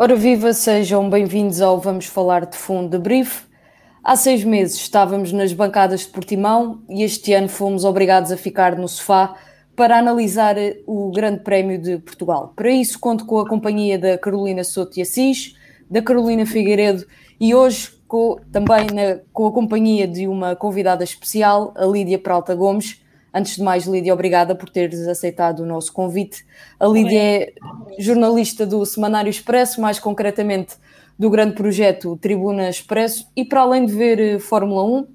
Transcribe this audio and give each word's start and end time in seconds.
Ora 0.00 0.14
viva, 0.14 0.52
sejam 0.52 1.10
bem-vindos 1.10 1.60
ao 1.60 1.80
Vamos 1.80 2.06
Falar 2.06 2.46
de 2.46 2.56
Fundo 2.56 2.88
de 2.88 3.02
Brief. 3.02 3.42
Há 4.04 4.14
seis 4.14 4.44
meses 4.44 4.76
estávamos 4.76 5.32
nas 5.32 5.52
bancadas 5.52 6.02
de 6.02 6.06
Portimão 6.06 6.84
e 6.88 7.02
este 7.02 7.32
ano 7.32 7.48
fomos 7.48 7.84
obrigados 7.84 8.30
a 8.30 8.36
ficar 8.36 8.76
no 8.76 8.86
sofá 8.86 9.34
para 9.74 9.98
analisar 9.98 10.54
o 10.86 11.10
Grande 11.10 11.40
Prémio 11.40 11.82
de 11.82 11.98
Portugal. 11.98 12.52
Para 12.54 12.70
isso 12.70 12.96
conto 13.00 13.26
com 13.26 13.40
a 13.40 13.48
companhia 13.48 13.98
da 13.98 14.16
Carolina 14.16 14.62
Souto 14.62 15.00
e 15.00 15.02
Assis, 15.02 15.56
da 15.90 16.00
Carolina 16.00 16.46
Figueiredo 16.46 17.04
e 17.40 17.52
hoje 17.52 17.90
com, 18.06 18.36
também 18.52 18.86
na, 18.94 19.18
com 19.32 19.48
a 19.48 19.52
companhia 19.52 20.06
de 20.06 20.28
uma 20.28 20.54
convidada 20.54 21.02
especial, 21.02 21.74
a 21.76 21.84
Lídia 21.84 22.20
Pralta 22.20 22.54
Gomes, 22.54 23.02
Antes 23.32 23.56
de 23.56 23.62
mais, 23.62 23.84
Lídia, 23.86 24.12
obrigada 24.12 24.54
por 24.54 24.70
teres 24.70 25.06
aceitado 25.06 25.60
o 25.60 25.66
nosso 25.66 25.92
convite. 25.92 26.46
A 26.80 26.86
Lídia 26.86 27.20
é 27.20 27.52
jornalista 27.98 28.66
do 28.66 28.84
Semanário 28.86 29.30
Expresso, 29.30 29.80
mais 29.80 29.98
concretamente 29.98 30.76
do 31.18 31.28
grande 31.28 31.54
projeto 31.54 32.16
Tribuna 32.16 32.70
Expresso, 32.70 33.28
e 33.36 33.44
para 33.44 33.62
além 33.62 33.84
de 33.84 33.92
ver 33.92 34.20
eh, 34.20 34.38
Fórmula 34.38 34.84
1, 34.84 35.06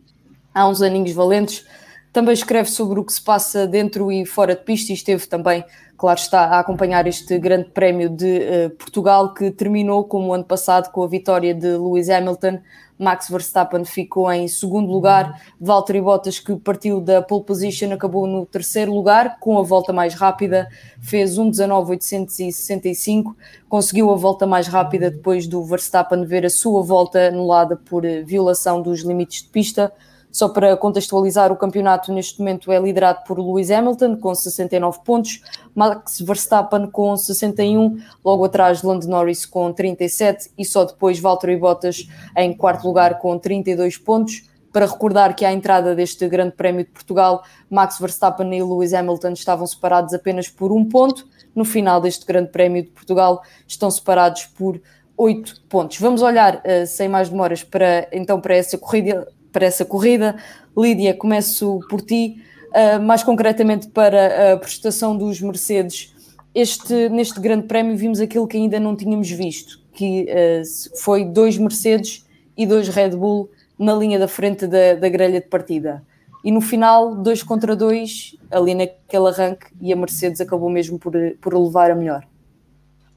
há 0.53 0.67
uns 0.67 0.81
aninhos 0.81 1.13
valentes, 1.13 1.65
também 2.11 2.33
escreve 2.33 2.69
sobre 2.69 2.99
o 2.99 3.03
que 3.03 3.13
se 3.13 3.21
passa 3.21 3.65
dentro 3.65 4.11
e 4.11 4.25
fora 4.25 4.55
de 4.55 4.63
pista 4.63 4.91
e 4.91 4.95
esteve 4.95 5.25
também, 5.25 5.63
claro 6.03 6.19
está, 6.19 6.47
a 6.47 6.59
acompanhar 6.59 7.07
este 7.07 7.39
grande 7.39 7.69
prémio 7.69 8.09
de 8.09 8.25
uh, 8.25 8.69
Portugal 8.71 9.33
que 9.33 9.49
terminou 9.49 10.03
como 10.03 10.27
o 10.27 10.33
ano 10.33 10.43
passado 10.43 10.91
com 10.91 11.01
a 11.01 11.07
vitória 11.07 11.55
de 11.55 11.77
Lewis 11.77 12.09
Hamilton. 12.09 12.59
Max 12.99 13.29
Verstappen 13.29 13.85
ficou 13.85 14.29
em 14.29 14.45
segundo 14.49 14.91
lugar, 14.91 15.41
Valtteri 15.61 16.01
Bottas, 16.01 16.41
que 16.41 16.57
partiu 16.57 16.99
da 16.99 17.21
pole 17.21 17.45
position, 17.45 17.93
acabou 17.93 18.27
no 18.27 18.45
terceiro 18.45 18.93
lugar, 18.93 19.39
com 19.39 19.57
a 19.57 19.61
volta 19.63 19.93
mais 19.93 20.13
rápida, 20.13 20.67
fez 20.99 21.37
1.19.865, 21.37 23.33
conseguiu 23.69 24.11
a 24.11 24.15
volta 24.17 24.45
mais 24.45 24.67
rápida 24.67 25.09
depois 25.09 25.47
do 25.47 25.63
Verstappen 25.63 26.25
ver 26.25 26.45
a 26.45 26.49
sua 26.49 26.83
volta 26.83 27.29
anulada 27.29 27.77
por 27.77 28.03
violação 28.25 28.81
dos 28.81 29.03
limites 29.03 29.41
de 29.43 29.47
pista. 29.47 29.89
Só 30.33 30.49
para 30.49 30.75
contextualizar, 30.75 31.51
o 31.51 31.55
campeonato 31.55 32.11
neste 32.11 32.39
momento 32.39 32.71
é 32.71 32.79
liderado 32.79 33.23
por 33.23 33.37
Lewis 33.37 33.69
Hamilton 33.69 34.17
com 34.17 34.33
69 34.33 35.01
pontos, 35.05 35.43
Max 35.75 36.19
Verstappen 36.21 36.89
com 36.89 37.15
61, 37.15 37.99
logo 38.25 38.43
atrás 38.43 38.81
Lando 38.81 39.07
Norris 39.07 39.45
com 39.45 39.71
37 39.71 40.49
e 40.57 40.65
só 40.65 40.85
depois 40.85 41.19
Valtteri 41.19 41.55
Bottas 41.55 42.07
em 42.35 42.51
quarto 42.51 42.83
lugar 42.87 43.19
com 43.19 43.37
32 43.37 43.99
pontos. 43.99 44.49
Para 44.71 44.87
recordar 44.87 45.35
que 45.35 45.45
à 45.45 45.53
entrada 45.53 45.93
deste 45.93 46.27
Grande 46.27 46.55
Prémio 46.55 46.83
de 46.83 46.89
Portugal, 46.89 47.43
Max 47.69 47.99
Verstappen 47.99 48.51
e 48.57 48.63
Lewis 48.63 48.91
Hamilton 48.91 49.33
estavam 49.33 49.67
separados 49.67 50.15
apenas 50.15 50.49
por 50.49 50.71
um 50.71 50.83
ponto. 50.83 51.27
No 51.53 51.63
final 51.63 52.01
deste 52.01 52.25
Grande 52.25 52.49
Prémio 52.49 52.81
de 52.81 52.89
Portugal, 52.89 53.43
estão 53.67 53.91
separados 53.91 54.47
por 54.47 54.81
oito 55.15 55.61
pontos. 55.69 55.99
Vamos 55.99 56.23
olhar, 56.23 56.55
uh, 56.55 56.87
sem 56.87 57.07
mais 57.07 57.29
demoras, 57.29 57.63
para 57.63 58.07
então 58.11 58.41
para 58.41 58.55
essa 58.55 58.75
corrida 58.79 59.27
para 59.53 59.65
essa 59.65 59.85
corrida. 59.85 60.35
Lídia, 60.75 61.13
começo 61.13 61.79
por 61.89 62.01
ti, 62.01 62.43
uh, 62.71 63.01
mais 63.01 63.23
concretamente 63.23 63.87
para 63.87 64.53
a 64.53 64.57
prestação 64.57 65.15
dos 65.15 65.39
Mercedes. 65.39 66.11
Este, 66.53 67.07
neste 67.09 67.39
grande 67.39 67.67
prémio 67.67 67.95
vimos 67.95 68.19
aquilo 68.19 68.47
que 68.47 68.57
ainda 68.57 68.79
não 68.79 68.95
tínhamos 68.95 69.29
visto, 69.29 69.79
que 69.93 70.23
uh, 70.23 70.97
foi 70.99 71.23
dois 71.23 71.57
Mercedes 71.57 72.25
e 72.57 72.65
dois 72.65 72.89
Red 72.89 73.11
Bull 73.11 73.49
na 73.79 73.93
linha 73.93 74.19
da 74.19 74.27
frente 74.27 74.67
da, 74.67 74.95
da 74.95 75.07
grelha 75.07 75.39
de 75.39 75.47
partida. 75.47 76.03
E 76.43 76.51
no 76.51 76.59
final, 76.59 77.15
dois 77.15 77.41
contra 77.41 77.75
dois, 77.75 78.35
ali 78.51 78.75
naquele 78.75 79.29
arranque, 79.29 79.67
e 79.79 79.93
a 79.93 79.95
Mercedes 79.95 80.41
acabou 80.41 80.69
mesmo 80.69 80.99
por, 80.99 81.13
por 81.39 81.57
levar 81.57 81.89
a 81.89 81.95
melhor. 81.95 82.27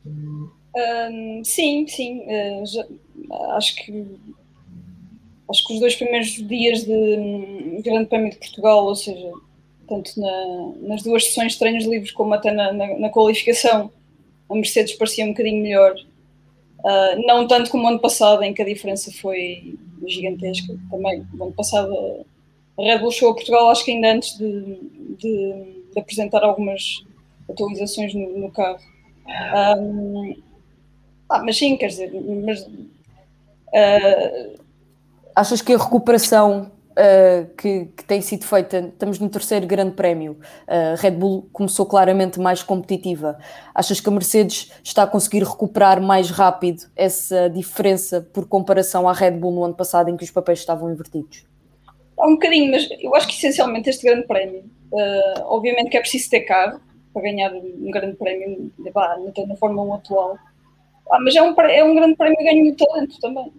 Um, 0.06 1.42
sim, 1.42 1.86
sim. 1.88 2.20
Uh, 2.20 2.66
já, 2.66 2.86
acho 3.56 3.74
que 3.76 4.06
acho 5.48 5.66
que 5.66 5.74
os 5.74 5.80
dois 5.80 5.94
primeiros 5.94 6.30
dias 6.46 6.84
de 6.84 6.92
hum, 6.92 7.80
Grande 7.82 8.08
Prémio 8.08 8.30
de 8.30 8.38
Portugal, 8.38 8.84
ou 8.84 8.94
seja, 8.94 9.32
tanto 9.88 10.18
na, 10.20 10.88
nas 10.88 11.02
duas 11.02 11.24
sessões 11.24 11.52
de 11.52 11.58
treinos 11.58 11.84
livres 11.84 12.10
como 12.10 12.34
até 12.34 12.52
na, 12.52 12.72
na, 12.72 12.98
na, 12.98 13.08
qualificação, 13.08 13.90
a 14.48 14.54
Mercedes 14.54 14.94
parecia 14.94 15.24
um 15.24 15.28
bocadinho 15.28 15.62
melhor. 15.62 15.94
Uh, 16.78 17.26
não 17.26 17.46
tanto 17.46 17.70
como 17.70 17.84
o 17.84 17.88
ano 17.88 17.98
passado, 17.98 18.42
em 18.42 18.54
que 18.54 18.62
a 18.62 18.66
diferença 18.66 19.12
foi 19.12 19.76
gigantesca 20.06 20.76
também. 20.90 21.26
No 21.32 21.44
ano 21.44 21.52
passado 21.52 22.24
a 22.78 22.82
Red 22.82 22.98
Bull 22.98 23.10
chegou 23.10 23.30
a 23.30 23.34
Portugal, 23.34 23.70
acho 23.70 23.84
que 23.84 23.92
ainda 23.92 24.12
antes 24.12 24.36
de, 24.36 24.78
de, 25.18 25.82
de 25.92 25.98
apresentar 25.98 26.44
algumas 26.44 27.04
atualizações 27.48 28.14
no, 28.14 28.38
no 28.38 28.50
carro. 28.50 28.78
Um, 29.78 30.36
ah, 31.28 31.42
mas 31.42 31.56
sim, 31.56 31.76
quer 31.76 31.88
dizer, 31.88 32.12
mas, 32.44 32.62
uh, 32.62 34.60
Achas 35.36 35.60
que 35.60 35.74
a 35.74 35.76
recuperação 35.76 36.72
uh, 36.92 37.54
que, 37.56 37.90
que, 37.94 38.04
tem 38.04 38.22
sido 38.22 38.46
feita, 38.46 38.78
estamos 38.78 39.18
no 39.18 39.28
terceiro 39.28 39.66
grande 39.66 39.90
prémio, 39.94 40.38
uh, 40.62 40.96
Red 40.96 41.10
Bull 41.10 41.46
começou 41.52 41.84
claramente 41.84 42.40
mais 42.40 42.62
competitiva. 42.62 43.38
Achas 43.74 44.00
que 44.00 44.08
a 44.08 44.12
Mercedes 44.12 44.72
está 44.82 45.02
a 45.02 45.06
conseguir 45.06 45.44
recuperar 45.44 46.00
mais 46.00 46.30
rápido 46.30 46.84
essa 46.96 47.50
diferença 47.50 48.26
por 48.32 48.48
comparação 48.48 49.06
à 49.06 49.12
Red 49.12 49.32
Bull 49.32 49.52
no 49.52 49.62
ano 49.62 49.74
passado 49.74 50.08
em 50.08 50.16
que 50.16 50.24
os 50.24 50.30
papéis 50.30 50.60
estavam 50.60 50.90
invertidos? 50.90 51.44
Há 52.18 52.26
um 52.26 52.32
bocadinho, 52.32 52.70
mas 52.70 52.88
eu 52.98 53.14
acho 53.14 53.26
que 53.28 53.34
essencialmente 53.34 53.90
este 53.90 54.06
grande 54.06 54.26
prémio, 54.26 54.64
uh, 54.90 55.42
obviamente 55.44 55.90
que 55.90 55.98
é 55.98 56.00
preciso 56.00 56.30
ter 56.30 56.40
carro 56.40 56.80
para 57.12 57.20
ganhar 57.20 57.52
um 57.52 57.90
grande 57.90 58.16
prémio 58.16 58.72
na, 58.78 59.46
na 59.46 59.56
Fórmula 59.56 59.86
1 59.86 59.94
atual, 59.96 60.38
ah, 61.10 61.20
mas 61.20 61.36
é 61.36 61.42
um, 61.42 61.54
é 61.60 61.84
um 61.84 61.94
grande 61.94 62.16
prémio 62.16 62.38
ganho 62.38 62.64
de 62.64 62.72
talento 62.72 63.20
também 63.20 63.52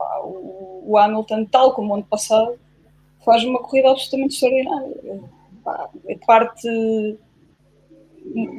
pá, 0.00 0.20
o, 0.24 0.82
o, 0.86 0.96
Hamilton, 0.96 1.44
tal 1.44 1.74
como 1.74 1.92
o 1.92 1.94
ano 1.96 2.04
passado, 2.04 2.58
faz 3.22 3.44
uma 3.44 3.60
corrida 3.60 3.90
absolutamente 3.90 4.34
extraordinária. 4.34 5.20
Pá, 5.62 5.90
parte. 6.26 7.18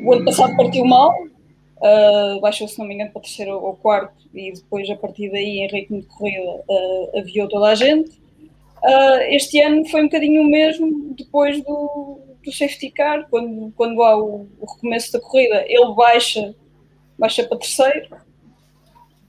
O 0.06 0.13
ano 0.13 0.25
passado 0.25 0.56
partiu 0.56 0.85
mal, 0.85 1.12
uh, 1.12 2.40
baixou, 2.40 2.68
se 2.68 2.78
não 2.78 2.85
me 2.85 2.94
engano, 2.94 3.12
para 3.12 3.22
terceiro 3.22 3.59
ou 3.59 3.75
quarto, 3.75 4.28
e 4.34 4.51
depois, 4.51 4.90
a 4.90 4.96
partir 4.96 5.31
daí, 5.31 5.59
em 5.59 5.68
ritmo 5.68 6.01
de 6.01 6.07
corrida, 6.07 6.63
uh, 6.68 7.19
aviou 7.19 7.47
toda 7.50 7.68
a 7.69 7.75
gente. 7.75 8.12
Uh, 8.84 9.22
este 9.30 9.62
ano 9.62 9.85
foi 9.88 10.01
um 10.01 10.06
bocadinho 10.06 10.41
o 10.41 10.50
mesmo, 10.50 11.13
depois 11.16 11.63
do, 11.63 12.19
do 12.44 12.51
safety 12.51 12.91
car, 12.91 13.28
quando, 13.30 13.72
quando 13.75 14.01
há 14.03 14.18
o, 14.18 14.47
o 14.59 14.66
recomeço 14.66 15.13
da 15.13 15.19
corrida, 15.19 15.63
ele 15.68 15.94
baixa, 15.94 16.56
baixa 17.18 17.44
para 17.44 17.57
terceiro, 17.57 18.09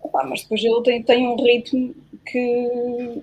Opa, 0.02 0.24
mas 0.24 0.42
depois 0.42 0.64
ele 0.64 0.82
tem, 0.82 1.02
tem 1.02 1.28
um 1.28 1.36
ritmo 1.36 1.94
que, 2.24 3.22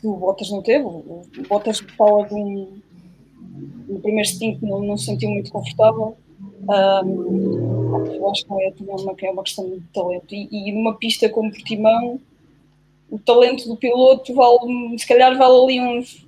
que 0.00 0.06
o 0.06 0.16
Bottas 0.16 0.50
não 0.50 0.62
teve. 0.62 0.84
O 0.84 1.22
Bottas 1.48 1.80
fala 1.96 2.26
de 2.26 2.34
um. 2.34 2.82
No 3.88 4.00
primeiro 4.00 4.28
stint 4.28 4.60
não, 4.62 4.82
não 4.82 4.96
se 4.96 5.06
sentiu 5.06 5.30
muito 5.30 5.50
confortável. 5.50 6.16
Um, 6.68 8.06
eu 8.06 8.30
acho 8.30 8.44
que 8.44 8.52
é 8.52 8.72
uma, 8.80 9.14
é 9.20 9.30
uma 9.30 9.42
questão 9.42 9.68
de 9.68 9.80
talento. 9.92 10.34
E, 10.34 10.48
e 10.50 10.72
numa 10.72 10.94
pista 10.94 11.28
como 11.28 11.50
Portimão, 11.50 12.20
o 13.10 13.18
talento 13.18 13.68
do 13.68 13.76
piloto 13.76 14.34
vale, 14.34 14.98
se 14.98 15.06
calhar 15.06 15.36
vale 15.36 15.78
ali 15.78 15.80
uns 15.80 16.26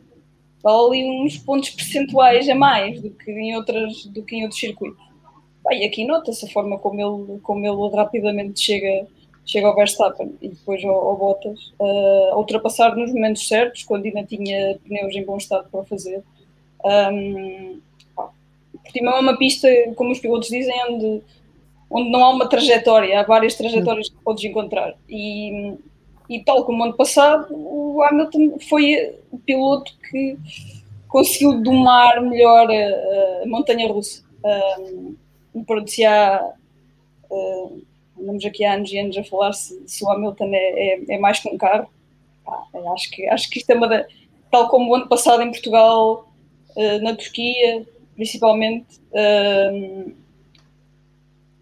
vale 0.63 1.01
ali 1.01 1.11
uns 1.21 1.39
pontos 1.39 1.71
percentuais 1.71 2.49
a 2.49 2.55
mais 2.55 3.01
do 3.01 3.11
que 3.11 3.31
em 3.31 3.57
outras 3.57 4.05
do 4.07 4.23
que 4.23 4.37
em 4.37 4.43
outros 4.43 4.61
circuitos. 4.61 5.05
e 5.71 5.85
aqui 5.85 6.05
nota-se 6.05 6.45
a 6.45 6.49
forma 6.51 6.79
como 6.79 7.01
ele, 7.01 7.41
como 7.41 7.65
ele 7.65 7.97
rapidamente 7.97 8.61
chega 8.61 9.07
chega 9.47 9.69
ao 9.69 9.77
Verstappen 9.77 10.35
e 10.43 10.49
depois 10.49 10.85
ao, 10.85 10.95
ao 10.95 11.17
Bottas 11.17 11.73
uh, 11.79 12.33
a 12.33 12.37
ultrapassar 12.37 12.97
nos 12.97 13.13
momentos 13.13 13.47
certos, 13.47 13.85
quando 13.85 14.05
ainda 14.05 14.25
tinha 14.25 14.77
pneus 14.85 15.15
em 15.15 15.25
bom 15.25 15.37
estado 15.37 15.69
para 15.71 15.85
fazer. 15.85 16.23
Um, 16.85 17.81
é 18.95 19.21
uma 19.21 19.37
pista, 19.37 19.69
como 19.95 20.11
os 20.11 20.19
pilotos 20.19 20.49
dizem, 20.49 20.75
onde, 20.89 21.23
onde 21.91 22.11
não 22.11 22.25
há 22.25 22.31
uma 22.31 22.49
trajetória, 22.49 23.21
há 23.21 23.23
várias 23.23 23.55
trajetórias 23.55 24.09
que 24.09 24.17
podes 24.25 24.45
encontrar. 24.45 24.95
E, 25.09 25.75
e 26.29 26.41
tal 26.41 26.65
como 26.65 26.83
ano 26.83 26.95
passado, 26.95 27.47
o 27.51 28.03
Hamilton 28.03 28.59
foi 28.69 29.15
o 29.31 29.39
piloto 29.39 29.93
que 30.11 30.37
conseguiu 31.09 31.61
domar 31.63 32.21
melhor 32.21 32.69
a, 32.71 33.43
a 33.43 33.47
montanha 33.47 33.87
russa. 33.89 34.25
Um, 35.55 35.65
pronto, 35.65 35.91
se 35.91 36.05
há. 36.05 36.53
Uh, 37.31 37.83
andamos 38.21 38.45
aqui 38.45 38.65
há 38.65 38.75
anos 38.75 38.93
e 38.93 38.99
anos 38.99 39.17
a 39.17 39.25
falar 39.25 39.53
se, 39.53 39.83
se 39.87 40.05
o 40.05 40.11
Hamilton 40.11 40.51
é, 40.53 40.57
é, 40.57 41.05
é, 41.11 41.19
mais 41.19 41.41
que 41.41 41.49
um 41.49 41.57
carro. 41.57 41.89
Pá, 42.45 42.65
acho, 42.95 43.11
que, 43.11 43.27
acho 43.29 43.51
que 43.51 43.59
isto 43.59 43.71
é 43.71 43.75
uma 43.75 43.89
da, 43.89 44.07
tal 44.51 44.69
como 44.69 44.91
o 44.91 44.95
ano 44.95 45.09
passado 45.09 45.43
em 45.43 45.51
Portugal, 45.51 46.29
uh, 46.77 47.03
na 47.03 47.15
Turquia, 47.15 47.87
principalmente. 48.15 49.01
Uh, 49.11 50.13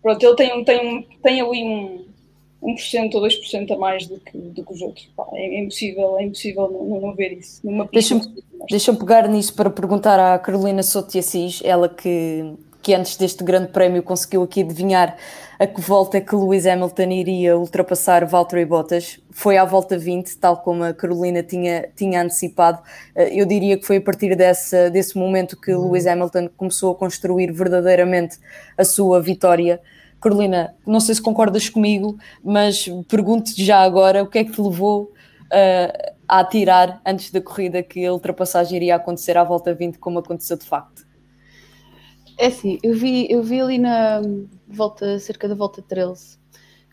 pronto, 0.03 0.23
ele 0.25 0.37
tem, 0.37 0.65
tem, 0.65 1.09
tem 1.23 1.41
ali 1.41 1.65
um, 1.65 2.05
1% 2.65 3.15
ou 3.15 3.23
2% 3.23 3.71
a 3.71 3.77
mais 3.79 4.07
do 4.07 4.19
que, 4.21 4.37
do 4.39 4.65
que 4.65 4.73
os 4.73 4.81
outros. 4.81 5.09
Pá, 5.17 5.27
é, 5.33 5.57
é, 5.57 5.61
impossível, 5.61 6.19
é 6.19 6.25
impossível 6.25 6.71
não, 6.71 7.01
não 7.01 7.15
ver 7.15 7.33
isso. 7.33 7.61
Deixa-me 7.93 8.23
deixa 8.69 8.95
pegar 8.95 9.29
nisso 9.29 9.55
para 9.55 9.69
perguntar 9.69 10.19
à 10.19 10.39
Carolina 10.39 10.83
Souto 10.83 11.19
Assis, 11.19 11.61
ela 11.65 11.89
que, 11.89 12.55
que 12.85 12.95
antes 12.95 13.17
deste 13.17 13.43
grande 13.43 13.69
prémio 13.69 14.03
conseguiu 14.03 14.43
aqui 14.43 14.61
adivinhar 14.61 15.17
a 15.59 15.67
que 15.67 15.81
volta 15.81 16.21
que 16.21 16.37
Lewis 16.37 16.67
Hamilton 16.67 17.11
iria 17.13 17.57
ultrapassar 17.57 18.27
Valtteri 18.27 18.67
Bottas. 18.67 19.19
Foi 19.31 19.57
à 19.57 19.65
volta 19.65 19.97
20, 19.97 20.37
tal 20.37 20.59
como 20.59 20.85
a 20.85 20.93
Carolina 20.93 21.43
tinha, 21.43 21.89
tinha 21.97 22.21
antecipado. 22.21 22.83
Eh, 23.15 23.41
eu 23.41 23.47
diria 23.47 23.79
que 23.79 23.87
foi 23.87 23.97
a 23.97 24.01
partir 24.03 24.37
desse 24.37 25.17
momento 25.17 25.59
que 25.59 25.75
Lewis 25.75 26.07
Hamilton 26.07 26.51
começou 26.59 26.93
a 26.93 26.95
construir 26.95 27.51
verdadeiramente 27.53 28.39
a 28.77 28.85
sua 28.85 29.19
vitória. 29.19 29.81
Carolina, 30.21 30.75
não 30.87 31.01
sei 31.01 31.15
se 31.15 31.23
concordas 31.23 31.71
comigo, 31.71 32.19
mas 32.45 32.87
pergunto-te 33.09 33.65
já 33.65 33.81
agora 33.81 34.23
o 34.23 34.27
que 34.27 34.41
é 34.41 34.45
que 34.45 34.53
te 34.53 34.61
levou 34.61 35.05
uh, 35.05 36.13
a 36.29 36.41
atirar 36.41 37.01
antes 37.07 37.31
da 37.31 37.41
corrida 37.41 37.83
que 37.83 38.05
a 38.05 38.13
ultrapassagem 38.13 38.77
iria 38.77 38.97
acontecer 38.97 39.39
à 39.39 39.45
volta 39.45 39.73
20, 39.73 39.99
como 39.99 40.19
aconteceu 40.19 40.59
de 40.59 40.67
facto? 40.67 41.14
É 42.37 42.47
assim, 42.47 42.79
eu 42.83 42.95
vi, 42.95 43.27
eu 43.31 43.43
vi 43.43 43.61
ali 43.61 43.79
na 43.79 44.21
volta, 44.67 45.19
cerca 45.19 45.49
da 45.49 45.55
volta 45.55 45.81
13, 45.81 46.37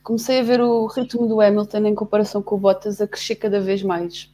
comecei 0.03 0.39
a 0.39 0.43
ver 0.43 0.61
o 0.61 0.85
ritmo 0.85 1.27
do 1.27 1.41
Hamilton 1.41 1.85
em 1.88 1.95
comparação 1.95 2.41
com 2.41 2.55
o 2.55 2.59
Bottas 2.59 3.01
a 3.01 3.07
crescer 3.07 3.35
cada 3.35 3.59
vez 3.59 3.81
mais. 3.81 4.29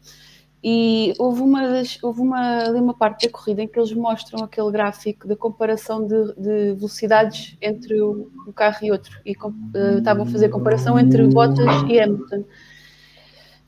E 0.64 1.14
houve 1.20 1.42
uma, 1.42 1.62
houve 2.02 2.20
uma, 2.20 2.64
ali 2.66 2.80
uma 2.80 2.94
parte 2.94 3.28
da 3.28 3.32
corrida 3.32 3.62
em 3.62 3.68
que 3.68 3.80
eles 3.80 3.94
mostram 3.94 4.44
aquele 4.44 4.72
gráfico 4.72 5.28
da 5.28 5.36
comparação 5.36 6.06
de, 6.06 6.34
de 6.34 6.74
velocidades 6.74 7.56
entre 7.62 8.02
um 8.02 8.52
carro 8.56 8.80
e 8.82 8.92
outro. 8.92 9.18
E 9.26 9.34
uh, 9.34 9.98
estavam 10.00 10.24
a 10.24 10.26
fazer 10.26 10.50
comparação 10.50 11.00
entre 11.00 11.26
Bottas 11.28 11.66
e 11.88 12.00
Hamilton. 12.00 12.44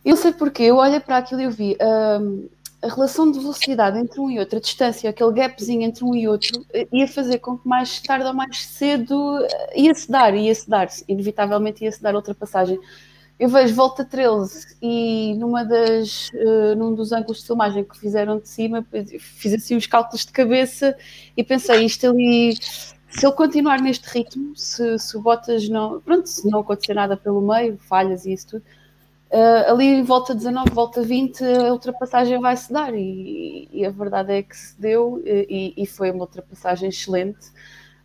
Eu 0.03 0.15
sei 0.15 0.33
porque, 0.33 0.63
eu 0.63 0.77
olhei 0.77 1.00
para 1.00 1.18
aquilo 1.18 1.42
e 1.42 1.44
eu 1.44 1.51
vi 1.51 1.74
uh, 1.75 2.50
a 2.81 2.88
relação 2.88 3.30
de 3.30 3.40
velocidade 3.40 4.00
entre 4.00 4.20
um 4.22 4.30
e 4.30 4.40
outro, 4.40 4.58
a 4.58 4.62
distância, 4.62 5.10
aquele 5.10 5.34
gapzinho 5.34 5.84
entre 5.84 6.04
um 6.04 6.16
e 6.16 6.28
outro, 6.28 6.66
eh, 6.74 6.88
ia 6.94 7.08
fazer 7.08 7.40
com 7.40 7.58
que 7.58 7.68
mais 7.68 8.00
tarde 8.00 8.26
ou 8.26 8.34
mais 8.34 8.66
cedo 8.66 9.40
ia-se 9.76 10.10
dar, 10.10 10.34
ia-se 10.34 10.70
dar, 10.70 10.88
inevitavelmente 11.08 11.84
ia-se 11.84 12.02
dar 12.02 12.16
ultrapassagem. 12.16 12.80
Eu 13.38 13.48
vejo 13.50 13.74
volta 13.74 14.04
13 14.04 14.78
e 14.81 15.34
numa 15.36 15.64
das, 15.64 16.30
uh, 16.34 16.76
num 16.76 16.94
dos 16.94 17.14
ângulos 17.14 17.40
de 17.40 17.48
filmagem 17.48 17.86
que 17.86 17.98
fizeram 17.98 18.38
de 18.38 18.50
cima, 18.50 18.86
fiz 19.20 19.54
assim 19.54 19.78
os 19.78 19.88
cálculos 19.88 20.26
de 20.26 20.31
cabeça 20.31 20.96
e 21.38 21.44
pensei, 21.44 21.86
isto 21.86 22.06
ali, 22.08 22.56
se 22.56 23.26
ele 23.26 23.34
continuar 23.34 23.81
neste 23.81 24.06
ritmo, 24.10 24.56
se, 24.58 25.00
se 25.00 25.18
o 25.18 25.22
Bottas 25.22 25.70
não, 25.70 26.02
pronto, 26.02 26.28
se 26.28 26.50
não 26.50 26.60
acontecer 26.60 26.94
nada 26.94 27.16
pelo 27.16 27.42
meio, 27.42 27.78
falhas 27.78 28.26
e 28.26 28.34
isso 28.34 28.48
tudo, 28.48 28.64
uh, 29.31 29.72
ali 29.72 30.02
volta 30.02 30.34
19, 30.36 30.72
volta 30.72 31.02
20, 31.02 31.44
a 31.44 31.72
ultrapassagem 31.74 32.40
vai 32.40 32.56
se 32.58 32.72
dar 32.72 32.94
e, 32.94 33.68
e 33.72 33.86
a 33.86 33.90
verdade 33.90 34.34
é 34.34 34.44
que 34.44 34.56
se 34.56 34.80
deu 34.80 35.22
e, 35.26 35.74
e 35.78 35.86
foi 35.86 36.12
uma 36.12 36.22
ultrapassagem 36.22 36.90
excelente. 36.90 37.50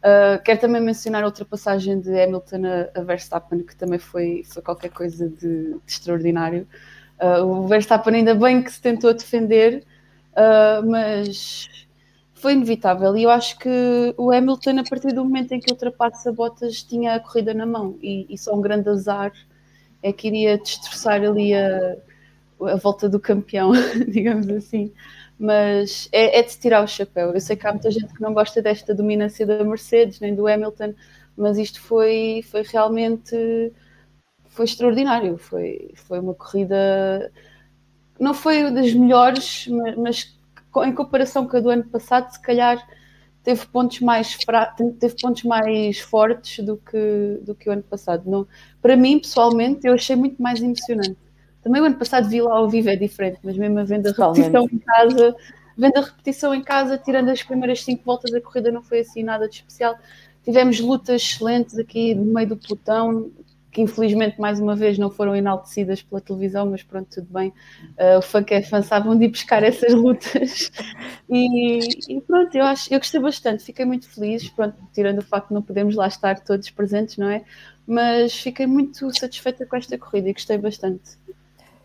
Uh, 0.05 0.37
quero 0.45 0.61
também 0.61 0.83
mencionar 0.83 1.23
a 1.23 1.27
ultrapassagem 1.27 1.99
de 1.99 2.11
Hamilton 2.11 2.61
a, 2.67 3.01
a 3.01 3.03
Verstappen, 3.03 3.63
que 3.63 3.75
também 3.75 3.99
foi, 3.99 4.43
foi 4.45 4.61
qualquer 4.61 4.91
coisa 4.91 5.31
de, 5.31 5.73
de 5.73 5.81
extraordinário. 5.87 6.69
Uh, 7.19 7.43
o 7.43 7.67
Verstappen 7.67 8.17
ainda 8.17 8.35
bem 8.35 8.63
que 8.63 8.71
se 8.71 8.83
tentou 8.83 9.15
defender, 9.15 9.83
uh, 10.33 10.87
mas 10.87 11.87
foi 12.35 12.53
inevitável. 12.53 13.17
E 13.17 13.23
eu 13.23 13.31
acho 13.31 13.59
que 13.59 14.15
o 14.19 14.31
Hamilton, 14.31 14.81
a 14.81 14.85
partir 14.85 15.15
do 15.15 15.25
momento 15.25 15.53
em 15.53 15.61
que 15.61 15.73
ultrapassa 15.73 16.31
Bottas, 16.31 16.83
tinha 16.83 17.15
a 17.15 17.21
corrida 17.21 17.55
na 17.55 17.65
mão. 17.65 17.97
E, 18.03 18.27
e 18.29 18.37
só 18.37 18.55
um 18.55 18.61
grande 18.61 18.91
azar 18.91 19.33
é 20.05 20.13
que 20.13 20.29
iria 20.29 20.57
destroçar 20.57 21.21
ali 21.21 21.53
a, 21.53 21.97
a 22.61 22.77
volta 22.77 23.09
do 23.09 23.19
campeão, 23.19 23.73
digamos 24.07 24.49
assim 24.49 24.93
mas 25.39 26.09
é, 26.13 26.39
é, 26.39 26.43
de 26.43 26.59
tirar 26.59 26.83
o 26.83 26.89
chapéu. 26.89 27.33
Eu 27.33 27.41
sei 27.41 27.57
que 27.57 27.67
há 27.67 27.73
muita 27.73 27.91
gente 27.91 28.13
que 28.15 28.23
não 28.23 28.33
gosta 28.33 28.63
desta 28.63 28.95
dominância 28.95 29.47
da 29.47 29.65
Mercedes 29.65 30.21
nem 30.21 30.35
do 30.35 30.47
Hamilton, 30.47 30.95
mas 31.37 31.59
isto 31.59 31.81
foi, 31.81 32.45
foi 32.51 32.63
realmente 32.63 33.73
foi 34.49 34.65
extraordinário. 34.65 35.37
Foi, 35.37 35.93
foi 35.95 36.21
uma 36.21 36.35
corrida, 36.35 37.33
não 38.19 38.33
foi 38.33 38.71
das 38.71 38.93
melhores, 38.95 39.67
mas, 39.69 39.97
mas 39.97 40.39
em 40.87 40.95
comparação 40.95 41.47
com 41.47 41.57
a 41.57 41.61
do 41.61 41.71
ano 41.71 41.85
passado, 41.85 42.31
se 42.31 42.41
calhar 42.41 42.87
teve 43.45 43.67
pontos 43.67 44.01
mais 44.01 44.33
fra... 44.33 44.67
teve 44.99 45.15
pontos 45.21 45.45
mais 45.45 46.01
fortes 46.01 46.65
do 46.65 46.79
que, 46.79 47.39
do 47.43 47.55
que 47.55 47.69
o 47.69 47.73
ano 47.73 47.83
passado. 47.83 48.29
Não, 48.29 48.47
para 48.81 48.97
mim, 48.97 49.19
pessoalmente, 49.19 49.87
eu 49.87 49.93
achei 49.93 50.17
muito 50.17 50.43
mais 50.43 50.61
emocionante. 50.61 51.17
Também 51.63 51.81
o 51.81 51.85
ano 51.85 51.97
passado 51.97 52.29
vi 52.29 52.41
lá 52.41 52.57
ao 52.57 52.69
vivo 52.69 52.89
é 52.89 52.97
diferente, 52.97 53.39
mas 53.43 53.57
mesmo 53.57 53.79
a 53.79 53.85
venda 53.85 54.11
repetição 54.11 54.65
em 54.65 54.79
casa, 54.79 55.37
vendo 55.77 55.97
a 55.97 56.01
repetição 56.01 56.55
em 56.55 56.63
casa, 56.63 56.99
tirando 56.99 57.29
as 57.29 57.43
primeiras 57.43 57.85
cinco 57.85 58.03
voltas 58.05 58.31
da 58.31 58.41
corrida, 58.41 58.73
não 58.73 58.83
foi 58.83 59.01
assim 59.01 59.23
nada 59.23 59.49
de 59.49 59.57
especial. 59.57 59.95
Tivemos 60.43 60.81
lutas 60.81 61.23
excelentes 61.23 61.79
aqui 61.79 62.15
no 62.15 62.25
meio 62.25 62.49
do 62.49 62.57
pelotão, 62.57 63.31
que 63.75 63.83
infelizmente 63.83 64.41
mais 64.41 64.61
uma 64.61 64.77
vez 64.77 64.97
não 64.97 65.11
foram 65.11 65.35
enaltecidas 65.35 66.01
pela 66.01 66.21
televisão, 66.21 66.65
mas 66.71 66.85
pronto, 66.85 67.09
tudo 67.11 67.27
bem. 67.29 67.53
Uh, 67.99 68.39
o 68.39 68.45
que 68.45 68.55
é 68.55 68.63
fã 68.63 68.81
sabe 68.81 69.09
onde 69.09 69.25
ir 69.25 69.29
buscar 69.29 69.63
essas 69.65 69.93
lutas. 69.93 70.71
E, 71.29 71.81
e, 72.09 72.21
pronto, 72.21 72.55
eu 72.55 72.65
acho, 72.65 72.93
eu 72.93 72.99
gostei 72.99 73.21
bastante, 73.21 73.65
fiquei 73.65 73.85
muito 73.85 74.09
feliz, 74.09 74.49
pronto, 74.51 74.77
tirando 74.93 75.19
o 75.19 75.23
facto 75.23 75.49
de 75.49 75.55
não 75.55 75.63
podermos 75.63 75.97
lá 75.97 76.07
estar 76.07 76.39
todos 76.41 76.71
presentes, 76.71 77.17
não 77.17 77.29
é? 77.29 77.45
Mas 77.87 78.35
fiquei 78.35 78.67
muito 78.67 79.11
satisfeita 79.19 79.67
com 79.67 79.75
esta 79.75 79.99
corrida 79.99 80.29
e 80.29 80.33
gostei 80.33 80.57
bastante. 80.57 81.19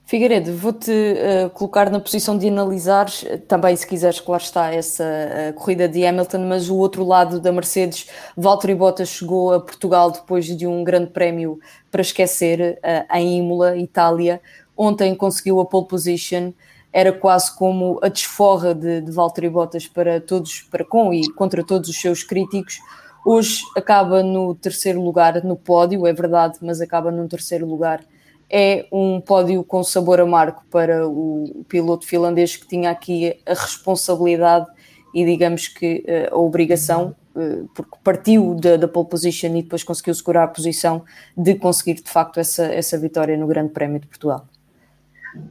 Figueiredo, 0.09 0.55
vou-te 0.57 0.89
uh, 0.89 1.51
colocar 1.51 1.87
na 1.91 1.99
posição 1.99 2.35
de 2.35 2.47
analisar 2.47 3.11
também, 3.47 3.75
se 3.75 3.85
quiseres, 3.85 4.19
claro 4.19 4.41
está, 4.41 4.73
essa 4.73 5.03
uh, 5.03 5.53
corrida 5.53 5.87
de 5.87 6.03
Hamilton, 6.03 6.47
mas 6.47 6.67
o 6.67 6.77
outro 6.77 7.05
lado 7.05 7.39
da 7.39 7.51
Mercedes, 7.51 8.09
Valtteri 8.35 8.73
Bottas 8.73 9.07
chegou 9.09 9.53
a 9.53 9.59
Portugal 9.59 10.09
depois 10.09 10.47
de 10.47 10.65
um 10.65 10.83
grande 10.83 11.11
prémio 11.11 11.59
para 11.91 12.01
esquecer, 12.01 12.79
uh, 12.79 13.17
em 13.17 13.37
Imola, 13.37 13.77
Itália. 13.77 14.41
Ontem 14.75 15.13
conseguiu 15.13 15.59
a 15.59 15.65
pole 15.65 15.87
position, 15.87 16.53
era 16.91 17.13
quase 17.13 17.55
como 17.55 17.99
a 18.01 18.07
desforra 18.07 18.73
de, 18.73 19.01
de 19.01 19.11
Valtteri 19.11 19.47
Bottas 19.47 19.85
para 19.85 20.19
todos, 20.19 20.61
para 20.71 20.83
com 20.83 21.13
e 21.13 21.31
contra 21.33 21.63
todos 21.63 21.87
os 21.87 21.95
seus 21.95 22.23
críticos. 22.23 22.79
Hoje 23.23 23.61
acaba 23.77 24.23
no 24.23 24.55
terceiro 24.55 25.03
lugar 25.03 25.43
no 25.43 25.55
pódio, 25.55 26.07
é 26.07 26.13
verdade, 26.13 26.57
mas 26.63 26.81
acaba 26.81 27.11
no 27.11 27.27
terceiro 27.27 27.67
lugar 27.67 28.03
é 28.49 28.87
um 28.91 29.21
pódio 29.21 29.63
com 29.63 29.83
sabor 29.83 30.19
amargo 30.19 30.61
para 30.71 31.07
o 31.07 31.63
piloto 31.67 32.05
finlandês 32.05 32.55
que 32.55 32.67
tinha 32.67 32.89
aqui 32.89 33.39
a 33.45 33.53
responsabilidade 33.53 34.65
e 35.13 35.25
digamos 35.25 35.67
que 35.67 36.03
eh, 36.07 36.29
a 36.31 36.37
obrigação, 36.37 37.15
eh, 37.35 37.63
porque 37.75 37.97
partiu 38.03 38.55
da, 38.55 38.77
da 38.77 38.87
pole 38.87 39.07
position 39.07 39.55
e 39.55 39.63
depois 39.63 39.83
conseguiu 39.83 40.13
segurar 40.13 40.43
a 40.43 40.47
posição 40.47 41.03
de 41.37 41.55
conseguir 41.55 41.95
de 41.95 42.09
facto 42.09 42.39
essa, 42.39 42.65
essa 42.65 42.97
vitória 42.97 43.37
no 43.37 43.47
Grande 43.47 43.71
Prémio 43.71 43.99
de 43.99 44.07
Portugal. 44.07 44.47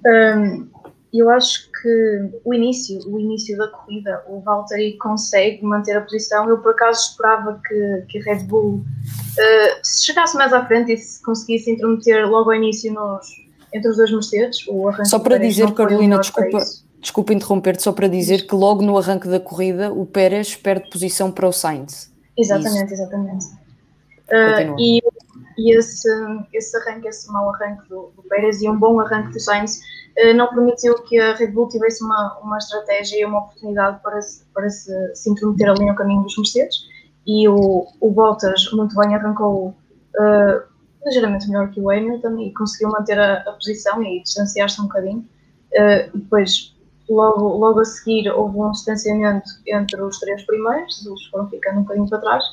Um, 0.04 0.68
eu 1.12 1.30
acho 1.30 1.70
que 1.70 2.30
o 2.44 2.52
início, 2.52 3.00
o 3.08 3.18
início 3.18 3.56
da 3.56 3.68
corrida, 3.68 4.22
o 4.28 4.40
Valtteri 4.40 4.96
consegue 4.98 5.64
manter 5.64 5.96
a 5.96 6.02
posição. 6.02 6.48
Eu 6.48 6.58
por 6.58 6.72
acaso 6.72 7.10
esperava 7.10 7.60
que, 7.66 8.04
que 8.08 8.18
a 8.18 8.22
Red 8.24 8.44
Bull 8.44 8.84
uh, 9.38 9.80
se 9.82 10.06
chegasse 10.06 10.36
mais 10.36 10.52
à 10.52 10.64
frente 10.66 10.92
e 10.92 10.96
se 10.96 11.22
conseguisse 11.22 11.70
intrometer 11.70 12.28
logo 12.28 12.50
ao 12.50 12.56
início 12.56 12.92
nos, 12.92 13.26
entre 13.72 13.90
os 13.90 13.96
dois 13.96 14.10
Mercedes. 14.10 14.66
O 14.68 14.88
arranque 14.88 15.08
só 15.08 15.18
para 15.18 15.38
dizer, 15.38 15.72
Carolina, 15.72 16.18
desculpa, 16.18 16.58
desculpa 17.00 17.32
interromper-te, 17.32 17.82
só 17.82 17.92
para 17.92 18.08
dizer 18.08 18.46
que 18.46 18.54
logo 18.54 18.82
no 18.82 18.98
arranque 18.98 19.28
da 19.28 19.40
corrida 19.40 19.92
o 19.92 20.04
Pérez 20.06 20.54
perde 20.54 20.90
posição 20.90 21.30
para 21.30 21.46
o 21.46 21.52
Sainz. 21.52 22.12
Exatamente, 22.36 22.92
Isso. 22.92 23.02
exatamente. 23.02 23.46
Uh, 24.28 24.78
e 24.78 25.02
e 25.58 25.76
esse, 25.76 26.08
esse 26.54 26.76
arranque, 26.76 27.08
esse 27.08 27.30
mau 27.32 27.52
arranque 27.52 27.88
do, 27.88 28.12
do 28.14 28.22
Pérez 28.28 28.62
e 28.62 28.68
um 28.68 28.78
bom 28.78 29.00
arranque 29.00 29.32
do 29.32 29.40
Sainz 29.40 29.80
eh, 30.16 30.32
não 30.32 30.48
permitiu 30.48 30.94
que 31.02 31.18
a 31.18 31.34
Red 31.34 31.48
Bull 31.48 31.68
tivesse 31.68 32.02
uma, 32.04 32.38
uma 32.40 32.58
estratégia 32.58 33.20
e 33.20 33.24
uma 33.24 33.40
oportunidade 33.40 34.00
para, 34.00 34.22
se, 34.22 34.44
para 34.54 34.70
se, 34.70 34.92
se 35.16 35.28
intrometer 35.28 35.68
ali 35.68 35.84
no 35.84 35.96
caminho 35.96 36.22
dos 36.22 36.36
Mercedes 36.36 36.76
e 37.28 37.46
o, 37.46 37.86
o 38.00 38.10
Bottas 38.10 38.72
muito 38.72 38.96
bem 38.96 39.14
arrancou 39.14 39.68
uh, 39.68 40.62
ligeiramente 41.04 41.46
melhor 41.48 41.70
que 41.70 41.80
o 41.80 41.90
Hamilton 41.90 42.40
e 42.40 42.54
conseguiu 42.54 42.88
manter 42.88 43.20
a, 43.20 43.42
a 43.42 43.52
posição 43.52 44.02
e 44.02 44.22
distanciar-se 44.22 44.80
um 44.80 44.84
bocadinho. 44.84 45.28
Uh, 45.72 46.18
depois, 46.18 46.74
logo, 47.08 47.46
logo 47.46 47.80
a 47.80 47.84
seguir, 47.84 48.30
houve 48.30 48.58
um 48.58 48.72
distanciamento 48.72 49.48
entre 49.66 50.00
os 50.00 50.18
três 50.18 50.42
primeiros, 50.44 51.04
eles 51.06 51.24
foram 51.26 51.48
ficando 51.50 51.80
um 51.80 51.82
bocadinho 51.82 52.08
para 52.08 52.18
trás 52.18 52.44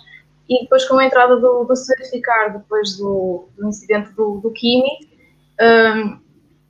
e 0.48 0.62
depois 0.62 0.86
com 0.86 0.98
a 0.98 1.05
entrada 1.05 1.38
do, 1.38 1.63
do 1.63 1.75
certificar 1.75 2.53
depois 2.53 2.98
do, 2.98 3.48
do 3.58 3.67
incidente 3.67 4.12
do, 4.12 4.39
do 4.41 4.51
Kimi, 4.51 4.91
um, 5.60 6.20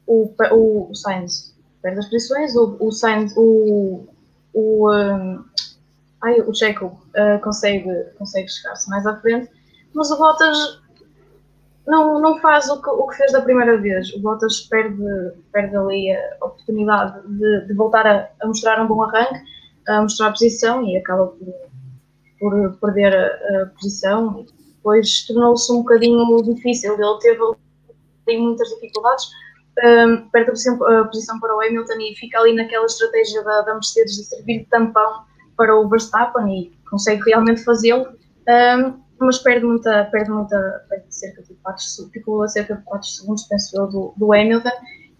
o, 0.07 0.33
o, 0.51 0.91
o 0.91 0.95
Sainz 0.95 1.55
perde 1.81 1.99
as 1.99 2.05
posições, 2.05 2.55
o, 2.55 2.77
o 2.79 2.91
Sainz, 2.91 3.33
o, 3.35 4.07
o, 4.53 4.91
um, 4.91 5.43
ai, 6.25 6.41
o 6.41 6.53
Checo 6.53 6.85
uh, 6.87 7.41
consegue, 7.43 7.89
consegue 8.17 8.49
chegar-se 8.49 8.89
mais 8.89 9.05
à 9.05 9.15
frente, 9.21 9.49
mas 9.93 10.09
o 10.09 10.17
Bottas 10.17 10.81
não, 11.87 12.19
não 12.19 12.39
faz 12.39 12.67
o 12.69 12.81
que, 12.81 12.89
o 12.89 13.07
que 13.07 13.17
fez 13.17 13.31
da 13.31 13.41
primeira 13.41 13.77
vez. 13.77 14.11
O 14.13 14.19
Bottas 14.19 14.61
perde, 14.61 15.03
perde 15.51 15.75
ali 15.75 16.11
a 16.11 16.45
oportunidade 16.45 17.27
de, 17.27 17.67
de 17.67 17.73
voltar 17.73 18.07
a, 18.07 18.29
a, 18.41 18.47
mostrar 18.47 18.83
um 18.83 18.87
bom 18.87 19.03
arranque, 19.03 19.39
a 19.87 20.01
mostrar 20.01 20.27
a 20.27 20.31
posição 20.31 20.83
e 20.83 20.97
acaba 20.97 21.27
por, 21.27 21.53
por 22.39 22.77
perder 22.79 23.15
a, 23.15 23.61
a 23.61 23.65
posição. 23.67 24.45
Depois 24.77 25.27
tornou-se 25.27 25.71
um 25.71 25.77
bocadinho 25.77 26.41
difícil. 26.43 26.93
Ele 26.93 27.19
teve 27.19 27.41
ali 28.27 28.37
muitas 28.39 28.67
dificuldades. 28.69 29.29
Um, 29.83 30.29
perde 30.29 30.49
a 30.49 30.51
posição, 30.51 30.83
a 30.87 31.03
posição, 31.03 31.39
para 31.39 31.55
o 31.55 31.61
Hamilton 31.61 31.99
e 31.99 32.15
fica 32.15 32.39
ali 32.39 32.55
naquela 32.55 32.85
estratégia 32.85 33.43
da, 33.43 33.61
da 33.61 33.73
Mercedes 33.73 34.15
de 34.15 34.23
servir 34.23 34.59
de 34.59 34.65
tampão 34.65 35.25
para 35.55 35.75
o 35.75 35.87
Verstappen 35.87 36.53
e 36.53 36.77
consegue 36.89 37.23
realmente 37.25 37.63
fazê-lo. 37.63 38.07
Um, 38.47 39.05
mas 39.19 39.39
perde 39.39 39.65
muita, 39.65 40.05
perde 40.05 40.29
muita, 40.29 40.85
perde 40.89 41.05
cerca 41.09 41.41
de 41.43 41.53
4 41.55 41.83
ficou 42.11 42.43
a 42.43 42.47
cerca 42.47 42.75
de 42.75 42.83
4 42.83 43.07
segundos, 43.07 43.43
penso 43.43 43.77
eu, 43.77 43.87
do, 43.87 44.13
do 44.17 44.33
Hamilton 44.33 44.69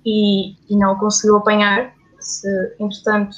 e, 0.05 0.55
e 0.69 0.77
não 0.77 0.97
conseguiu 0.97 1.37
apanhar. 1.37 1.93
Se, 2.19 2.75
entretanto, 2.79 3.35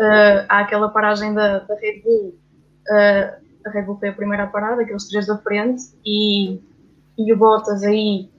uh, 0.00 0.46
há 0.48 0.60
aquela 0.60 0.88
paragem 0.88 1.34
da, 1.34 1.60
da 1.60 1.74
Red 1.74 2.02
Bull, 2.02 2.34
uh, 2.88 3.42
a 3.66 3.70
Red 3.70 3.82
Bull 3.82 3.98
foi 3.98 4.08
a 4.08 4.14
primeira 4.14 4.46
parada, 4.46 4.82
aqueles 4.82 5.08
três 5.08 5.26
da 5.26 5.38
frente, 5.38 5.82
e, 6.04 6.60
e 7.18 7.32
o 7.32 7.36
Bottas 7.36 7.82
aí 7.82 8.30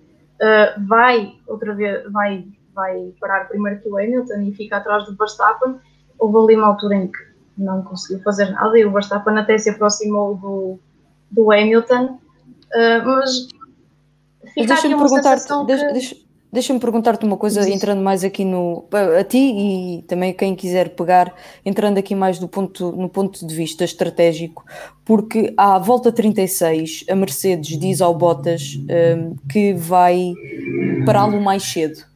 uh, 0.42 0.88
vai 0.88 1.34
outra 1.48 1.74
vez, 1.76 2.12
vai, 2.12 2.48
vai 2.74 3.14
parar 3.20 3.48
primeiro 3.48 3.80
que 3.80 3.90
o 3.90 3.98
Hamilton 3.98 4.42
e 4.42 4.54
fica 4.54 4.78
atrás 4.78 5.06
do 5.06 5.16
Verstappen. 5.16 5.76
Houve 6.18 6.38
ali 6.38 6.56
uma 6.56 6.68
altura 6.68 6.96
em 6.96 7.08
que 7.12 7.33
não 7.58 7.82
conseguiu 7.84 8.22
fazer 8.24 8.52
nada 8.52 8.78
e 8.78 8.86
o 8.86 8.92
Verstappen 8.92 9.38
até 9.38 9.58
se 9.58 9.70
aproximou 9.70 10.36
do 10.36 10.80
do 11.34 11.52
Hamilton, 11.52 12.06
uh, 12.06 13.06
mas 13.06 13.48
deixa-me 14.56 14.96
perguntar-te 14.96 15.66
deixa, 15.66 15.92
deixa, 15.92 16.16
deixa 16.52 16.80
perguntar-te 16.80 17.26
uma 17.26 17.38
coisa, 17.38 17.68
entrando 17.68 18.04
mais 18.04 18.24
aqui 18.24 18.46
no 18.46 18.86
a 19.20 19.24
ti 19.24 19.38
e 19.38 20.02
também 20.04 20.32
quem 20.32 20.56
quiser 20.56 20.90
pegar, 20.90 21.34
entrando 21.66 21.98
aqui 21.98 22.14
mais 22.14 22.38
do 22.38 22.48
ponto, 22.48 22.92
no 22.92 23.10
ponto 23.10 23.46
de 23.46 23.56
vista 23.56 23.84
estratégico, 23.84 24.64
porque 25.04 25.52
à 25.58 25.80
volta 25.80 26.12
36 26.12 27.06
a 27.10 27.16
Mercedes 27.16 27.80
diz 27.80 28.00
ao 28.00 28.14
Bottas 28.14 28.78
um, 28.78 29.34
ah, 29.34 29.52
que 29.52 29.74
vai 29.74 30.34
pará-lo 31.04 31.42
mais 31.42 31.64
cedo 31.64 32.13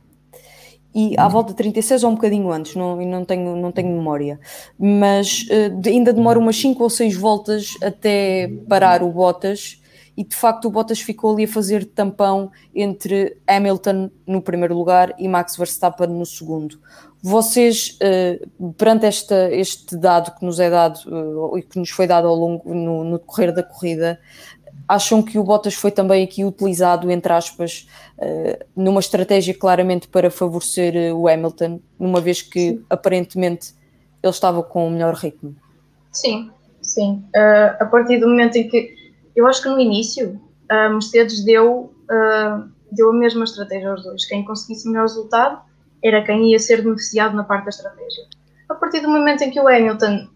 e 0.98 1.14
à 1.16 1.28
volta 1.28 1.52
de 1.52 1.58
36 1.58 2.04
ou 2.04 2.10
um 2.10 2.16
bocadinho 2.16 2.52
antes, 2.52 2.74
não, 2.74 2.96
não, 2.96 3.24
tenho, 3.24 3.56
não 3.56 3.72
tenho 3.72 3.90
memória, 3.90 4.40
mas 4.80 5.44
uh, 5.44 5.88
ainda 5.88 6.12
demora 6.12 6.40
umas 6.40 6.60
5 6.60 6.82
ou 6.82 6.90
6 6.90 7.16
voltas 7.16 7.78
até 7.84 8.52
parar 8.68 9.04
o 9.04 9.12
Bottas 9.12 9.80
e 10.18 10.24
de 10.24 10.36
facto 10.36 10.66
o 10.66 10.72
Bottas 10.72 11.00
ficou 11.00 11.34
ali 11.34 11.44
a 11.44 11.48
fazer 11.48 11.86
tampão 11.86 12.50
entre 12.74 13.38
Hamilton 13.46 14.10
no 14.26 14.42
primeiro 14.42 14.76
lugar 14.76 15.14
e 15.20 15.28
Max 15.28 15.56
Verstappen 15.56 16.08
no 16.08 16.26
segundo. 16.26 16.80
Vocês, 17.22 18.00
uh, 18.02 18.72
perante 18.74 19.06
esta, 19.06 19.54
este 19.54 19.96
dado 19.96 20.36
que 20.36 20.44
nos 20.44 20.60
é 20.60 20.68
dado 20.68 20.98
uh, 21.06 21.60
e 21.60 21.62
que 21.62 21.78
nos 21.78 21.92
foi 21.92 22.08
dado 22.08 22.28
ao 22.28 22.36
longo 22.36 22.74
no, 22.74 23.04
no 23.04 23.20
decorrer 23.20 23.54
da 23.54 23.62
corrida, 23.62 24.20
acham 24.88 25.22
que 25.22 25.38
o 25.38 25.44
Bottas 25.44 25.74
foi 25.74 25.92
também 25.92 26.24
aqui 26.24 26.46
utilizado, 26.46 27.12
entre 27.12 27.32
aspas, 27.34 27.88
uh, 28.18 28.66
numa 28.76 29.00
estratégia 29.00 29.54
claramente 29.54 30.08
para 30.08 30.32
favorecer 30.32 31.14
uh, 31.14 31.18
o 31.18 31.28
Hamilton, 31.28 31.80
uma 32.00 32.22
vez 32.22 32.42
que 32.42 32.72
sim. 32.72 32.86
aparentemente 32.90 33.74
ele 34.24 34.32
estava 34.32 34.64
com 34.64 34.88
o 34.88 34.92
melhor 34.92 35.14
ritmo? 35.14 35.56
Sim, 36.12 36.50
sim. 36.82 37.24
Uh, 37.36 37.84
a 37.84 37.86
partir 37.86 38.20
do 38.20 38.28
momento 38.28 38.56
em 38.56 38.68
que. 38.68 38.96
Eu 39.36 39.46
acho 39.46 39.62
que 39.62 39.70
no 39.70 39.80
início 39.80 40.42
a 40.68 40.90
Mercedes 40.90 41.46
deu, 41.46 41.94
deu 42.92 43.12
a 43.12 43.14
mesma 43.14 43.44
estratégia 43.44 43.92
aos 43.92 44.02
dois. 44.02 44.26
Quem 44.26 44.44
conseguisse 44.44 44.88
o 44.88 44.92
melhor 44.92 45.04
resultado 45.04 45.62
era 46.04 46.24
quem 46.24 46.52
ia 46.52 46.58
ser 46.58 46.82
beneficiado 46.82 47.36
na 47.36 47.44
parte 47.44 47.66
da 47.66 47.70
estratégia. 47.70 48.26
A 48.68 48.74
partir 48.74 49.00
do 49.02 49.10
momento 49.10 49.44
em 49.44 49.52
que 49.52 49.60
o 49.60 49.68
Hamilton 49.68 50.28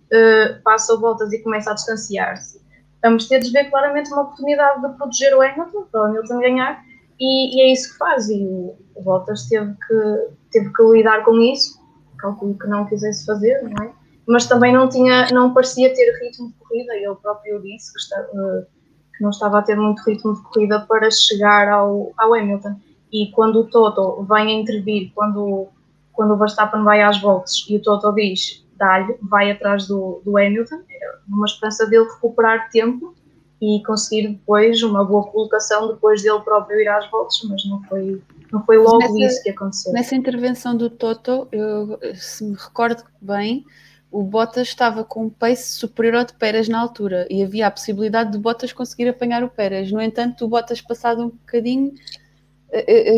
passa 0.63 0.95
voltas 0.97 1.33
e 1.33 1.39
começa 1.39 1.71
a 1.71 1.73
distanciar-se 1.73 2.60
a 3.03 3.09
Mercedes 3.09 3.51
vê 3.51 3.65
claramente 3.65 4.11
uma 4.11 4.23
oportunidade 4.23 4.81
de 4.81 4.95
proteger 4.95 5.35
o 5.35 5.41
Hamilton, 5.41 5.85
para 5.91 6.01
o 6.01 6.03
Hamilton 6.05 6.39
ganhar, 6.39 6.83
e, 7.19 7.55
e, 7.55 7.61
é 7.61 7.73
isso 7.73 7.91
que 7.91 7.97
faz. 7.97 8.29
E 8.29 8.43
o, 8.43 8.75
Bottas 9.01 9.47
teve 9.47 9.73
que, 9.73 10.27
teve 10.51 10.73
que 10.73 10.83
lidar 10.83 11.23
com 11.23 11.39
isso, 11.39 11.79
calculo 12.17 12.57
que 12.57 12.67
não 12.67 12.85
quisesse 12.85 13.25
fazer, 13.25 13.61
não 13.63 13.85
é? 13.85 13.91
Mas 14.27 14.45
também 14.45 14.71
não, 14.71 14.87
tinha, 14.87 15.27
não 15.31 15.53
parecia 15.53 15.93
ter 15.93 16.19
ritmo 16.19 16.49
de 16.49 16.53
corrida, 16.53 16.95
ele 16.95 17.15
próprio 17.15 17.61
disse 17.61 17.91
que, 17.91 17.99
está, 17.99 18.23
que 18.23 19.23
não 19.23 19.31
estava 19.31 19.59
a 19.59 19.61
ter 19.61 19.75
muito 19.75 20.03
ritmo 20.03 20.35
de 20.35 20.41
corrida 20.43 20.79
para 20.87 21.09
chegar 21.09 21.67
ao, 21.69 22.11
ao 22.17 22.33
Hamilton. 22.33 22.75
E 23.11 23.31
quando 23.31 23.61
o 23.61 23.67
Toto 23.67 24.23
vem 24.23 24.47
a 24.47 24.61
intervir, 24.61 25.11
quando, 25.13 25.67
quando 26.13 26.33
o 26.33 26.37
Verstappen 26.37 26.83
vai 26.83 27.01
às 27.01 27.19
voltas 27.19 27.65
e 27.67 27.75
o 27.75 27.81
Toto 27.81 28.13
diz 28.13 28.63
dá-lhe, 28.81 29.15
vai 29.21 29.51
atrás 29.51 29.87
do, 29.87 30.21
do 30.25 30.35
Hamilton, 30.37 30.81
numa 31.27 31.45
esperança 31.45 31.85
dele 31.85 32.05
recuperar 32.05 32.69
tempo 32.71 33.13
e 33.61 33.83
conseguir 33.85 34.29
depois 34.29 34.81
uma 34.81 35.05
boa 35.05 35.23
colocação 35.27 35.87
depois 35.93 36.23
dele 36.23 36.39
próprio 36.39 36.81
ir 36.81 36.87
às 36.87 37.09
voltas, 37.11 37.39
mas 37.47 37.63
não 37.65 37.83
foi, 37.83 38.19
não 38.51 38.65
foi 38.65 38.79
logo 38.79 38.97
nessa, 38.97 39.19
isso 39.19 39.43
que 39.43 39.51
aconteceu. 39.51 39.93
Nessa 39.93 40.15
intervenção 40.15 40.75
do 40.75 40.89
Toto, 40.89 41.47
eu, 41.51 41.99
se 42.15 42.43
me 42.43 42.55
recordo 42.55 43.03
bem, 43.21 43.63
o 44.11 44.23
Bottas 44.23 44.67
estava 44.67 45.03
com 45.03 45.25
um 45.25 45.29
pace 45.29 45.77
superior 45.77 46.15
ao 46.15 46.25
de 46.25 46.33
Pérez 46.33 46.67
na 46.67 46.81
altura 46.81 47.27
e 47.29 47.43
havia 47.43 47.67
a 47.67 47.71
possibilidade 47.71 48.31
de 48.31 48.39
Bottas 48.39 48.73
conseguir 48.73 49.07
apanhar 49.07 49.43
o 49.43 49.49
Pérez. 49.49 49.91
No 49.91 50.01
entanto, 50.01 50.43
o 50.43 50.47
Bottas 50.47 50.81
passado 50.81 51.21
um 51.21 51.29
bocadinho 51.29 51.93
eh, 51.93 51.93
eh, 51.93 52.20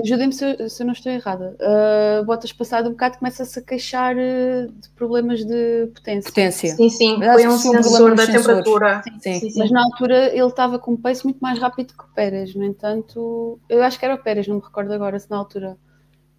ajudem-me 0.04 0.34
se, 0.34 0.70
se, 0.70 0.82
eu 0.82 0.86
não 0.86 0.94
estou 0.94 1.12
errada. 1.12 1.56
Uh, 1.60 2.26
Botas 2.26 2.52
passado 2.52 2.88
um 2.90 2.92
bocado 2.92 3.20
começa-se 3.20 3.60
a 3.60 3.62
queixar 3.62 4.16
de 4.16 4.90
problemas 4.96 5.46
de 5.46 5.88
potência. 5.94 6.30
Potência. 6.30 6.76
Sim, 6.76 6.90
sim, 6.90 7.20
foi 7.22 7.48
um 7.48 7.58
sensor 7.58 8.16
da 8.16 8.26
temperatura. 8.26 9.02
Sim, 9.04 9.20
sim. 9.20 9.50
sim, 9.52 9.60
Mas 9.60 9.72
na 9.72 9.84
altura 9.84 10.36
ele 10.36 10.48
estava 10.48 10.80
com 10.80 10.94
um 10.94 10.98
pace 10.98 11.24
muito 11.24 11.40
mais 11.40 11.60
rápido 11.60 11.94
que 11.94 12.04
o 12.04 12.08
Pérez. 12.16 12.56
No 12.56 12.64
entanto, 12.64 13.60
eu 13.70 13.84
acho 13.84 14.00
que 14.00 14.06
era 14.06 14.16
o 14.16 14.24
Pérez, 14.24 14.48
não 14.48 14.56
me 14.56 14.62
recordo 14.62 14.92
agora 14.92 15.20
se 15.20 15.30
na 15.30 15.38
altura 15.38 15.78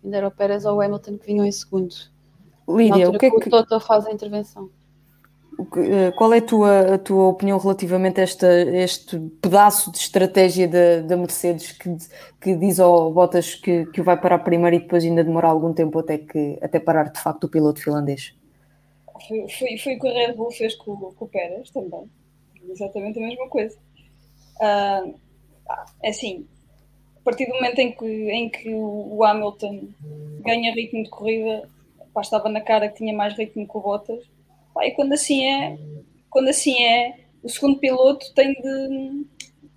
ainda 0.03 0.17
era 0.17 0.29
o 0.29 0.31
Pérez 0.31 0.65
ou 0.65 0.77
o 0.77 0.81
Hamilton 0.81 1.19
que 1.19 1.27
vinham 1.27 1.47
em 1.47 1.53
segundo. 1.53 1.95
Lídia, 2.69 3.11
o 3.11 3.19
que 3.19 3.27
é 3.27 3.31
que, 3.31 3.41
que 3.41 3.49
o 3.49 3.51
Toto 3.51 3.79
faz 3.79 4.07
a 4.07 4.13
intervenção? 4.13 4.71
Eh, 5.77 6.13
qual 6.13 6.33
é 6.33 6.39
a 6.39 6.43
tua, 6.43 6.95
a 6.95 6.99
tua 6.99 7.29
opinião 7.29 7.59
relativamente 7.59 8.21
a 8.21 8.25
esta, 8.25 8.49
este 8.71 9.19
pedaço 9.41 9.91
de 9.91 9.99
estratégia 9.99 10.67
da, 10.67 11.01
da 11.01 11.17
Mercedes 11.17 11.73
que, 11.73 11.97
que 12.41 12.57
diz 12.57 12.81
ao 12.81 13.13
Bottas 13.13 13.55
que, 13.55 13.87
que 13.87 14.03
vai 14.03 14.21
parar 14.21 14.41
primeiro 14.41 14.77
e 14.77 14.81
depois 14.81 15.05
ainda 15.05 15.23
demora 15.23 15.49
algum 15.49 15.73
tempo 15.73 15.99
até, 15.99 16.19
que, 16.19 16.59
até 16.61 16.81
parar 16.81 17.11
de 17.11 17.21
facto 17.21 17.45
o 17.45 17.49
piloto 17.49 17.83
finlandês? 17.83 18.35
Foi, 19.29 19.47
foi, 19.49 19.79
foi 19.79 19.97
o 19.97 20.01
que 20.01 20.09
a 20.09 20.13
Red 20.13 20.33
Bull 20.35 20.51
fez 20.51 20.75
com, 20.75 20.97
com 20.97 21.25
o 21.25 21.29
Pérez 21.29 21.71
também. 21.71 22.11
Exatamente 22.69 23.19
a 23.19 23.23
mesma 23.23 23.49
coisa. 23.49 23.77
Uh, 24.57 25.15
assim, 26.05 26.47
a 27.17 27.25
partir 27.25 27.47
do 27.47 27.55
momento 27.55 27.79
em 27.79 27.93
que, 27.93 28.07
em 28.07 28.49
que 28.49 28.75
o 28.75 29.23
Hamilton 29.23 29.89
ganha 30.41 30.75
ritmo 30.75 31.05
de 31.05 31.11
corrida, 31.11 31.69
pá, 32.13 32.23
estava 32.23 32.49
na 32.49 32.61
cara 32.61 32.89
que 32.89 32.97
tinha 32.97 33.15
mais 33.15 33.37
ritmo 33.37 33.69
que 33.69 33.77
o 33.77 33.81
Bottas 33.81 34.34
e 34.83 34.91
quando 34.91 35.13
assim 35.13 35.45
é, 35.45 35.79
quando 36.31 36.49
assim 36.49 36.83
é, 36.83 37.17
o 37.43 37.49
segundo 37.49 37.79
piloto 37.79 38.33
tem 38.35 38.53
de, 38.55 39.27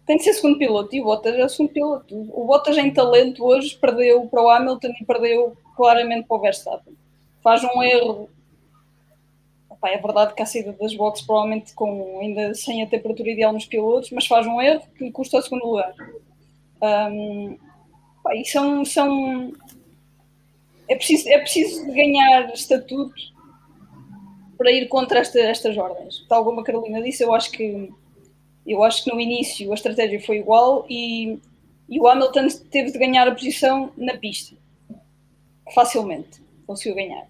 tem 0.05 0.17
de 0.17 0.23
ser 0.23 0.33
segundo 0.33 0.57
piloto 0.57 0.95
e 0.95 1.01
o 1.01 1.03
Bottas 1.03 1.35
é 1.35 1.45
o 1.45 1.49
segundo 1.49 1.71
piloto. 1.71 2.15
O 2.33 2.45
Bottas 2.45 2.77
em 2.77 2.91
talento 2.91 3.45
hoje 3.45 3.75
perdeu 3.75 4.25
para 4.27 4.41
o 4.41 4.49
Hamilton 4.49 4.93
e 4.99 5.05
perdeu 5.05 5.57
claramente 5.75 6.27
para 6.27 6.37
o 6.37 6.39
Verstappen. 6.39 6.93
Faz 7.43 7.63
um 7.63 7.83
erro. 7.83 8.29
Epá, 9.71 9.89
é 9.89 9.97
verdade 9.97 10.33
que 10.33 10.41
a 10.41 10.45
saída 10.45 10.73
das 10.73 10.95
boxes 10.95 11.25
provavelmente 11.25 11.73
com, 11.73 12.19
ainda 12.21 12.53
sem 12.55 12.81
a 12.81 12.87
temperatura 12.87 13.29
ideal 13.29 13.53
nos 13.53 13.65
pilotos, 13.65 14.09
mas 14.11 14.25
faz 14.25 14.47
um 14.47 14.59
erro 14.59 14.81
que 14.97 15.03
lhe 15.03 15.11
custa 15.11 15.37
o 15.37 15.41
segundo 15.41 15.65
lugar. 15.65 15.93
Um, 16.81 17.57
são, 18.45 18.85
são 18.85 19.53
é 20.87 20.95
preciso, 20.95 21.29
é 21.29 21.37
preciso 21.39 21.85
ganhar 21.87 22.53
estatuto 22.53 23.13
para 24.57 24.71
ir 24.71 24.87
contra 24.87 25.19
esta, 25.19 25.39
estas 25.39 25.77
ordens. 25.77 26.25
Tal 26.27 26.43
como 26.43 26.59
a 26.59 26.63
Carolina 26.63 27.01
disse, 27.01 27.23
eu 27.23 27.33
acho 27.33 27.51
que 27.51 27.91
eu 28.65 28.83
acho 28.83 29.03
que 29.05 29.13
no 29.13 29.19
início 29.19 29.71
a 29.71 29.75
estratégia 29.75 30.19
foi 30.19 30.37
igual 30.37 30.85
e, 30.89 31.39
e 31.87 31.99
o 31.99 32.07
Hamilton 32.07 32.47
teve 32.69 32.91
de 32.91 32.99
ganhar 32.99 33.25
a 33.25 33.31
posição 33.31 33.91
na 33.95 34.17
pista. 34.17 34.55
Facilmente 35.73 36.41
conseguiu 36.65 36.95
ganhar. 36.95 37.25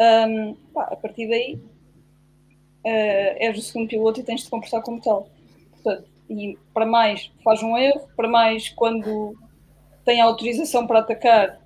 Um, 0.00 0.54
pá, 0.72 0.84
a 0.84 0.96
partir 0.96 1.28
daí 1.28 1.54
uh, 2.84 3.36
és 3.38 3.58
o 3.58 3.62
segundo 3.62 3.88
piloto 3.88 4.20
e 4.20 4.22
tens 4.22 4.44
de 4.44 4.50
comportar 4.50 4.82
como 4.82 5.00
tal. 5.00 5.28
Portanto, 5.72 6.08
e 6.30 6.56
para 6.72 6.86
mais 6.86 7.30
faz 7.42 7.62
um 7.62 7.76
erro, 7.76 8.08
para 8.16 8.28
mais 8.28 8.68
quando 8.70 9.36
tem 10.04 10.20
autorização 10.20 10.86
para 10.86 11.00
atacar, 11.00 11.60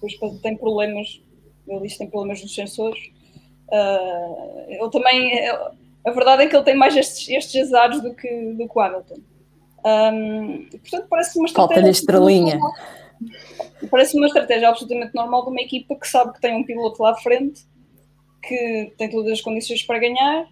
depois 0.00 0.40
tem 0.40 0.56
problemas, 0.56 1.20
ele 1.66 1.80
diz 1.80 1.96
tem 1.96 2.08
problemas 2.08 2.42
nos 2.42 2.54
sensores. 2.54 3.15
Uh, 3.68 4.64
ele 4.68 4.90
também, 4.90 5.48
a 6.04 6.10
verdade 6.10 6.44
é 6.44 6.46
que 6.46 6.56
ele 6.56 6.64
tem 6.64 6.76
mais 6.76 6.96
estes, 6.96 7.28
estes 7.28 7.62
azares 7.62 8.00
do 8.00 8.14
que, 8.14 8.28
do 8.52 8.68
que 8.68 8.78
o 8.78 8.80
Hamilton. 8.80 9.16
Um, 9.84 10.66
portanto, 10.70 11.06
parece 11.08 11.38
uma 11.38 11.46
estratégia. 11.46 11.74
Falta-lhe 11.74 11.90
estrelinha. 11.90 12.60
Parece 13.90 14.16
uma 14.16 14.26
estratégia 14.26 14.68
absolutamente 14.68 15.14
normal 15.14 15.44
de 15.44 15.50
uma 15.50 15.60
equipa 15.60 15.94
que 15.94 16.08
sabe 16.08 16.32
que 16.32 16.40
tem 16.40 16.54
um 16.54 16.64
piloto 16.64 17.02
lá 17.02 17.12
à 17.12 17.16
frente, 17.16 17.64
que 18.42 18.92
tem 18.96 19.10
todas 19.10 19.32
as 19.32 19.40
condições 19.40 19.82
para 19.82 19.98
ganhar, 19.98 20.48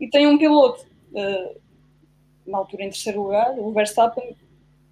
e 0.00 0.08
tem 0.08 0.26
um 0.26 0.38
piloto, 0.38 0.84
uh, 1.12 1.60
na 2.46 2.58
altura 2.58 2.84
em 2.84 2.90
terceiro 2.90 3.22
lugar, 3.22 3.58
o 3.58 3.72
Verstappen, 3.72 4.36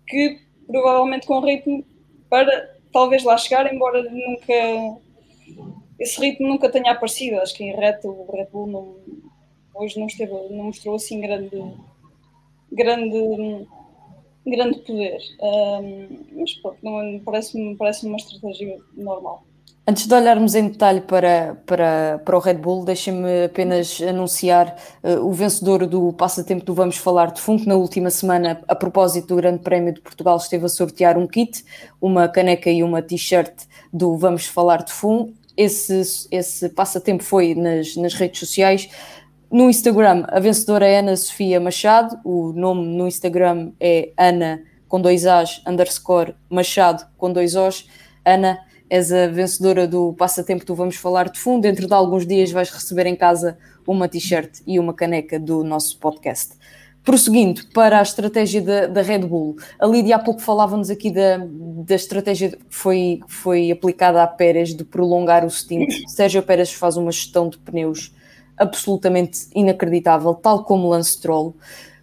que 0.06 0.40
provavelmente 0.66 1.26
com 1.26 1.40
ritmo 1.40 1.85
para 2.28 2.76
talvez 2.92 3.23
lá 3.25 3.37
chegar, 3.37 3.73
embora 3.73 4.02
nunca 4.02 5.00
esse 5.99 6.21
ritmo 6.21 6.49
nunca 6.49 6.71
tenha 6.71 6.93
aparecido. 6.93 7.41
Acho 7.41 7.55
que 7.55 7.65
em 7.65 7.75
reta 7.75 8.09
o 8.09 8.31
Red 8.33 8.49
Bull 8.53 8.67
não, 8.67 8.97
hoje 9.75 9.99
não, 9.99 10.07
esteve, 10.07 10.33
não 10.50 10.65
mostrou 10.65 10.97
assim 10.97 11.21
grande, 11.21 11.62
grande 12.71 13.67
grande 14.47 14.79
poder. 14.81 15.19
Um, 15.41 16.09
mas 16.37 16.53
pronto, 16.55 16.79
parece-me 17.25 17.76
parece 17.76 18.07
uma 18.07 18.17
estratégia 18.17 18.79
normal. 18.97 19.45
Antes 19.88 20.09
de 20.09 20.15
olharmos 20.15 20.57
em 20.57 20.69
detalhe 20.69 21.00
para, 21.00 21.62
para, 21.65 22.21
para 22.25 22.37
o 22.37 22.41
Red 22.41 22.55
Bull, 22.55 22.85
deixem-me 22.85 23.45
apenas 23.45 24.00
anunciar 24.03 24.76
uh, 25.03 25.25
o 25.25 25.33
vencedor 25.33 25.87
do 25.87 26.12
passatempo 26.12 26.65
do 26.65 26.75
Vamos 26.75 26.97
Falar 26.97 27.31
de 27.31 27.41
Fundo, 27.41 27.65
na 27.67 27.76
última 27.76 28.11
semana, 28.11 28.61
a 28.67 28.75
propósito 28.75 29.29
do 29.29 29.37
Grande 29.37 29.61
Prémio 29.61 29.95
de 29.95 30.00
Portugal, 30.00 30.38
esteve 30.38 30.65
a 30.65 30.69
sortear 30.69 31.17
um 31.17 31.26
kit, 31.29 31.65
uma 32.00 32.29
caneca 32.29 32.69
e 32.69 32.83
uma 32.83 33.00
t-shirt 33.00 33.53
do 33.93 34.17
Vamos 34.17 34.47
Falar 34.47 34.83
de 34.83 34.93
Fundo. 34.93 35.33
Esse, 35.57 36.29
esse 36.31 36.69
passatempo 36.69 37.23
foi 37.23 37.55
nas, 37.55 37.97
nas 37.97 38.15
redes 38.15 38.41
sociais. 38.41 38.89
No 39.51 39.71
Instagram, 39.71 40.25
a 40.29 40.41
vencedora 40.41 40.87
é 40.87 40.99
Ana 40.99 41.17
Sofia 41.17 41.61
Machado, 41.61 42.19
o 42.25 42.53
nome 42.53 42.87
no 42.97 43.07
Instagram 43.07 43.73
é 43.81 44.13
Ana 44.17 44.63
com 44.89 45.01
dois 45.01 45.25
As, 45.25 45.63
underscore 45.67 46.35
Machado 46.51 47.07
com 47.17 47.33
dois 47.33 47.55
Os. 47.55 47.89
Ana, 48.25 48.59
és 48.89 49.13
a 49.13 49.27
vencedora 49.29 49.87
do 49.87 50.13
passatempo 50.15 50.65
do 50.65 50.75
Vamos 50.75 50.97
Falar 50.97 51.29
de 51.29 51.39
Fundo. 51.39 51.63
Dentro 51.63 51.87
de 51.87 51.95
alguns 51.95 52.27
dias 52.27 52.51
vais 52.51 52.71
receber 52.71 53.07
em 53.07 53.17
casa 53.17 53.59
uma 53.87 54.09
t-shirt 54.09 54.61
e 54.67 54.79
uma 54.79 54.95
caneca 54.95 55.39
do 55.39 55.63
nosso 55.63 55.99
podcast. 55.99 56.55
Prosseguindo 57.07 57.65
para 57.73 58.01
a 58.01 58.03
estratégia 58.03 58.61
da, 58.61 58.89
da 58.89 59.01
Red 59.01 59.21
Bull, 59.21 59.55
a 59.79 59.87
Lídia 59.87 60.17
há 60.17 60.19
pouco 60.19 60.41
falava-nos 60.41 60.91
aqui 60.91 61.09
da, 61.09 61.39
da 61.39 61.95
estratégia 61.95 62.51
que 62.51 62.59
foi, 62.69 63.21
foi 63.29 63.71
aplicada 63.71 64.21
a 64.25 64.27
Pérez 64.27 64.75
de 64.75 64.83
prolongar 64.83 65.45
o 65.45 65.49
stint. 65.49 65.89
Sérgio 66.09 66.43
Pérez 66.43 66.73
faz 66.73 66.97
uma 66.97 67.13
gestão 67.13 67.49
de 67.49 67.59
pneus 67.59 68.13
absolutamente 68.57 69.47
inacreditável, 69.55 70.35
tal 70.35 70.65
como 70.65 70.89
Lance 70.89 71.13
Stroll. 71.13 71.55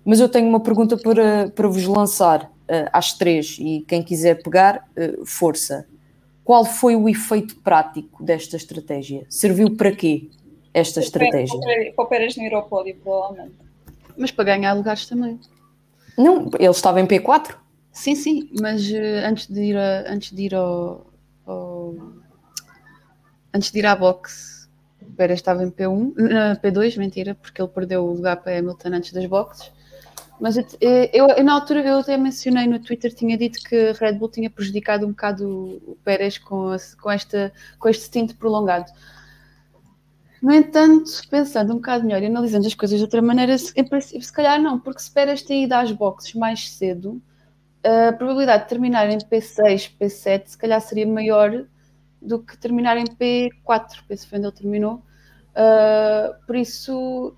Mas 0.05 0.21
eu 0.21 0.29
tenho 0.29 0.47
uma 0.47 0.61
pergunta 0.61 0.95
para, 0.95 1.51
para 1.53 1.67
vos 1.67 1.85
lançar 1.85 2.45
uh, 2.45 2.87
às 2.93 3.11
três 3.11 3.57
e 3.59 3.83
quem 3.85 4.01
quiser 4.01 4.41
pegar, 4.41 4.87
uh, 4.97 5.25
força. 5.25 5.85
Qual 6.45 6.63
foi 6.63 6.95
o 6.95 7.09
efeito 7.09 7.57
prático 7.57 8.23
desta 8.23 8.55
estratégia? 8.55 9.25
Serviu 9.27 9.75
para 9.75 9.91
quê 9.91 10.29
esta 10.73 11.01
estratégia? 11.01 11.59
Para 11.93 12.05
o 12.05 12.07
Pérez 12.07 12.37
ao 12.53 12.63
pódio, 12.69 12.95
provavelmente. 13.03 13.62
Mas 14.17 14.31
para 14.31 14.45
ganhar 14.45 14.73
lugares 14.73 15.05
também. 15.05 15.39
Não, 16.17 16.49
ele 16.59 16.69
estava 16.69 17.01
em 17.01 17.07
P4. 17.07 17.55
Sim, 17.91 18.15
sim, 18.15 18.49
mas 18.59 18.89
uh, 18.89 19.27
antes 19.27 19.47
de 19.47 19.61
ir, 19.61 19.77
a, 19.77 20.11
antes 20.11 20.31
de 20.31 20.43
ir 20.43 20.55
ao, 20.55 21.05
ao, 21.45 21.95
antes 23.53 23.71
de 23.71 23.79
ir 23.79 23.85
à 23.85 23.95
boxe 23.95 24.53
Pérez 25.15 25.39
estava 25.39 25.63
em 25.63 25.71
P1, 25.71 26.13
P2, 26.61 26.97
mentira, 26.97 27.35
porque 27.35 27.61
ele 27.61 27.69
perdeu 27.69 28.03
o 28.03 28.13
lugar 28.13 28.37
para 28.37 28.57
Hamilton 28.57 28.89
antes 28.89 29.13
das 29.13 29.25
boxes. 29.25 29.71
Mas 30.39 30.57
eu, 30.57 30.65
eu, 30.81 31.27
eu, 31.27 31.43
na 31.43 31.53
altura 31.53 31.81
eu 31.81 31.99
até 31.99 32.17
mencionei 32.17 32.67
no 32.67 32.79
Twitter, 32.79 33.13
tinha 33.13 33.37
dito 33.37 33.59
que 33.63 33.75
a 33.89 33.93
Red 33.93 34.13
Bull 34.13 34.29
tinha 34.29 34.49
prejudicado 34.49 35.05
um 35.05 35.09
bocado 35.09 35.47
o 35.85 35.97
Pérez 36.03 36.37
com, 36.37 36.75
com, 37.01 37.11
esta, 37.11 37.53
com 37.79 37.87
este 37.87 38.05
stint 38.05 38.33
prolongado. 38.33 38.91
No 40.43 40.51
entanto, 40.51 41.09
pensando 41.29 41.71
um 41.71 41.77
bocado 41.77 42.03
melhor 42.03 42.21
e 42.21 42.25
analisando 42.25 42.67
as 42.67 42.73
coisas 42.73 42.97
de 42.97 43.05
outra 43.05 43.21
maneira, 43.21 43.57
se, 43.57 43.73
se 44.21 44.33
calhar 44.33 44.61
não, 44.61 44.77
porque 44.77 45.01
se 45.01 45.09
Pérez 45.09 45.41
tem 45.41 45.63
ido 45.63 45.71
às 45.71 45.89
boxes 45.93 46.33
mais 46.33 46.69
cedo, 46.69 47.21
a 47.81 48.11
probabilidade 48.11 48.63
de 48.63 48.69
terminar 48.69 49.09
em 49.09 49.19
P6, 49.19 49.95
P7, 49.97 50.47
se 50.47 50.57
calhar 50.57 50.81
seria 50.81 51.07
maior 51.07 51.65
do 52.21 52.43
que 52.43 52.57
terminar 52.57 52.97
em 52.97 53.05
P4, 53.05 54.03
penso 54.05 54.27
que 54.27 54.35
onde 54.35 54.47
ele 54.47 54.53
terminou. 54.53 54.95
Uh, 55.55 56.45
por 56.45 56.57
isso, 56.57 57.33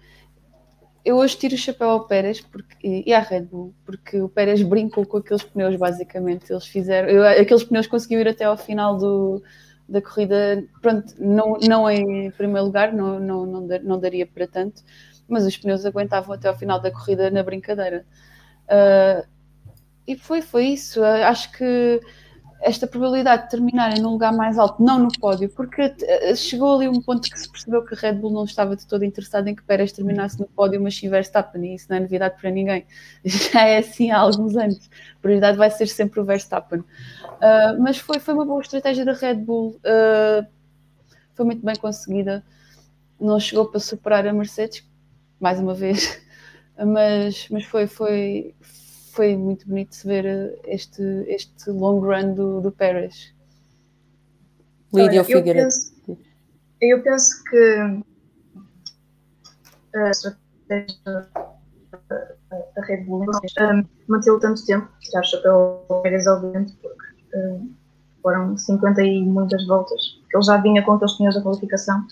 eu 1.03 1.17
hoje 1.17 1.37
tiro 1.37 1.53
o 1.53 1.59
chapéu 1.59 1.89
ao 1.91 2.07
Pérez 2.07 2.41
porque, 2.41 3.03
e 3.05 3.13
à 3.13 3.19
Red 3.19 3.43
Bull, 3.43 3.75
porque 3.85 4.19
o 4.19 4.27
Pérez 4.27 4.63
brincou 4.63 5.05
com 5.05 5.17
aqueles 5.17 5.43
pneus, 5.43 5.75
basicamente. 5.75 6.51
Eles 6.51 6.65
fizeram, 6.65 7.07
eu, 7.07 7.23
aqueles 7.23 7.63
pneus 7.65 7.85
conseguiam 7.85 8.21
ir 8.21 8.29
até 8.29 8.45
ao 8.45 8.57
final 8.57 8.97
do, 8.97 9.43
da 9.87 10.01
corrida. 10.01 10.63
Pronto, 10.81 11.13
não, 11.19 11.57
não 11.61 11.89
em 11.89 12.31
primeiro 12.31 12.65
lugar, 12.65 12.93
não, 12.93 13.19
não, 13.19 13.45
não, 13.45 13.67
não 13.83 13.99
daria 13.99 14.25
para 14.25 14.47
tanto, 14.47 14.83
mas 15.27 15.45
os 15.45 15.57
pneus 15.57 15.85
aguentavam 15.85 16.33
até 16.33 16.47
ao 16.47 16.57
final 16.57 16.79
da 16.79 16.91
corrida 16.91 17.29
na 17.29 17.43
brincadeira. 17.43 18.05
Uh, 18.65 19.27
e 20.07 20.15
foi, 20.15 20.41
foi 20.41 20.67
isso. 20.67 21.01
Uh, 21.01 21.23
acho 21.25 21.51
que 21.51 22.01
esta 22.65 22.87
probabilidade 22.87 23.43
de 23.43 23.49
terminarem 23.51 24.01
num 24.01 24.09
lugar 24.09 24.33
mais 24.33 24.57
alto, 24.57 24.81
não 24.81 24.97
no 24.97 25.09
pódio, 25.19 25.47
porque 25.49 25.93
eh, 26.01 26.35
chegou 26.35 26.75
ali 26.75 26.87
um 26.87 26.99
ponto 26.99 27.29
que 27.29 27.39
se 27.39 27.47
percebeu 27.47 27.85
que 27.85 27.93
a 27.93 27.97
Red 27.97 28.13
Bull 28.13 28.31
não 28.31 28.43
estava 28.43 28.75
de 28.75 28.87
todo 28.87 29.05
interessada 29.05 29.47
em 29.47 29.53
que 29.53 29.61
Pérez 29.61 29.91
terminasse 29.91 30.39
no 30.39 30.47
pódio, 30.47 30.81
mas 30.81 30.97
sim 30.97 31.07
Verstappen, 31.07 31.63
e 31.63 31.75
isso 31.75 31.85
não 31.91 31.97
é 31.97 31.99
novidade 31.99 32.41
para 32.41 32.49
ninguém. 32.49 32.83
Já 33.23 33.67
é 33.67 33.77
assim 33.77 34.09
há 34.09 34.17
alguns 34.17 34.57
anos. 34.57 34.89
A 35.15 35.21
prioridade 35.21 35.59
vai 35.59 35.69
ser 35.69 35.85
sempre 35.85 36.19
o 36.19 36.25
Verstappen. 36.25 36.79
Uh, 36.79 37.79
mas 37.79 37.99
foi, 37.99 38.17
foi 38.17 38.33
uma 38.33 38.45
boa 38.45 38.61
estratégia 38.61 39.05
da 39.05 39.13
Red 39.13 39.35
Bull, 39.35 39.79
uh, 39.85 40.47
foi 41.35 41.45
muito 41.45 41.63
bem 41.63 41.75
conseguida. 41.75 42.43
Não 43.19 43.39
chegou 43.39 43.67
para 43.67 43.79
superar 43.79 44.25
a 44.25 44.33
Mercedes, 44.33 44.83
mais 45.39 45.59
uma 45.59 45.75
vez, 45.75 46.19
mas, 46.83 47.47
mas 47.51 47.63
foi, 47.63 47.85
foi, 47.85 48.55
foi 49.15 49.35
muito 49.37 49.65
bonito 49.67 49.97
de 49.97 50.03
ver 50.07 50.25
eh, 50.25 50.59
este, 50.65 51.01
este 51.27 51.69
long 51.69 52.01
run 52.01 52.33
do, 52.33 52.59
do 52.59 52.71
Pérez. 52.71 53.33
Lídia 54.93 55.23
Figueiredo. 55.23 55.69
Eu 56.81 57.01
penso 57.01 57.43
que 57.45 58.03
a 59.95 60.09
estratégia 60.09 61.29
da 62.75 62.81
Red 62.83 63.05
Bull 63.05 63.25
mantê-lo 64.07 64.39
tanto 64.39 64.65
tempo, 64.65 64.87
tirar 64.99 65.21
o 65.21 65.23
chapéu 65.23 65.85
ao 65.89 66.01
Pérez, 66.01 66.27
obviamente, 66.27 66.73
porque 66.81 67.37
um, 67.37 67.73
foram 68.21 68.57
50 68.57 69.01
e 69.01 69.23
muitas 69.23 69.65
voltas, 69.65 69.99
que 70.29 70.35
ele 70.35 70.43
já 70.43 70.57
vinha 70.57 70.83
com 70.83 70.91
aqueles 70.91 71.13
pneus 71.13 71.35
da 71.35 71.41
qualificação. 71.41 72.05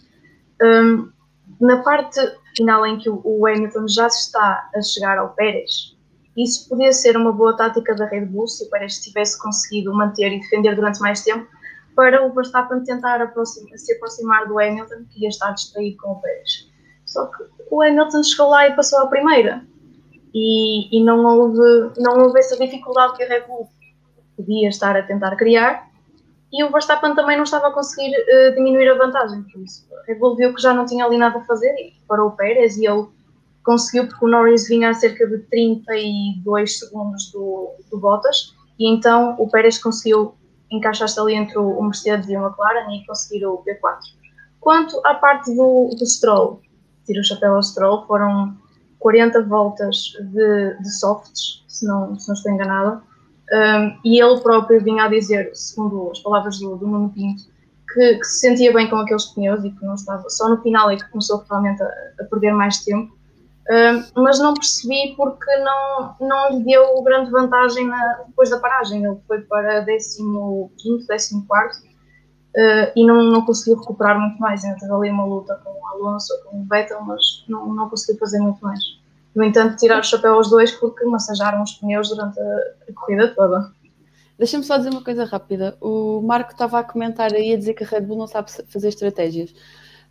Um, 0.61 1.11
na 1.59 1.83
parte 1.83 2.19
final 2.55 2.85
em 2.85 2.97
que 2.97 3.09
o 3.09 3.45
Hamilton 3.45 3.87
já 3.87 4.07
está 4.07 4.69
a 4.73 4.81
chegar 4.81 5.17
ao 5.17 5.33
Pérez, 5.33 5.92
isso 6.35 6.67
podia 6.67 6.91
ser 6.91 7.15
uma 7.15 7.31
boa 7.31 7.55
tática 7.55 7.93
da 7.95 8.05
Red 8.05 8.25
Bull 8.25 8.47
se 8.47 8.63
o 8.65 8.69
Pérez 8.69 8.99
tivesse 8.99 9.39
conseguido 9.39 9.93
manter 9.93 10.31
e 10.31 10.39
defender 10.39 10.75
durante 10.75 10.99
mais 10.99 11.23
tempo 11.23 11.47
para 11.95 12.25
o 12.25 12.33
Verstappen 12.33 12.83
tentar 12.83 13.31
se 13.75 13.93
aproximar 13.93 14.47
do 14.47 14.59
Hamilton, 14.59 15.05
que 15.09 15.21
ia 15.21 15.29
estar 15.29 15.51
distraído 15.51 15.97
com 15.97 16.13
o 16.13 16.21
Pérez. 16.21 16.69
Só 17.05 17.27
que 17.27 17.43
o 17.69 17.83
Hamilton 17.83 18.23
chegou 18.23 18.49
lá 18.49 18.67
e 18.67 18.75
passou 18.75 18.99
a 18.99 19.07
primeira. 19.07 19.63
E, 20.33 20.97
e 20.97 21.03
não, 21.03 21.23
houve, 21.23 21.91
não 21.99 22.23
houve 22.23 22.39
essa 22.39 22.57
dificuldade 22.57 23.15
que 23.15 23.23
a 23.23 23.27
Red 23.27 23.41
Bull 23.41 23.69
podia 24.35 24.69
estar 24.69 24.97
a 24.97 25.03
tentar 25.03 25.35
criar. 25.35 25.87
E 26.51 26.63
o 26.63 26.71
Verstappen 26.71 27.13
também 27.13 27.37
não 27.37 27.43
estava 27.43 27.67
a 27.67 27.71
conseguir 27.71 28.15
uh, 28.15 28.55
diminuir 28.55 28.89
a 28.89 28.97
vantagem. 28.97 29.43
Por 29.43 29.61
isso, 29.61 29.87
a 29.95 30.05
Red 30.07 30.15
Bull 30.15 30.35
viu 30.35 30.53
que 30.53 30.61
já 30.61 30.73
não 30.73 30.85
tinha 30.85 31.05
ali 31.05 31.17
nada 31.17 31.37
a 31.37 31.45
fazer 31.45 31.71
e 31.75 31.93
parou 32.07 32.29
o 32.29 32.31
Pérez 32.31 32.77
e 32.77 32.87
ele 32.87 33.07
conseguiu 33.63 34.07
porque 34.07 34.25
o 34.25 34.27
Norris 34.27 34.67
vinha 34.67 34.89
a 34.89 34.93
cerca 34.93 35.25
de 35.27 35.39
32 35.39 36.79
segundos 36.79 37.31
do, 37.31 37.71
do 37.89 37.99
Bottas 37.99 38.53
e 38.79 38.89
então 38.89 39.35
o 39.39 39.49
Pérez 39.49 39.77
conseguiu 39.77 40.35
encaixar-se 40.71 41.19
ali 41.19 41.35
entre 41.35 41.57
o 41.57 41.81
Mercedes 41.81 42.27
e 42.29 42.35
o 42.35 42.45
McLaren 42.45 42.91
e 42.95 43.05
conseguir 43.05 43.45
o 43.45 43.59
P4. 43.59 43.99
Quanto 44.59 44.99
à 45.05 45.13
parte 45.15 45.53
do, 45.55 45.89
do 45.97 46.05
Stroll, 46.05 46.61
tiro 47.05 47.21
o 47.21 47.23
chapéu 47.23 47.55
ao 47.55 47.63
Stroll, 47.63 48.05
foram 48.07 48.57
40 48.99 49.43
voltas 49.43 50.13
de, 50.19 50.77
de 50.79 50.99
softs, 50.99 51.63
se 51.67 51.85
não, 51.85 52.17
se 52.17 52.27
não 52.27 52.33
estou 52.33 52.51
enganada, 52.51 53.01
um, 53.51 53.99
e 54.03 54.21
ele 54.21 54.39
próprio 54.39 54.81
vinha 54.83 55.03
a 55.03 55.07
dizer, 55.09 55.51
segundo 55.53 56.09
as 56.11 56.19
palavras 56.19 56.57
do, 56.59 56.75
do 56.77 56.87
Nuno 56.87 57.09
Pinto, 57.09 57.43
que, 57.93 58.15
que, 58.15 58.23
se 58.23 58.39
sentia 58.39 58.73
bem 58.73 58.89
com 58.89 58.95
aqueles 58.95 59.25
pneus 59.25 59.63
e 59.63 59.69
que 59.69 59.85
não 59.85 59.93
estava, 59.93 60.27
só 60.29 60.49
no 60.49 60.61
final 60.61 60.89
é 60.89 60.95
que 60.95 61.07
começou 61.09 61.43
realmente 61.47 61.83
a, 61.83 61.87
a 62.21 62.23
perder 62.23 62.53
mais 62.53 62.83
tempo 62.83 63.13
mas 64.15 64.39
não 64.39 64.53
percebi 64.53 65.13
porque 65.15 65.55
não, 65.57 66.15
não 66.19 66.49
lhe 66.51 66.63
deu 66.65 67.01
grande 67.01 67.31
vantagem 67.31 67.87
na, 67.87 68.23
depois 68.27 68.49
da 68.49 68.59
paragem. 68.59 69.03
Ele 69.03 69.17
foi 69.27 69.41
para 69.41 69.85
15, 69.85 71.07
14 71.07 71.87
uh, 72.55 72.91
e 72.95 73.05
não, 73.05 73.23
não 73.23 73.45
conseguiu 73.45 73.79
recuperar 73.79 74.19
muito 74.19 74.37
mais. 74.39 74.63
Ainda 74.63 74.77
teve 74.79 74.91
ali 74.91 75.09
uma 75.09 75.25
luta 75.25 75.55
com 75.63 75.69
o 75.71 75.87
Alonso, 75.87 76.33
com 76.45 76.61
o 76.61 76.65
Vettel, 76.65 77.01
mas 77.01 77.45
não, 77.47 77.73
não 77.73 77.89
conseguiu 77.89 78.19
fazer 78.19 78.39
muito 78.39 78.61
mais. 78.61 78.79
No 79.33 79.43
entanto, 79.43 79.77
tirar 79.77 79.99
o 79.99 80.03
chapéu 80.03 80.35
aos 80.35 80.49
dois 80.49 80.71
porque 80.71 81.05
massajaram 81.05 81.63
os 81.63 81.73
pneus 81.73 82.09
durante 82.09 82.39
a 82.39 82.93
corrida 82.93 83.33
toda. 83.33 83.71
Deixa-me 84.37 84.63
só 84.63 84.77
dizer 84.77 84.89
uma 84.89 85.03
coisa 85.03 85.25
rápida. 85.25 85.77
O 85.79 86.21
Marco 86.21 86.51
estava 86.51 86.79
a 86.79 86.83
comentar 86.83 87.33
aí 87.33 87.53
a 87.53 87.57
dizer 87.57 87.73
que 87.73 87.83
a 87.83 87.87
Red 87.87 88.01
Bull 88.01 88.17
não 88.17 88.27
sabe 88.27 88.51
fazer 88.67 88.89
estratégias. 88.89 89.53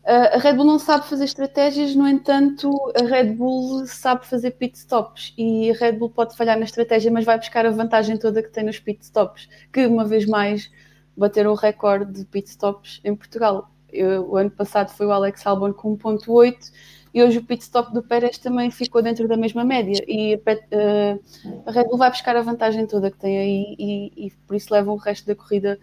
A 0.05 0.39
Red 0.39 0.55
Bull 0.55 0.65
não 0.65 0.81
sabe 0.81 1.07
fazer 1.07 1.25
estratégias, 1.25 1.95
no 1.95 2.09
entanto, 2.09 2.71
a 3.01 3.05
Red 3.05 3.35
Bull 3.35 3.87
sabe 3.87 4.27
fazer 4.27 4.51
pit 4.53 4.77
stops 4.77 5.33
e 5.39 5.71
a 5.71 5.75
Red 5.75 5.93
Bull 5.93 6.11
pode 6.11 6.37
falhar 6.37 6.59
na 6.59 6.65
estratégia, 6.65 7.11
mas 7.11 7.25
vai 7.25 7.39
buscar 7.39 7.65
a 7.65 7.71
vantagem 7.71 8.17
toda 8.17 8.43
que 8.43 8.49
tem 8.49 8.65
nos 8.65 8.81
pit 8.81 9.05
stops, 9.05 9.49
que 9.73 9.87
uma 9.87 10.05
vez 10.05 10.27
mais 10.27 10.71
bateram 11.17 11.53
o 11.53 11.55
recorde 11.55 12.13
de 12.13 12.25
pit 12.25 12.49
stops 12.49 13.01
em 13.05 13.15
Portugal. 13.15 13.71
Eu, 13.93 14.29
o 14.31 14.37
ano 14.37 14.51
passado 14.51 14.91
foi 14.91 15.07
o 15.07 15.13
Alex 15.13 15.47
Albon 15.47 15.73
com 15.73 15.97
1.8 15.97 16.73
e 17.15 17.23
hoje 17.23 17.39
o 17.39 17.45
pit 17.45 17.63
stop 17.63 17.93
do 17.93 18.03
Pérez 18.03 18.39
também 18.39 18.71
ficou 18.71 19.03
dentro 19.03 19.29
da 19.29 19.37
mesma 19.37 19.65
média 19.65 20.03
e 20.09 20.35
a, 20.35 21.71
a 21.71 21.71
Red 21.71 21.85
Bull 21.85 21.99
vai 21.99 22.11
buscar 22.11 22.35
a 22.35 22.43
vantagem 22.43 22.87
toda 22.87 23.11
que 23.11 23.19
tem 23.19 23.39
aí 23.39 23.77
e, 23.79 24.27
e 24.27 24.31
por 24.49 24.57
isso 24.57 24.73
levam 24.73 24.95
o 24.95 24.99
resto 24.99 25.27
da 25.27 25.37
corrida 25.37 25.79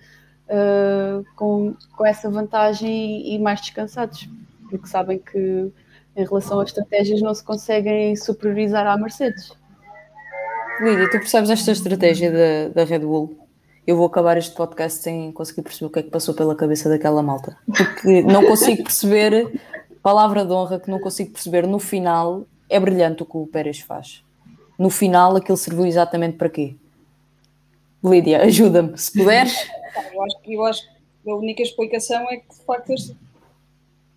uh, 0.50 1.26
com, 1.36 1.74
com 1.96 2.06
essa 2.06 2.30
vantagem 2.30 3.34
e, 3.34 3.40
mais 3.40 3.62
descansados, 3.62 4.28
porque 4.70 4.88
sabem 4.88 5.20
que 5.20 5.72
em 6.16 6.26
relação 6.26 6.60
às 6.60 6.70
estratégias 6.70 7.22
não 7.22 7.34
se 7.34 7.44
conseguem 7.44 8.16
superiorizar 8.16 8.86
à 8.86 8.98
Mercedes. 8.98 9.52
Lídia, 10.82 11.10
tu 11.10 11.20
percebes 11.20 11.50
esta 11.50 11.72
estratégia 11.72 12.32
da, 12.32 12.74
da 12.74 12.84
Red 12.84 13.00
Bull? 13.00 13.38
Eu 13.86 13.98
vou 13.98 14.06
acabar 14.06 14.38
este 14.38 14.56
podcast 14.56 15.02
sem 15.02 15.32
conseguir 15.32 15.62
perceber 15.62 15.88
o 15.88 15.90
que 15.90 16.00
é 16.00 16.04
que 16.04 16.10
passou 16.10 16.34
pela 16.34 16.56
cabeça 16.56 16.90
daquela 16.90 17.24
malta. 17.24 17.58
Porque 17.66 18.22
não 18.22 18.46
consigo 18.46 18.84
perceber, 18.84 19.60
palavra 20.04 20.46
de 20.46 20.52
honra, 20.52 20.80
que 20.80 20.92
não 20.92 21.00
consigo 21.00 21.32
perceber 21.32 21.66
no 21.66 21.80
final. 21.80 22.46
É 22.70 22.80
brilhante 22.80 23.24
o 23.24 23.26
que 23.26 23.38
o 23.38 23.48
Pérez 23.48 23.80
faz. 23.80 24.24
No 24.78 24.90
final, 24.90 25.36
aquilo 25.36 25.58
serviu 25.58 25.86
exatamente 25.86 26.38
para 26.38 26.50
quê? 26.50 26.76
Lídia, 28.04 28.44
ajuda-me, 28.44 28.98
se 28.98 29.12
puderes. 29.12 29.70
Eu 30.20 30.24
acho, 30.24 30.38
eu 30.46 30.66
acho 30.66 30.90
que 31.24 31.30
a 31.30 31.36
única 31.36 31.62
explicação 31.62 32.30
é 32.30 32.38
que 32.38 32.50
de 32.50 32.66
facto 32.66 32.90
eles 32.90 33.16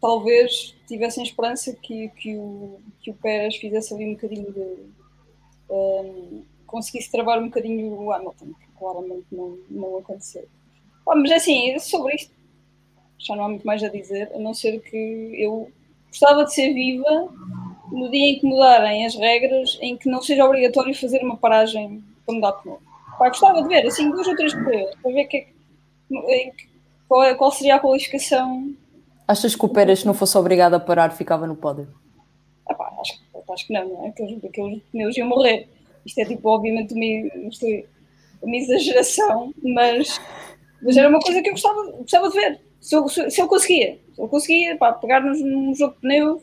talvez 0.00 0.74
tivessem 0.88 1.22
esperança 1.22 1.72
que, 1.74 2.08
que, 2.10 2.36
o, 2.36 2.80
que 3.00 3.10
o 3.10 3.14
Pérez 3.14 3.56
fizesse 3.56 3.94
ali 3.94 4.06
um 4.06 4.14
bocadinho 4.14 4.52
de. 4.52 4.92
Um, 5.70 6.42
conseguisse 6.66 7.10
travar 7.10 7.38
um 7.38 7.46
bocadinho 7.46 7.92
o 7.92 8.12
Hamilton, 8.12 8.46
que 8.46 8.66
claramente 8.78 9.26
não, 9.30 9.58
não 9.70 9.98
aconteceu. 9.98 10.46
Ah, 11.06 11.14
mas 11.14 11.30
assim, 11.30 11.78
sobre 11.78 12.14
isto 12.14 12.32
já 13.18 13.36
não 13.36 13.44
há 13.44 13.48
muito 13.48 13.66
mais 13.66 13.82
a 13.82 13.88
dizer, 13.88 14.32
a 14.34 14.38
não 14.38 14.52
ser 14.52 14.80
que 14.80 14.96
eu 15.36 15.70
gostava 16.08 16.44
de 16.44 16.54
ser 16.54 16.72
viva 16.72 17.32
no 17.90 18.10
dia 18.10 18.32
em 18.32 18.38
que 18.38 18.46
mudarem 18.46 19.06
as 19.06 19.14
regras 19.14 19.78
em 19.80 19.96
que 19.96 20.08
não 20.08 20.20
seja 20.20 20.44
obrigatório 20.44 20.94
fazer 20.94 21.22
uma 21.22 21.36
paragem 21.36 22.02
para 22.26 22.34
mudar 22.34 22.52
pneu. 22.52 22.80
Pá, 23.18 23.28
gostava 23.28 23.62
de 23.62 23.68
ver, 23.68 23.86
assim, 23.86 24.10
duas 24.10 24.26
ou 24.26 24.34
três 24.34 24.52
corridas, 24.54 24.94
para 24.96 25.12
ver 25.12 25.24
que 25.26 25.36
é 25.36 25.46
qual, 27.09 27.22
é, 27.25 27.35
qual 27.35 27.51
seria 27.53 27.77
a 27.77 27.81
qualificação. 27.81 28.75
Achas 29.27 29.55
que 29.55 29.64
o 29.64 29.68
Pérez, 29.68 30.01
se 30.01 30.07
não 30.07 30.14
fosse 30.14 30.37
obrigado 30.37 30.75
a 30.75 30.81
parar, 30.81 31.11
ficava 31.11 31.46
no 31.46 31.57
pódio? 31.57 31.88
Ah, 32.66 32.75
pá, 32.75 32.92
acho, 33.01 33.20
acho 33.51 33.66
que 33.66 33.72
não, 33.72 33.88
não 33.88 34.05
é? 34.05 34.09
Aqueles, 34.09 34.44
aqueles 34.44 34.83
pneus 34.90 35.16
iam 35.16 35.29
morrer. 35.29 35.68
Isto 36.05 36.20
é 36.20 36.25
tipo, 36.25 36.48
obviamente, 36.48 36.94
uma, 36.94 37.48
isto 37.48 37.64
é 37.66 37.85
uma 38.42 38.57
exageração, 38.57 39.55
mas, 39.62 40.20
mas 40.83 40.96
era 40.96 41.09
uma 41.09 41.20
coisa 41.20 41.40
que 41.40 41.48
eu 41.48 41.53
gostava, 41.53 41.90
gostava 41.92 42.29
de 42.29 42.35
ver. 42.35 42.61
Se 42.81 42.96
eu, 42.96 43.09
se, 43.09 43.31
se 43.31 43.40
eu 43.40 43.46
conseguia, 43.46 43.98
se 44.14 44.20
eu 44.20 44.29
conseguia 44.29 44.77
pá, 44.77 44.92
pegar-nos 44.92 45.40
num 45.40 45.75
jogo 45.75 45.94
de 45.94 46.01
pneus 46.01 46.42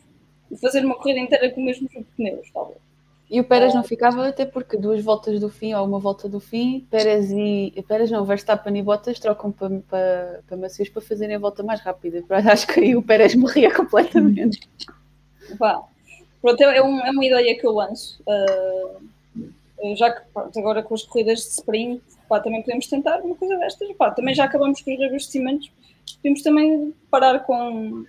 e 0.50 0.58
fazer 0.58 0.86
uma 0.86 0.96
corrida 0.96 1.20
inteira 1.20 1.50
com 1.52 1.62
o 1.62 1.66
mesmo 1.66 1.90
jogo 1.92 2.06
de 2.06 2.16
pneus, 2.16 2.50
talvez. 2.54 2.89
E 3.30 3.40
o 3.40 3.44
Pérez 3.44 3.76
não 3.76 3.84
ficava 3.84 4.28
até 4.28 4.44
porque 4.44 4.76
duas 4.76 5.04
voltas 5.04 5.40
do 5.40 5.50
fim 5.50 5.74
ou 5.76 5.86
uma 5.86 6.00
volta 6.00 6.28
do 6.28 6.40
fim, 6.40 6.88
Pérez 6.90 7.30
e 7.30 7.72
Pérez 7.88 8.10
não, 8.10 8.26
Verstappen 8.26 8.76
e 8.76 8.82
Bottas 8.82 9.20
trocam 9.20 9.52
para, 9.52 9.70
para, 9.88 10.40
para 10.48 10.58
Macios 10.58 10.90
para 10.90 11.02
fazerem 11.02 11.36
a 11.36 11.40
volta 11.40 11.62
mais 11.62 11.80
rápida. 11.80 12.24
Acho 12.30 12.66
que 12.66 12.80
aí 12.80 12.96
o 12.96 13.04
Pérez 13.04 13.36
morria 13.36 13.72
completamente. 13.74 14.68
Pá. 15.60 15.84
Pronto, 16.42 16.62
é, 16.64 16.82
um, 16.82 17.00
é, 17.02 17.12
uma 17.12 17.26
ideia 17.26 17.60
que 17.60 17.68
eu 17.68 17.72
lanço. 17.72 18.20
Uh, 18.26 19.96
já 19.96 20.12
que 20.12 20.22
pronto, 20.34 20.58
agora 20.58 20.82
com 20.82 20.96
as 20.96 21.04
corridas 21.04 21.40
de 21.40 21.50
sprint, 21.50 22.02
pá, 22.28 22.40
também 22.40 22.62
podemos 22.62 22.88
tentar 22.88 23.20
uma 23.22 23.36
coisa 23.36 23.58
destas. 23.58 23.92
Pá, 23.96 24.10
também 24.10 24.34
já 24.34 24.46
acabamos 24.46 24.82
com 24.82 24.92
os 24.92 25.02
abastecimentos, 25.02 25.72
podemos 26.18 26.42
também 26.42 26.96
parar 27.12 27.40
com, 27.42 28.06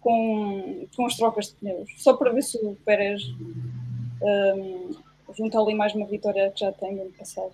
com, 0.00 0.86
com 0.94 1.06
as 1.06 1.16
trocas 1.16 1.48
de 1.48 1.54
pneus, 1.54 1.90
só 1.98 2.14
para 2.14 2.32
ver 2.32 2.42
se 2.42 2.56
o 2.58 2.76
Pérez 2.84 3.22
um, 4.24 4.90
junto 5.36 5.58
ali 5.58 5.74
mais 5.74 5.94
uma 5.94 6.06
vitória 6.06 6.50
que 6.50 6.60
já 6.60 6.72
tem 6.72 7.00
ano 7.00 7.12
passado. 7.12 7.52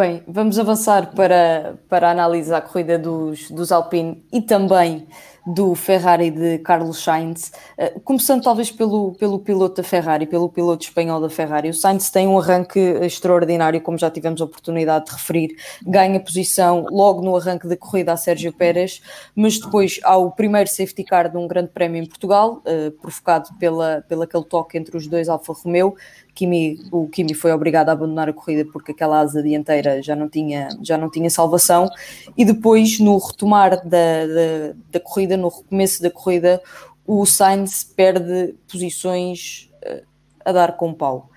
Bem, 0.00 0.22
vamos 0.26 0.58
avançar 0.58 1.14
para, 1.14 1.78
para 1.86 2.10
a 2.10 2.60
corrida 2.62 2.98
dos, 2.98 3.50
dos 3.50 3.70
Alpine 3.70 4.24
e 4.32 4.40
também 4.40 5.06
do 5.46 5.74
Ferrari 5.74 6.30
de 6.30 6.58
Carlos 6.58 7.02
Sainz, 7.02 7.52
eh, 7.76 7.94
começando 8.02 8.42
talvez 8.42 8.70
pelo, 8.70 9.12
pelo 9.14 9.38
piloto 9.38 9.82
da 9.82 9.82
Ferrari, 9.82 10.26
pelo 10.26 10.48
piloto 10.48 10.84
espanhol 10.84 11.20
da 11.20 11.28
Ferrari. 11.28 11.68
O 11.68 11.74
Sainz 11.74 12.10
tem 12.10 12.26
um 12.26 12.38
arranque 12.38 12.78
extraordinário, 12.78 13.80
como 13.82 13.98
já 13.98 14.10
tivemos 14.10 14.40
a 14.40 14.44
oportunidade 14.44 15.06
de 15.06 15.12
referir, 15.12 15.56
ganha 15.86 16.18
posição 16.18 16.86
logo 16.90 17.22
no 17.22 17.36
arranque 17.36 17.68
da 17.68 17.76
corrida 17.76 18.12
a 18.12 18.16
Sérgio 18.16 18.54
Pérez, 18.54 19.02
mas 19.34 19.58
depois 19.58 20.00
ao 20.02 20.30
primeiro 20.32 20.70
safety 20.70 21.04
car 21.04 21.30
de 21.30 21.36
um 21.36 21.46
grande 21.46 21.68
prémio 21.68 22.02
em 22.02 22.06
Portugal, 22.06 22.62
eh, 22.64 22.90
provocado 23.00 23.50
pela, 23.58 24.02
pela 24.08 24.24
aquele 24.24 24.44
toque 24.44 24.78
entre 24.78 24.96
os 24.96 25.06
dois 25.06 25.28
Alfa 25.28 25.52
Romeo, 25.52 25.94
Kimi, 26.40 26.80
o 26.90 27.06
Kimi 27.06 27.34
foi 27.34 27.52
obrigado 27.52 27.90
a 27.90 27.92
abandonar 27.92 28.30
a 28.30 28.32
corrida 28.32 28.66
porque 28.72 28.92
aquela 28.92 29.20
asa 29.20 29.42
dianteira 29.42 30.02
já 30.02 30.16
não 30.16 30.26
tinha, 30.26 30.70
já 30.80 30.96
não 30.96 31.10
tinha 31.10 31.28
salvação, 31.28 31.86
e 32.34 32.46
depois 32.46 32.98
no 32.98 33.18
retomar 33.18 33.86
da, 33.86 34.26
da, 34.26 34.74
da 34.90 35.00
corrida, 35.00 35.36
no 35.36 35.48
recomeço 35.48 36.02
da 36.02 36.10
corrida, 36.10 36.62
o 37.06 37.26
Sainz 37.26 37.84
perde 37.84 38.54
posições 38.70 39.70
uh, 39.84 40.02
a 40.42 40.50
dar 40.50 40.78
com 40.78 40.94
pau. 40.94 41.28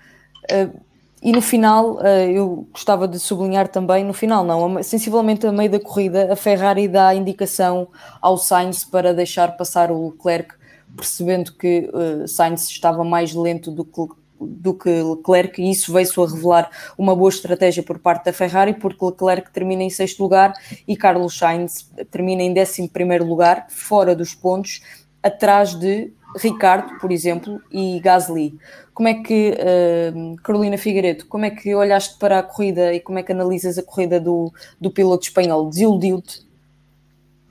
Uh, 0.44 0.74
e 1.22 1.32
no 1.32 1.42
final, 1.42 1.96
uh, 1.96 2.06
eu 2.32 2.66
gostava 2.72 3.06
de 3.06 3.18
sublinhar 3.18 3.68
também, 3.68 4.04
no 4.04 4.14
final 4.14 4.42
não, 4.42 4.82
sensivelmente 4.82 5.46
a 5.46 5.52
meio 5.52 5.70
da 5.70 5.80
corrida, 5.80 6.32
a 6.32 6.36
Ferrari 6.36 6.88
dá 6.88 7.14
indicação 7.14 7.88
ao 8.22 8.38
Sainz 8.38 8.86
para 8.86 9.12
deixar 9.12 9.54
passar 9.54 9.90
o 9.90 10.08
Leclerc, 10.08 10.54
percebendo 10.96 11.52
que 11.52 11.90
Sainz 12.28 12.68
estava 12.68 13.02
mais 13.02 13.34
lento 13.34 13.72
do 13.72 13.84
que 13.84 14.06
do 14.46 14.74
que 14.74 14.88
Leclerc, 14.88 15.60
e 15.60 15.70
isso 15.70 15.92
veio-se 15.92 16.18
a 16.20 16.26
revelar 16.26 16.70
uma 16.96 17.14
boa 17.14 17.28
estratégia 17.28 17.82
por 17.82 17.98
parte 17.98 18.26
da 18.26 18.32
Ferrari, 18.32 18.74
porque 18.74 19.04
Leclerc 19.04 19.50
termina 19.50 19.82
em 19.82 19.90
sexto 19.90 20.22
lugar 20.22 20.52
e 20.86 20.96
Carlos 20.96 21.36
Sainz 21.36 21.90
termina 22.10 22.42
em 22.42 22.52
décimo 22.52 22.88
primeiro 22.88 23.24
lugar, 23.24 23.66
fora 23.68 24.14
dos 24.14 24.34
pontos, 24.34 24.82
atrás 25.22 25.74
de 25.74 26.12
Ricardo, 26.36 26.98
por 26.98 27.12
exemplo, 27.12 27.60
e 27.70 28.00
Gasly. 28.00 28.58
Como 28.92 29.08
é 29.08 29.14
que, 29.14 29.52
uh, 29.52 30.36
Carolina 30.42 30.76
Figueiredo, 30.76 31.26
como 31.26 31.44
é 31.44 31.50
que 31.50 31.74
olhaste 31.74 32.18
para 32.18 32.38
a 32.38 32.42
corrida 32.42 32.92
e 32.92 33.00
como 33.00 33.18
é 33.18 33.22
que 33.22 33.32
analisas 33.32 33.78
a 33.78 33.82
corrida 33.82 34.20
do, 34.20 34.52
do 34.80 34.90
piloto 34.90 35.24
espanhol? 35.24 35.68
Desiludiu-te? 35.68 36.40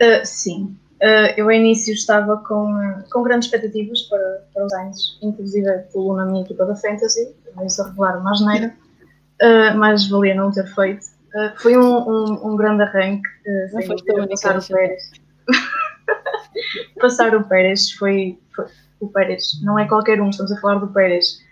Uh, 0.02 0.26
sim, 0.26 0.76
Uh, 1.04 1.36
eu, 1.36 1.48
ao 1.48 1.52
início, 1.52 1.94
estava 1.94 2.38
com, 2.38 3.04
com 3.12 3.24
grandes 3.24 3.48
expectativas 3.48 4.04
para, 4.04 4.42
para 4.54 4.66
os 4.66 4.72
Sainz, 4.72 5.18
inclusive 5.22 5.70
pelo 5.92 6.16
na 6.16 6.26
minha 6.26 6.46
equipa 6.46 6.66
da 6.66 6.78
Fantasy, 6.78 7.36
veio-se 7.58 7.82
a 7.82 7.88
revelar 7.88 8.22
uma 8.22 8.32
asneira, 8.32 8.74
uh, 9.42 9.78
mas 9.78 10.08
valia 10.08 10.34
não 10.34 10.50
ter 10.50 10.66
feito. 10.74 11.06
Uh, 11.36 11.62
foi 11.62 11.76
um, 11.76 12.08
um, 12.08 12.54
um, 12.54 12.56
grande 12.56 12.84
arranque, 12.84 13.28
uh, 13.28 13.74
não 13.74 13.82
foi 13.82 14.28
passar 14.30 14.58
o 14.58 14.66
Pérez. 14.66 15.12
passar 17.02 17.36
o 17.36 17.44
Pérez 17.50 17.92
foi, 17.92 18.40
foi, 18.56 18.66
o 19.02 19.08
Pérez, 19.10 19.62
não 19.62 19.78
é 19.78 19.86
qualquer 19.86 20.22
um, 20.22 20.30
estamos 20.30 20.54
a 20.54 20.62
falar 20.62 20.80
do 20.80 20.88
Pérez. 20.88 21.44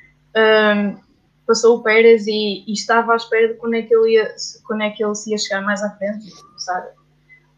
passou 1.46 1.80
o 1.80 1.84
Pérez 1.84 2.26
e, 2.26 2.64
e, 2.66 2.72
estava 2.72 3.12
à 3.12 3.16
espera 3.18 3.50
de 3.50 3.56
quando 3.56 3.74
é 3.74 3.82
que 3.82 3.94
ele 3.94 4.14
ia, 4.14 4.34
quando 4.66 4.84
é 4.84 4.92
que 4.92 5.04
ele 5.04 5.14
se 5.14 5.32
ia 5.32 5.38
chegar 5.38 5.62
mais 5.62 5.84
à 5.84 5.90
frente, 5.90 6.26
sabe? 6.58 6.88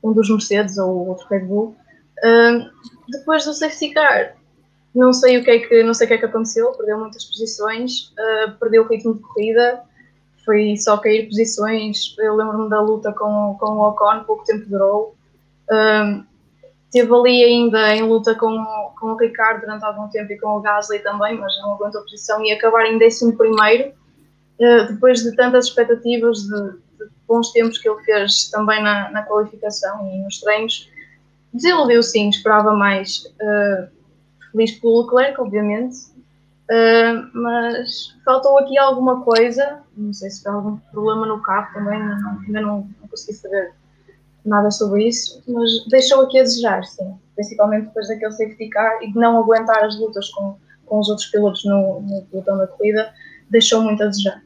um 0.03 0.11
dos 0.11 0.29
Mercedes 0.29 0.77
ou 0.77 1.07
outro 1.07 1.27
Red 1.29 1.45
Bull 1.45 1.75
depois 3.09 3.45
do 3.45 3.53
safety 3.53 3.93
car, 3.93 4.35
não 4.95 5.11
sei 5.11 5.37
o 5.37 5.43
que 5.43 5.51
é 5.51 5.59
que, 5.59 5.83
não 5.83 5.93
sei 5.93 6.05
o 6.05 6.07
que, 6.07 6.13
é 6.13 6.17
que 6.17 6.25
aconteceu, 6.25 6.71
perdeu 6.71 6.99
muitas 6.99 7.25
posições, 7.25 8.11
uh, 8.11 8.51
perdeu 8.59 8.83
o 8.83 8.87
ritmo 8.87 9.15
de 9.15 9.21
corrida, 9.21 9.81
foi 10.45 10.75
só 10.77 10.97
cair 10.97 11.27
posições. 11.27 12.15
Eu 12.19 12.35
lembro-me 12.35 12.69
da 12.69 12.81
luta 12.81 13.11
com, 13.13 13.57
com 13.59 13.71
o 13.71 13.89
Ocon, 13.89 14.23
pouco 14.25 14.43
tempo 14.43 14.65
durou. 14.69 15.15
Teve 16.93 17.11
ali 17.11 17.43
ainda 17.43 17.95
em 17.95 18.03
luta 18.03 18.35
com, 18.35 18.63
com 18.99 19.07
o 19.07 19.17
Ricardo 19.17 19.61
durante 19.61 19.83
algum 19.83 20.07
tempo 20.09 20.31
e 20.31 20.37
com 20.37 20.57
o 20.57 20.61
Gasly 20.61 20.99
também, 20.99 21.35
mas 21.39 21.57
não 21.59 21.73
aguentou 21.73 22.01
a 22.01 22.03
posição 22.03 22.43
e 22.43 22.51
acabar 22.51 22.85
em 22.85 23.03
11 23.03 23.35
primeiro, 23.35 23.89
uh, 23.89 24.93
depois 24.93 25.23
de 25.23 25.35
tantas 25.35 25.65
expectativas 25.65 26.43
de, 26.43 26.71
de, 26.99 27.09
bons 27.27 27.51
tempos 27.51 27.79
que 27.79 27.89
ele 27.89 27.99
fez 28.03 28.47
também 28.51 28.83
na, 28.83 29.09
na 29.09 29.23
qualificação 29.23 30.07
e 30.07 30.19
nos 30.19 30.39
treinos. 30.39 30.87
Desiludeu 31.53 32.01
sim, 32.01 32.29
esperava 32.29 32.73
mais. 32.73 33.25
Uh, 33.41 33.87
feliz 34.51 34.71
pelo 34.79 35.03
Leclerc, 35.03 35.41
obviamente, 35.41 35.97
uh, 36.71 37.29
mas 37.33 38.15
faltou 38.23 38.57
aqui 38.59 38.77
alguma 38.77 39.21
coisa, 39.21 39.79
não 39.97 40.13
sei 40.13 40.29
se 40.29 40.43
foi 40.43 40.51
algum 40.51 40.77
problema 40.91 41.25
no 41.25 41.41
carro 41.41 41.73
também, 41.73 41.99
não, 41.99 42.39
ainda 42.39 42.61
não, 42.61 42.89
não 43.01 43.07
consegui 43.09 43.33
saber 43.33 43.73
nada 44.45 44.69
sobre 44.71 45.07
isso, 45.07 45.41
mas 45.47 45.69
deixou 45.89 46.21
aqui 46.21 46.39
a 46.39 46.43
desejar, 46.43 46.83
sim. 46.85 47.13
Principalmente 47.35 47.85
depois 47.85 48.07
daquele 48.07 48.31
safety 48.31 48.69
car 48.69 49.01
e 49.01 49.11
de 49.11 49.17
não 49.17 49.37
aguentar 49.37 49.83
as 49.83 49.97
lutas 49.99 50.29
com, 50.29 50.55
com 50.85 50.99
os 50.99 51.09
outros 51.09 51.27
pilotos 51.27 51.63
no, 51.65 52.01
no 52.01 52.21
pelotão 52.23 52.57
da 52.57 52.67
corrida, 52.67 53.11
deixou 53.49 53.81
muito 53.81 54.03
a 54.03 54.07
desejar. 54.07 54.43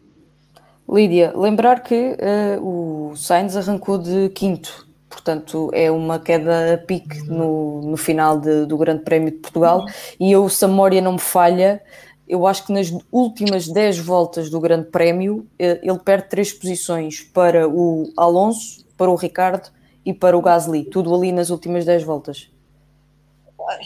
Lídia, 0.89 1.33
lembrar 1.35 1.81
que 1.81 2.15
uh, 2.15 3.11
o 3.11 3.15
Sainz 3.17 3.57
arrancou 3.57 3.97
de 3.97 4.29
quinto, 4.29 4.86
portanto 5.17 5.71
é 5.73 5.89
uma 5.89 6.19
queda 6.19 6.75
a 6.75 6.77
pique 6.77 7.23
no, 7.27 7.81
no 7.81 7.97
final 7.97 8.39
de, 8.39 8.67
do 8.67 8.77
Grande 8.77 9.03
Prémio 9.03 9.31
de 9.31 9.37
Portugal. 9.37 9.85
E 10.19 10.31
eu, 10.31 10.47
se 10.47 10.63
a 10.63 10.67
memória 10.67 11.01
não 11.01 11.13
me 11.13 11.19
falha, 11.19 11.81
eu 12.27 12.45
acho 12.45 12.67
que 12.67 12.71
nas 12.71 12.91
últimas 13.11 13.67
10 13.67 13.97
voltas 13.97 14.49
do 14.49 14.59
Grande 14.59 14.89
Prémio 14.89 15.39
uh, 15.39 15.47
ele 15.59 15.99
perde 15.99 16.29
três 16.29 16.53
posições 16.53 17.21
para 17.21 17.67
o 17.67 18.13
Alonso, 18.15 18.85
para 18.95 19.09
o 19.09 19.15
Ricardo 19.15 19.71
e 20.05 20.13
para 20.13 20.37
o 20.37 20.41
Gasly, 20.41 20.85
tudo 20.85 21.13
ali 21.13 21.31
nas 21.31 21.49
últimas 21.49 21.83
10 21.83 22.03
voltas? 22.03 22.49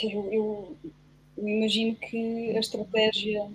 Eu, 0.04 0.12
eu, 0.32 0.78
eu, 1.38 1.48
imagino 1.48 1.96
que 1.96 2.56
a 2.56 2.60
estratégia 2.60 3.48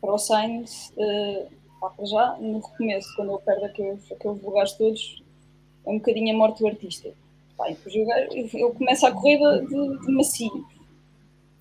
para 0.00 0.12
o 0.12 0.18
Sainz, 0.18 0.90
uh, 0.96 1.46
para 1.80 2.04
já, 2.06 2.36
no 2.40 2.60
recomeço, 2.60 3.08
quando 3.14 3.32
ele 3.32 3.42
perde 3.44 3.64
aqueles, 3.66 4.10
aqueles 4.10 4.42
lugares 4.42 4.72
todos, 4.72 5.25
é 5.86 5.90
um 5.90 5.98
bocadinho 5.98 6.34
a 6.34 6.38
morte 6.38 6.60
do 6.60 6.66
artista. 6.66 7.12
Pá, 7.56 7.68
depois 7.68 7.94
eu, 7.94 8.06
eu 8.60 8.74
começo 8.74 9.06
a 9.06 9.12
corrida 9.12 9.62
de, 9.62 9.98
de 10.00 10.12
macio. 10.12 10.66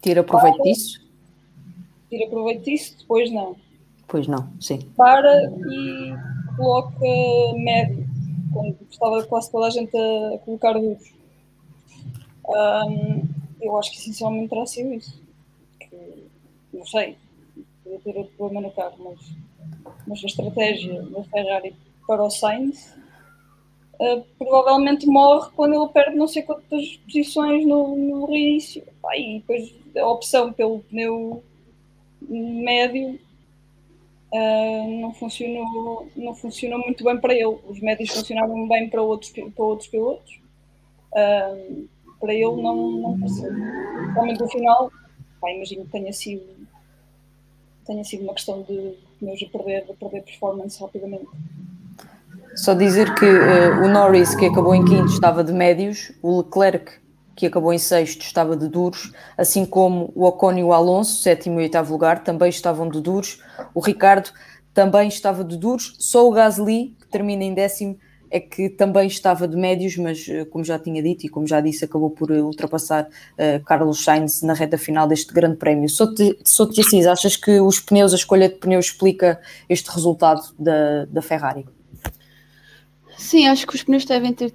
Tira 0.01 0.23
proveito 0.23 0.57
para, 0.57 0.63
disso? 0.63 1.01
Tira 2.09 2.29
proveito 2.29 2.63
disso, 2.63 2.97
depois 2.99 3.31
não. 3.31 3.55
Pois 4.07 4.27
não, 4.27 4.49
sim. 4.59 4.79
Para 4.97 5.43
e 5.69 6.13
coloca 6.57 6.99
médio 7.55 8.05
quando 8.51 8.77
estava 8.89 9.23
quase 9.25 9.51
toda 9.51 9.67
a 9.67 9.69
gente 9.69 9.95
a, 9.95 10.38
colocar 10.39 10.73
duros. 10.73 11.13
Um, 12.47 13.23
eu 13.61 13.77
acho 13.77 13.91
que 13.91 13.97
essencialmente 13.97 14.49
terá 14.49 14.65
sido 14.65 14.93
isso. 14.93 15.21
Que, 15.79 16.27
não 16.73 16.85
sei, 16.85 17.17
podia 17.83 17.99
ter 17.99 18.17
outro 18.17 18.33
problema 18.35 18.67
no 18.67 18.73
carro, 18.73 18.95
mas, 18.99 19.93
mas 20.07 20.23
a 20.23 20.27
estratégia 20.27 21.01
da 21.03 21.23
Ferrari 21.23 21.75
para 22.05 22.23
o 22.23 22.29
Sainz 22.29 22.95
uh, 23.99 24.25
provavelmente 24.38 25.05
morre 25.05 25.49
quando 25.55 25.75
ele 25.75 25.91
perde 25.91 26.15
não 26.15 26.27
sei 26.27 26.43
quantas 26.43 26.97
posições 26.97 27.65
no, 27.65 27.95
no 27.95 28.36
início. 28.36 28.84
e 29.15 29.39
depois 29.39 29.73
a 29.97 30.08
opção 30.08 30.51
pelo 30.53 30.79
pneu 30.81 31.43
médio 32.29 33.19
uh, 34.34 35.01
não, 35.01 35.13
funcionou, 35.13 36.08
não 36.15 36.36
funcionou 36.36 36.79
muito 36.79 37.03
bem 37.03 37.17
para 37.19 37.34
ele. 37.34 37.58
Os 37.67 37.79
médios 37.79 38.10
funcionavam 38.10 38.67
bem 38.67 38.89
para 38.89 39.01
outros, 39.01 39.31
para 39.31 39.65
outros 39.65 39.89
pilotos. 39.89 40.39
Uh, 41.12 41.88
para 42.19 42.34
ele 42.34 42.62
não, 42.62 42.91
não 42.91 43.19
passou. 43.19 43.49
Realmente 44.13 44.39
no 44.39 44.49
final, 44.49 44.91
pá, 45.39 45.51
imagino 45.51 45.86
que 45.86 45.91
tenha 45.91 46.12
sido, 46.12 46.67
tenha 47.86 48.03
sido 48.03 48.23
uma 48.23 48.34
questão 48.34 48.63
de 48.63 48.97
pneus 49.19 49.43
a 49.43 49.49
perder, 49.49 49.86
de 49.86 49.93
perder 49.93 50.23
performance 50.23 50.81
rapidamente. 50.81 51.27
Só 52.55 52.73
dizer 52.73 53.13
que 53.15 53.25
uh, 53.25 53.83
o 53.83 53.87
Norris, 53.87 54.33
que 54.35 54.45
acabou 54.45 54.73
em 54.73 54.83
quinto, 54.85 55.11
estava 55.11 55.43
de 55.43 55.51
médios, 55.51 56.11
o 56.21 56.37
Leclerc 56.37 57.05
que 57.35 57.45
acabou 57.45 57.73
em 57.73 57.77
sexto, 57.77 58.21
estava 58.21 58.55
de 58.55 58.67
duros, 58.69 59.11
assim 59.37 59.65
como 59.65 60.11
o 60.15 60.23
Ocon 60.25 60.53
e 60.53 60.63
o 60.63 60.71
Alonso, 60.71 61.21
sétimo 61.21 61.59
e 61.59 61.63
oitavo 61.63 61.91
lugar, 61.91 62.23
também 62.23 62.49
estavam 62.49 62.87
de 62.87 63.01
duros. 63.01 63.41
O 63.73 63.81
Ricardo 63.81 64.29
também 64.73 65.09
estava 65.09 65.43
de 65.43 65.57
duros. 65.57 65.95
Só 65.99 66.27
o 66.27 66.31
Gasly, 66.31 66.95
que 66.99 67.07
termina 67.07 67.43
em 67.43 67.53
décimo, 67.53 67.97
é 68.31 68.39
que 68.39 68.69
também 68.69 69.07
estava 69.07 69.47
de 69.47 69.55
médios, 69.55 69.97
mas 69.97 70.27
eh, 70.27 70.45
como 70.45 70.63
já 70.63 70.79
tinha 70.79 71.01
dito 71.01 71.25
e 71.25 71.29
como 71.29 71.47
já 71.47 71.61
disse, 71.61 71.85
acabou 71.85 72.09
por 72.09 72.31
eh, 72.31 72.41
ultrapassar 72.41 73.03
uh, 73.03 73.63
Carlos 73.63 74.03
Sainz 74.03 74.41
na 74.41 74.53
reta 74.53 74.77
final 74.77 75.07
deste 75.07 75.33
grande 75.33 75.57
prémio. 75.57 75.87
Sou-te 75.87 76.37
sou 76.43 76.67
Assis, 76.69 77.05
achas 77.05 77.35
que 77.35 77.59
os 77.59 77.79
pneus, 77.79 78.13
a 78.13 78.15
escolha 78.15 78.49
de 78.49 78.55
pneus 78.55 78.87
explica 78.87 79.39
este 79.69 79.89
resultado 79.91 80.41
da, 80.57 81.05
da 81.05 81.21
Ferrari? 81.21 81.65
Sim, 83.17 83.47
acho 83.47 83.65
que 83.65 83.75
os 83.75 83.84
pneus 83.84 84.06
devem 84.06 84.34
ter 84.34 84.51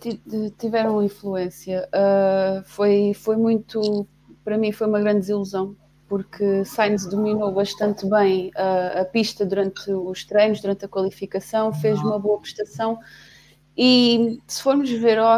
tiveram 0.59 1.03
influência. 1.03 1.89
Uh, 1.89 2.63
foi, 2.65 3.13
foi 3.15 3.37
muito, 3.37 4.07
para 4.45 4.59
mim, 4.59 4.71
foi 4.71 4.87
uma 4.87 5.01
grande 5.01 5.21
desilusão, 5.21 5.75
porque 6.07 6.65
Sainz 6.65 7.07
dominou 7.07 7.53
bastante 7.53 8.07
bem 8.09 8.51
a, 8.55 9.01
a 9.01 9.05
pista 9.05 9.47
durante 9.47 9.91
os 9.91 10.25
treinos, 10.25 10.61
durante 10.61 10.85
a 10.85 10.89
qualificação, 10.89 11.73
fez 11.73 11.99
uma 12.01 12.19
boa 12.19 12.39
prestação. 12.41 12.99
E 13.77 14.39
se 14.47 14.63
formos 14.63 14.91
ver 14.91 15.19
a, 15.19 15.37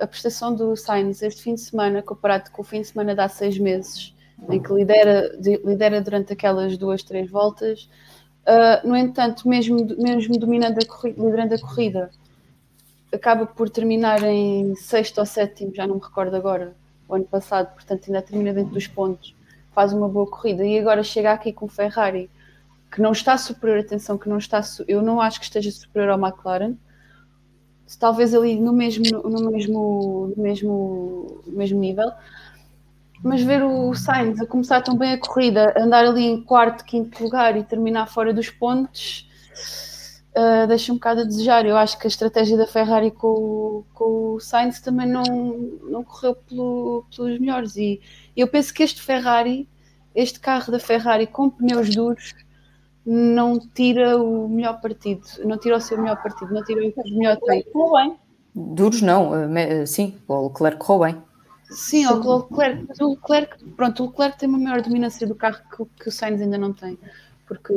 a, 0.00 0.06
prestação 0.06 0.54
do 0.54 0.74
Sainz 0.76 1.22
este 1.22 1.42
fim 1.42 1.54
de 1.54 1.60
semana, 1.60 2.02
comparado 2.02 2.50
com 2.50 2.62
o 2.62 2.64
fim 2.64 2.80
de 2.80 2.86
semana 2.86 3.14
de 3.14 3.20
há 3.20 3.28
seis 3.28 3.58
meses, 3.58 4.14
em 4.48 4.62
que 4.62 4.72
lidera, 4.72 5.36
de, 5.38 5.60
lidera 5.64 6.00
durante 6.00 6.32
aquelas 6.32 6.78
duas, 6.78 7.02
três 7.02 7.30
voltas, 7.30 7.90
uh, 8.46 8.86
no 8.86 8.96
entanto, 8.96 9.48
mesmo, 9.48 9.76
mesmo 9.98 10.38
dominando 10.38 10.78
a 10.78 10.86
corrida, 10.86 11.22
liderando 11.22 11.54
a 11.54 11.58
corrida, 11.58 12.10
acaba 13.12 13.46
por 13.46 13.70
terminar 13.70 14.22
em 14.22 14.74
sexto 14.76 15.18
ou 15.18 15.26
sétimo, 15.26 15.74
já 15.74 15.86
não 15.86 15.96
me 15.96 16.00
recordo 16.00 16.34
agora, 16.36 16.74
o 17.08 17.14
ano 17.14 17.24
passado, 17.24 17.72
portanto 17.74 18.04
ainda 18.06 18.22
termina 18.22 18.52
dentro 18.52 18.74
dos 18.74 18.86
pontos, 18.86 19.34
faz 19.72 19.92
uma 19.92 20.08
boa 20.08 20.26
corrida. 20.26 20.64
E 20.64 20.78
agora 20.78 21.02
chega 21.02 21.32
aqui 21.32 21.52
com 21.52 21.68
Ferrari, 21.68 22.30
que 22.90 23.00
não 23.00 23.12
está 23.12 23.36
superior, 23.38 23.80
atenção, 23.80 24.18
que 24.18 24.28
não 24.28 24.38
está, 24.38 24.60
eu 24.88 25.02
não 25.02 25.20
acho 25.20 25.38
que 25.38 25.44
esteja 25.44 25.70
superior 25.70 26.10
ao 26.10 26.18
McLaren, 26.18 26.74
talvez 27.98 28.34
ali 28.34 28.58
no 28.58 28.72
mesmo, 28.72 29.04
no 29.22 29.50
mesmo, 29.50 30.32
no 30.36 30.42
mesmo, 30.42 31.42
no 31.46 31.52
mesmo 31.52 31.78
nível, 31.78 32.10
mas 33.22 33.42
ver 33.42 33.62
o 33.62 33.94
Sainz 33.94 34.40
a 34.40 34.46
começar 34.46 34.82
tão 34.82 34.96
bem 34.96 35.12
a 35.12 35.18
corrida, 35.18 35.72
andar 35.76 36.04
ali 36.04 36.24
em 36.24 36.42
quarto, 36.42 36.84
quinto 36.84 37.22
lugar 37.22 37.56
e 37.56 37.62
terminar 37.62 38.06
fora 38.06 38.34
dos 38.34 38.50
pontos 38.50 39.26
uh, 40.36 40.66
deixa 40.66 40.92
um 40.92 40.96
bocado 40.96 41.22
a 41.22 41.24
desejar. 41.24 41.64
Eu 41.64 41.76
acho 41.76 41.98
que 41.98 42.06
a 42.06 42.08
estratégia 42.08 42.56
da 42.56 42.66
Ferrari 42.66 43.10
com, 43.10 43.84
com 43.94 44.34
o 44.34 44.40
Sainz 44.40 44.80
também 44.80 45.08
não, 45.08 45.22
não 45.88 46.04
correu 46.04 46.34
pelo, 46.34 47.04
pelos 47.14 47.38
melhores. 47.38 47.76
E 47.76 48.00
eu 48.36 48.46
penso 48.46 48.72
que 48.72 48.82
este 48.82 49.00
Ferrari, 49.00 49.68
este 50.14 50.38
carro 50.38 50.70
da 50.70 50.78
Ferrari 50.78 51.26
com 51.26 51.48
pneus 51.48 51.94
duros, 51.94 52.34
não 53.04 53.58
tira 53.58 54.20
o 54.20 54.48
melhor 54.48 54.80
partido, 54.80 55.22
não 55.44 55.56
tira 55.56 55.76
o 55.76 55.80
seu 55.80 55.96
melhor 55.96 56.20
partido, 56.22 56.52
não 56.52 56.64
tira 56.64 56.80
o 56.80 57.10
melhor 57.16 57.36
tempo. 57.36 57.92
bem. 57.92 58.16
Duros 58.54 59.02
não, 59.02 59.34
eh, 59.56 59.84
sim, 59.86 60.16
o 60.26 60.48
Leclerc 60.48 60.78
correu 60.78 61.12
bem. 61.12 61.22
Sim, 61.70 62.06
o 62.06 62.36
Leclerc, 62.38 62.86
mas 62.88 62.98
o 63.00 63.10
Leclerc, 63.10 63.64
pronto, 63.76 64.02
o 64.02 64.06
Leclerc 64.06 64.38
tem 64.38 64.48
uma 64.48 64.58
maior 64.58 64.80
dominância 64.80 65.26
do 65.26 65.34
carro 65.34 65.58
que, 65.70 66.02
que 66.02 66.08
o 66.08 66.12
Sainz 66.12 66.40
ainda 66.40 66.56
não 66.56 66.72
tem, 66.72 66.98
porque 67.46 67.74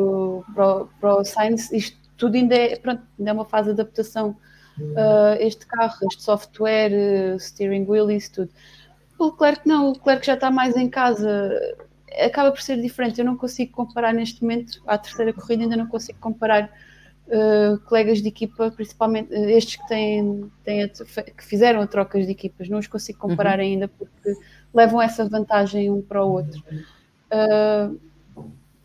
para, 0.55 0.85
para 0.99 1.15
o 1.15 1.25
Sainz 1.25 1.71
isto 1.71 1.98
tudo 2.19 2.35
ainda 2.35 2.53
é, 2.53 2.75
pronto, 2.75 3.01
ainda 3.17 3.31
é 3.31 3.33
uma 3.33 3.45
fase 3.45 3.73
de 3.73 3.81
adaptação. 3.81 4.35
Uh, 4.79 5.35
este 5.39 5.65
carro, 5.65 5.97
este 6.09 6.23
software, 6.23 6.91
uh, 6.91 7.39
steering 7.39 7.85
wheel, 7.85 8.11
isso 8.11 8.31
tudo. 8.31 8.51
O 9.17 9.25
Leclerc 9.25 9.67
não, 9.67 9.89
o 9.89 9.93
Leclerc 9.93 10.25
já 10.25 10.35
está 10.35 10.49
mais 10.49 10.77
em 10.77 10.89
casa, 10.89 11.59
acaba 12.23 12.51
por 12.51 12.61
ser 12.61 12.81
diferente. 12.81 13.19
Eu 13.19 13.25
não 13.25 13.35
consigo 13.35 13.71
comparar 13.73 14.13
neste 14.13 14.41
momento, 14.41 14.81
à 14.87 14.97
terceira 14.97 15.33
corrida, 15.33 15.63
ainda 15.63 15.75
não 15.75 15.87
consigo 15.87 16.17
comparar 16.19 16.71
uh, 17.27 17.77
colegas 17.85 18.21
de 18.21 18.29
equipa, 18.29 18.71
principalmente 18.71 19.33
estes 19.33 19.75
que, 19.75 19.87
têm, 19.87 20.49
têm 20.63 20.87
que 20.87 21.43
fizeram 21.43 21.81
a 21.81 21.87
trocas 21.87 22.25
de 22.25 22.31
equipas, 22.31 22.69
não 22.69 22.79
os 22.79 22.87
consigo 22.87 23.19
comparar 23.19 23.59
uhum. 23.59 23.65
ainda 23.65 23.87
porque 23.89 24.33
levam 24.73 25.01
essa 25.01 25.27
vantagem 25.27 25.89
um 25.89 26.01
para 26.01 26.23
o 26.23 26.31
outro. 26.31 26.63
Uh, 27.31 27.99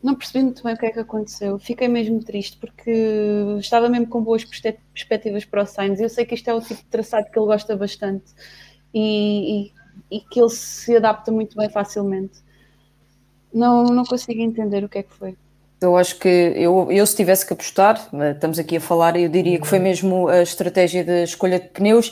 não 0.05 0.13
percebi 0.13 0.43
muito 0.43 0.63
bem 0.63 0.75
o 0.75 0.77
que 0.77 0.85
é 0.85 0.91
que 0.91 0.99
aconteceu. 0.99 1.57
Fiquei 1.57 1.87
mesmo 1.87 2.23
triste 2.23 2.57
porque 2.57 2.91
estava 3.59 3.89
mesmo 3.89 4.07
com 4.07 4.21
boas 4.21 4.45
perspectivas 4.45 5.43
para 5.43 5.63
o 5.63 5.65
Sainz. 5.65 5.99
Eu 5.99 6.09
sei 6.09 6.25
que 6.25 6.35
isto 6.35 6.47
é 6.47 6.53
o 6.53 6.61
tipo 6.61 6.81
de 6.81 6.87
traçado 6.87 7.25
que 7.31 7.39
ele 7.39 7.47
gosta 7.47 7.75
bastante 7.75 8.25
e, 8.93 9.71
e, 10.11 10.17
e 10.17 10.19
que 10.21 10.39
ele 10.39 10.51
se 10.51 10.95
adapta 10.95 11.31
muito 11.31 11.57
bem 11.57 11.69
facilmente. 11.69 12.37
Não, 13.51 13.85
não 13.85 14.03
consigo 14.03 14.39
entender 14.39 14.83
o 14.83 14.89
que 14.89 14.99
é 14.99 15.03
que 15.03 15.11
foi. 15.11 15.35
Eu 15.81 15.97
acho 15.97 16.19
que 16.19 16.29
eu, 16.29 16.91
eu 16.91 17.05
se 17.05 17.15
tivesse 17.15 17.45
que 17.45 17.53
apostar, 17.53 18.09
estamos 18.33 18.59
aqui 18.59 18.77
a 18.77 18.81
falar, 18.81 19.17
eu 19.17 19.27
diria 19.27 19.59
que 19.59 19.67
foi 19.67 19.79
mesmo 19.79 20.27
a 20.27 20.41
estratégia 20.41 21.03
da 21.03 21.23
escolha 21.23 21.59
de 21.59 21.67
pneus, 21.69 22.11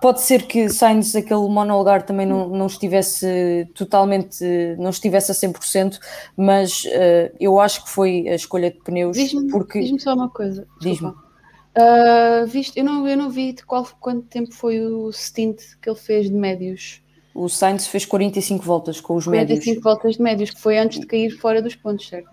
Pode 0.00 0.20
ser 0.20 0.46
que 0.46 0.68
Sainz, 0.68 1.14
aquele 1.16 1.48
monolugar, 1.48 2.02
também 2.02 2.26
não, 2.26 2.48
não 2.48 2.66
estivesse 2.66 3.68
totalmente, 3.74 4.44
não 4.78 4.90
estivesse 4.90 5.32
a 5.32 5.34
100%, 5.34 5.98
mas 6.36 6.84
uh, 6.84 7.34
eu 7.40 7.58
acho 7.58 7.84
que 7.84 7.90
foi 7.90 8.28
a 8.28 8.34
escolha 8.34 8.70
de 8.70 8.78
pneus. 8.78 9.16
Diz-me 9.16 9.50
porque... 9.50 9.80
diz 9.80 10.02
só 10.02 10.14
uma 10.14 10.28
coisa. 10.28 10.66
Diz-me. 10.80 11.08
Uh, 11.08 12.46
viste, 12.46 12.78
eu, 12.78 12.84
não, 12.84 13.06
eu 13.06 13.16
não 13.16 13.30
vi 13.30 13.52
de 13.52 13.64
qual, 13.64 13.86
quanto 14.00 14.22
tempo 14.22 14.52
foi 14.52 14.80
o 14.80 15.12
stint 15.12 15.60
que 15.80 15.88
ele 15.88 15.98
fez 15.98 16.28
de 16.28 16.34
médios. 16.34 17.02
O 17.34 17.48
Sainz 17.48 17.86
fez 17.86 18.04
45 18.04 18.64
voltas 18.64 19.00
com 19.00 19.14
os 19.14 19.24
45 19.24 19.30
médios. 19.30 19.64
45 19.64 19.82
voltas 19.82 20.16
de 20.16 20.22
médios, 20.22 20.50
que 20.50 20.60
foi 20.60 20.78
antes 20.78 21.00
de 21.00 21.06
cair 21.06 21.30
fora 21.30 21.62
dos 21.62 21.76
pontos, 21.76 22.08
certo? 22.08 22.30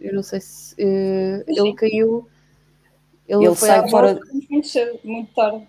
Eu 0.00 0.14
não 0.14 0.22
sei 0.22 0.40
se 0.40 0.74
uh, 0.74 1.44
ele 1.46 1.74
caiu. 1.74 2.26
Ele, 3.28 3.46
ele 3.46 3.54
foi 3.54 3.68
sai 3.68 3.88
fora. 3.88 4.18
Muito 5.04 5.34
tarde. 5.34 5.66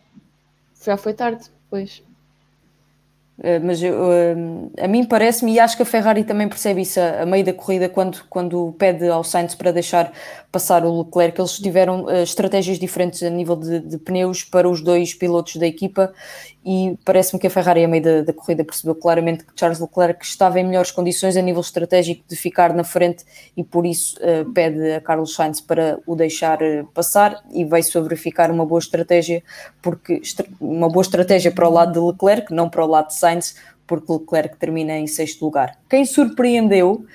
Já 0.87 0.95
foi 0.95 1.13
tarde, 1.13 1.43
pois. 1.69 2.01
Uh, 3.39 3.59
mas 3.61 3.83
eu, 3.83 3.93
uh, 3.93 4.71
a 4.81 4.87
mim 4.87 5.03
parece-me, 5.03 5.53
e 5.53 5.59
acho 5.59 5.75
que 5.75 5.83
a 5.83 5.85
Ferrari 5.85 6.23
também 6.23 6.47
percebe 6.47 6.81
isso 6.81 6.97
a, 6.97 7.25
meio 7.25 7.43
da 7.43 7.51
corrida, 7.51 7.89
quando, 7.89 8.23
quando 8.29 8.73
pede 8.79 9.05
ao 9.09 9.21
Sainz 9.21 9.53
para 9.53 9.73
deixar 9.73 10.13
passar 10.49 10.85
o 10.85 11.01
Leclerc, 11.01 11.41
eles 11.41 11.59
tiveram 11.59 12.05
uh, 12.05 12.23
estratégias 12.23 12.79
diferentes 12.79 13.21
a 13.21 13.29
nível 13.29 13.57
de, 13.57 13.81
de, 13.81 13.97
pneus 13.97 14.45
para 14.45 14.69
os 14.69 14.81
dois 14.81 15.13
pilotos 15.13 15.57
da 15.57 15.67
equipa 15.67 16.13
e 16.67 16.99
parece-me 17.05 17.39
que 17.39 17.47
a 17.47 17.49
Ferrari, 17.49 17.85
a 17.85 17.87
meio 17.87 18.03
da, 18.03 18.21
da, 18.23 18.33
corrida, 18.33 18.61
percebeu 18.61 18.93
claramente 18.93 19.45
que 19.45 19.53
Charles 19.55 19.79
Leclerc 19.79 20.25
estava 20.25 20.59
em 20.59 20.65
melhores 20.65 20.91
condições 20.91 21.37
a 21.37 21.41
nível 21.41 21.61
estratégico 21.61 22.25
de 22.27 22.35
ficar 22.35 22.73
na 22.73 22.83
frente 22.83 23.23
e 23.55 23.63
por 23.63 23.85
isso 23.85 24.17
uh, 24.17 24.51
pede 24.51 24.91
a 24.91 24.99
Carlos 24.99 25.33
Sainz 25.33 25.61
para 25.61 25.97
o 26.05 26.13
deixar 26.13 26.61
uh, 26.61 26.85
passar 26.93 27.41
e 27.53 27.63
veio-se 27.63 27.97
a 27.97 28.01
verificar 28.01 28.51
uma 28.51 28.65
boa 28.65 28.79
estratégia, 28.79 29.41
porque 29.81 30.21
uma 30.59 30.89
boa 30.89 31.03
estratégia 31.03 31.53
para 31.53 31.69
o 31.69 31.71
lado 31.71 31.93
de 31.93 32.05
Leclerc, 32.05 32.53
não 32.53 32.69
para 32.69 32.83
o 32.83 32.87
lado 32.87 33.07
de 33.07 33.15
Sainz, 33.15 33.55
porque 33.87 34.11
Leclerc 34.11 34.57
termina 34.57 34.97
em 34.97 35.07
sexto 35.07 35.45
lugar. 35.45 35.79
Quem 35.89 36.03
surpreendeu, 36.03 37.05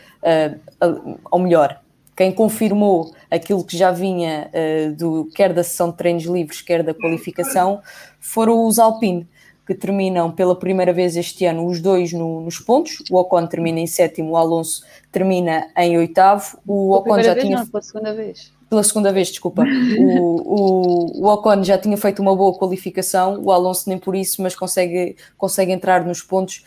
uh, 0.80 1.18
ou 1.30 1.38
melhor, 1.38 1.78
quem 2.16 2.32
confirmou 2.32 3.12
aquilo 3.30 3.62
que 3.64 3.76
já 3.76 3.90
vinha 3.90 4.50
do 4.98 5.30
quer 5.34 5.50
da 5.54 5.64
sessão 5.64 5.90
de 5.90 5.96
treinos 5.96 6.24
livres, 6.24 6.60
quer 6.60 6.82
da 6.82 6.92
qualificação, 6.92 7.80
foram 8.20 8.66
os 8.66 8.78
Alpine 8.78 9.26
que 9.66 9.74
terminam 9.74 10.30
pela 10.30 10.56
primeira 10.56 10.92
vez 10.92 11.16
este 11.16 11.44
ano 11.44 11.66
os 11.66 11.80
dois 11.80 12.12
no, 12.12 12.40
nos 12.40 12.58
pontos. 12.58 12.98
O 13.10 13.16
Ocon 13.16 13.46
termina 13.46 13.80
em 13.80 13.86
sétimo, 13.86 14.32
o 14.32 14.36
Alonso 14.36 14.84
termina 15.10 15.68
em 15.76 15.96
oitavo. 15.96 16.58
O 16.66 16.92
Ocon 16.92 17.22
já 17.22 17.34
vez, 17.34 17.44
tinha. 17.44 17.58
Não, 17.58 17.66
pela 17.66 17.82
segunda 17.82 18.14
vez. 18.14 18.52
Pela 18.68 18.82
segunda 18.82 19.12
vez, 19.12 19.28
desculpa. 19.28 19.62
o, 19.64 21.20
o, 21.20 21.22
o 21.22 21.26
Ocon 21.28 21.62
já 21.62 21.78
tinha 21.78 21.96
feito 21.96 22.20
uma 22.20 22.34
boa 22.34 22.58
qualificação, 22.58 23.40
o 23.40 23.52
Alonso 23.52 23.88
nem 23.88 23.98
por 23.98 24.16
isso, 24.16 24.42
mas 24.42 24.56
consegue, 24.56 25.16
consegue 25.36 25.70
entrar 25.72 26.04
nos 26.04 26.22
pontos. 26.22 26.64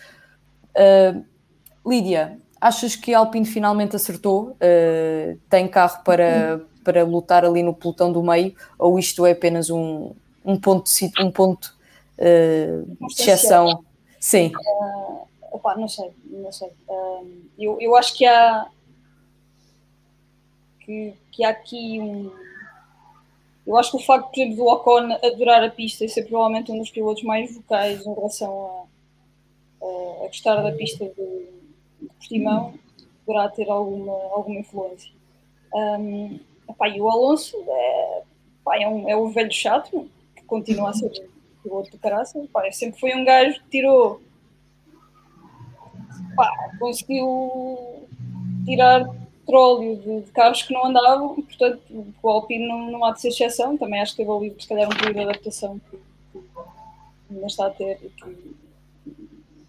Uh, 0.76 1.24
Lídia, 1.88 2.38
achas 2.62 2.96
que 2.96 3.14
a 3.14 3.20
Alpine 3.20 3.46
finalmente 3.46 3.96
acertou? 3.96 4.56
Uh, 4.62 5.38
tem 5.50 5.68
carro 5.68 6.02
para, 6.04 6.62
para 6.84 7.04
lutar 7.04 7.44
ali 7.44 7.62
no 7.62 7.74
pelotão 7.74 8.12
do 8.12 8.24
meio? 8.24 8.56
Ou 8.80 8.98
isto 8.98 9.26
é 9.26 9.32
apenas 9.32 9.70
um, 9.70 10.14
um 10.46 10.58
ponto, 10.58 10.90
um 11.20 11.32
ponto 11.32 11.75
uh, 12.20 13.08
de 13.08 13.14
exceção. 13.14 13.84
Sim. 14.20 14.52
Uh, 14.56 15.28
opa, 15.52 15.76
não 15.76 15.88
sei, 15.88 16.12
não 16.26 16.52
sei. 16.52 16.70
Uh, 16.88 17.42
eu, 17.58 17.78
eu 17.80 17.96
acho 17.96 18.16
que 18.16 18.26
há 18.26 18.68
que, 20.86 21.14
que 21.32 21.44
há 21.44 21.50
aqui 21.50 22.00
um. 22.00 22.32
Eu 23.66 23.76
acho 23.78 23.92
que 23.92 23.98
o 23.98 24.06
facto, 24.06 24.30
por 24.30 24.40
exemplo, 24.40 24.58
do 24.58 24.68
Ocon 24.68 25.14
adorar 25.24 25.64
a 25.64 25.72
pista 25.72 26.06
e 26.06 26.10
ser 26.10 26.24
provavelmente 26.24 26.72
um 26.72 26.78
dos 26.78 26.92
pilotos 26.92 27.24
mais 27.24 27.56
vocais 27.56 28.06
em 28.06 28.14
relação 28.14 28.88
a, 29.82 29.86
a, 29.86 30.26
a 30.26 30.28
gostar 30.28 30.62
da 30.62 30.72
pista 30.72 31.04
de, 31.04 31.50
de 32.00 32.08
Portimão 32.08 32.76
poderá 33.26 33.50
ter 33.50 33.68
alguma, 33.70 34.14
alguma 34.32 34.60
influência. 34.60 35.12
Um, 35.74 36.40
epá, 36.70 36.88
e 36.88 37.02
o 37.02 37.10
Alonso 37.10 37.58
é, 37.68 38.22
epá, 38.62 38.80
é, 38.80 38.88
um, 38.88 39.10
é 39.10 39.18
um 39.18 39.30
velho 39.30 39.52
chato 39.52 40.08
que 40.36 40.44
continua 40.44 40.92
a 40.92 40.94
ser 40.94 41.10
piloto 41.66 41.92
do 41.92 41.98
caraças, 41.98 42.48
pá, 42.54 42.72
sempre 42.72 43.00
foi 43.00 43.16
um 43.16 43.26
gajo 43.26 43.60
que 43.64 43.70
tirou, 43.70 44.22
pá, 46.36 46.52
conseguiu 46.80 48.08
tirar 48.66 49.06
petróleo 49.40 49.98
de, 49.98 50.22
de, 50.22 50.32
carros 50.32 50.62
que 50.64 50.74
não 50.74 50.86
andavam, 50.86 51.36
portanto 51.36 51.82
o 52.22 52.30
Alpine 52.30 52.68
não, 52.68 52.92
não 52.92 53.06
há 53.06 53.12
de 53.12 53.22
ser 53.22 53.30
exceção, 53.30 53.78
também 53.78 54.00
acho 54.00 54.16
que 54.16 54.18
teve 54.18 54.32
ali 54.32 54.56
se 54.60 54.68
calhar 54.68 54.88
um 54.88 54.96
período 54.96 55.16
de 55.16 55.24
adaptação 55.24 55.80
que, 55.80 56.00
ainda 57.32 57.48
está 57.48 57.68
a 57.68 57.70
ter 57.72 58.00
e 58.04 58.10
que, 58.10 58.56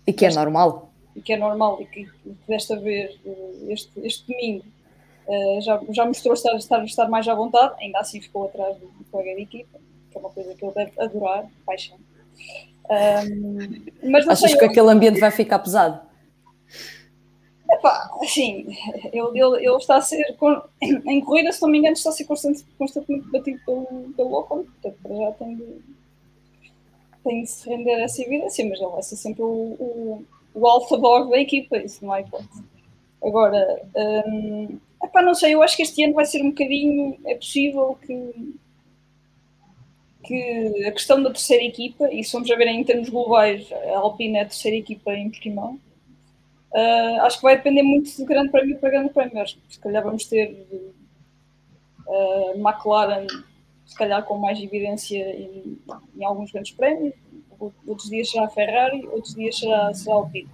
e 0.06 0.12
que 0.12 0.26
é 0.26 0.30
normal. 0.30 0.90
E 1.14 1.22
que 1.22 1.32
é 1.32 1.36
normal 1.36 1.80
e 1.80 1.86
que, 1.86 2.08
desta 2.46 2.76
vez, 2.78 3.18
eh, 3.24 3.72
este, 3.72 3.90
este 4.04 4.26
domingo, 4.26 4.64
uh, 5.26 5.60
já, 5.62 5.80
já 5.90 6.04
mostrou 6.04 6.34
estar, 6.34 6.54
estar, 6.56 6.84
estar 6.84 7.08
mais 7.08 7.26
à 7.26 7.34
vontade, 7.34 7.74
ainda 7.82 7.98
assim 8.00 8.20
ficou 8.20 8.44
atrás 8.44 8.76
do 8.76 8.88
colega 9.10 9.34
de 9.34 9.42
equipa 9.42 9.78
que 10.16 10.18
é 10.18 10.20
uma 10.20 10.30
coisa 10.30 10.54
que 10.54 10.64
ele 10.64 10.74
deve 10.74 10.92
adorar, 10.98 11.50
paixão. 11.64 11.98
Um, 12.88 14.10
mas 14.10 14.26
Achas 14.26 14.50
sei, 14.50 14.58
que 14.58 14.64
eu... 14.64 14.70
aquele 14.70 14.90
ambiente 14.90 15.20
vai 15.20 15.30
ficar 15.30 15.58
pesado? 15.58 16.00
Epá, 17.68 18.10
assim, 18.22 18.66
ele, 19.12 19.40
ele, 19.40 19.66
ele 19.66 19.76
está 19.76 19.96
a 19.96 20.00
ser, 20.00 20.24
em 20.82 21.20
corrida, 21.20 21.52
se 21.52 21.60
não 21.60 21.68
me 21.68 21.78
engano, 21.78 21.94
está 21.94 22.10
a 22.10 22.12
ser 22.12 22.24
constante, 22.24 22.64
constantemente 22.78 23.28
batido 23.28 23.60
pelo, 23.66 24.12
pelo 24.16 24.38
Ocon, 24.38 24.64
portanto, 24.64 24.96
para 25.02 25.16
já 25.16 25.32
tem 25.32 25.56
de, 25.56 25.82
tem 27.24 27.42
de 27.42 27.50
se 27.50 27.68
render 27.68 27.94
a 27.94 28.02
essa 28.02 28.22
evidência, 28.22 28.68
mas 28.68 28.80
ele 28.80 28.90
vai 28.90 29.02
ser 29.02 29.16
sempre 29.16 29.42
o, 29.42 29.46
o, 29.46 30.24
o 30.54 30.66
alfa 30.66 30.96
dog 30.96 31.30
da 31.30 31.38
equipa, 31.38 31.76
isso 31.78 32.04
não 32.04 32.12
há 32.12 32.20
hipótese. 32.20 32.64
Agora, 33.22 33.82
um, 33.96 34.78
epá, 35.02 35.22
não 35.22 35.34
sei, 35.34 35.54
eu 35.54 35.62
acho 35.62 35.76
que 35.76 35.82
este 35.82 36.04
ano 36.04 36.14
vai 36.14 36.24
ser 36.24 36.42
um 36.42 36.50
bocadinho, 36.50 37.18
é 37.24 37.34
possível 37.34 37.98
que 38.06 38.54
que 40.26 40.84
a 40.84 40.92
questão 40.92 41.22
da 41.22 41.30
terceira 41.30 41.64
equipa, 41.64 42.12
e 42.12 42.22
se 42.24 42.32
vamos 42.32 42.50
a 42.50 42.56
ver 42.56 42.66
em 42.66 42.84
termos 42.84 43.08
globais, 43.08 43.70
a 43.72 43.98
Alpine 43.98 44.38
é 44.38 44.42
a 44.42 44.46
terceira 44.46 44.76
equipa 44.76 45.14
em 45.14 45.30
Portimão, 45.30 45.80
uh, 46.72 47.20
acho 47.22 47.36
que 47.38 47.42
vai 47.44 47.56
depender 47.56 47.82
muito 47.82 48.14
de 48.14 48.24
grande 48.24 48.50
prémio 48.50 48.78
para 48.78 48.90
grande 48.90 49.10
prémio. 49.10 49.40
Acho 49.40 49.56
que 49.56 49.74
se 49.74 49.80
calhar 49.80 50.02
vamos 50.02 50.26
ter 50.26 50.66
uh, 52.06 52.58
McLaren, 52.58 53.26
se 53.86 53.96
calhar 53.96 54.24
com 54.24 54.38
mais 54.38 54.60
evidência 54.60 55.18
em, 55.18 55.78
em, 56.16 56.24
alguns 56.24 56.50
grandes 56.50 56.72
prémios, 56.72 57.14
outros 57.86 58.10
dias 58.10 58.30
será 58.30 58.46
a 58.46 58.50
Ferrari, 58.50 59.06
outros 59.06 59.34
dias 59.34 59.58
será, 59.58 59.94
será 59.94 60.14
a 60.14 60.18
Alpine. 60.18 60.48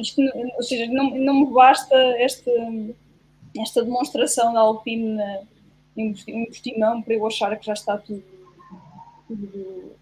Isto, 0.00 0.22
ou 0.56 0.62
seja, 0.62 0.86
não, 0.86 1.10
não 1.10 1.34
me 1.40 1.52
basta 1.52 1.96
esta, 2.18 2.50
esta 3.58 3.84
demonstração 3.84 4.52
da 4.52 4.60
Alpine 4.60 5.20
em 5.96 6.12
Portimão 6.46 7.02
para 7.02 7.14
eu 7.14 7.26
achar 7.26 7.56
que 7.56 7.66
já 7.66 7.72
está 7.72 7.98
tudo 7.98 8.33
tudo, 9.28 9.92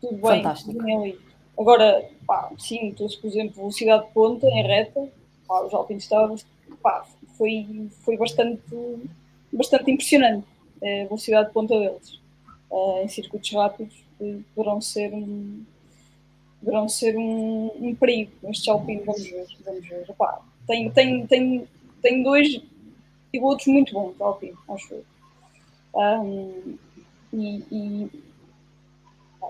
tudo 0.00 0.12
bem, 0.12 0.42
Fantástico. 0.42 0.82
bem 0.82 0.96
ali. 0.96 1.20
Agora, 1.58 2.08
pá, 2.26 2.50
sim, 2.58 2.92
trouxe, 2.92 3.18
por 3.18 3.28
exemplo, 3.28 3.56
velocidade 3.56 4.06
de 4.06 4.12
ponta 4.12 4.46
em 4.46 4.62
reta, 4.62 5.08
pá, 5.46 5.62
os 5.62 5.72
Alpines 5.72 6.02
estavam, 6.02 6.36
pá, 6.82 7.06
foi, 7.36 7.88
foi 8.02 8.16
bastante, 8.16 8.60
bastante 9.52 9.90
impressionante 9.90 10.46
a 10.82 11.04
velocidade 11.04 11.48
de 11.48 11.54
ponta 11.54 11.78
deles. 11.78 12.20
Uh, 12.70 13.02
em 13.04 13.08
circuitos 13.08 13.52
rápidos 13.52 13.94
poderão 14.54 14.80
ser 14.80 15.12
um, 15.14 15.64
poderão 16.60 16.88
ser 16.88 17.16
um, 17.16 17.70
um 17.80 17.94
perigo. 17.94 18.32
Estes 18.48 18.68
Alpine, 18.68 19.02
vamos 19.02 19.22
ver, 19.22 19.46
vamos 19.64 19.88
ver. 19.88 20.06
Pá, 20.18 20.40
tem, 20.66 20.90
tem, 20.90 21.26
tem, 21.26 21.68
tem 22.02 22.22
dois 22.22 22.60
pilotos 23.30 23.66
muito 23.66 23.92
bons, 23.92 24.20
Alpine, 24.20 24.54
acho 24.68 24.94
eu. 24.94 25.04
Um, 25.94 26.76
e, 27.32 27.62
e, 27.70 28.10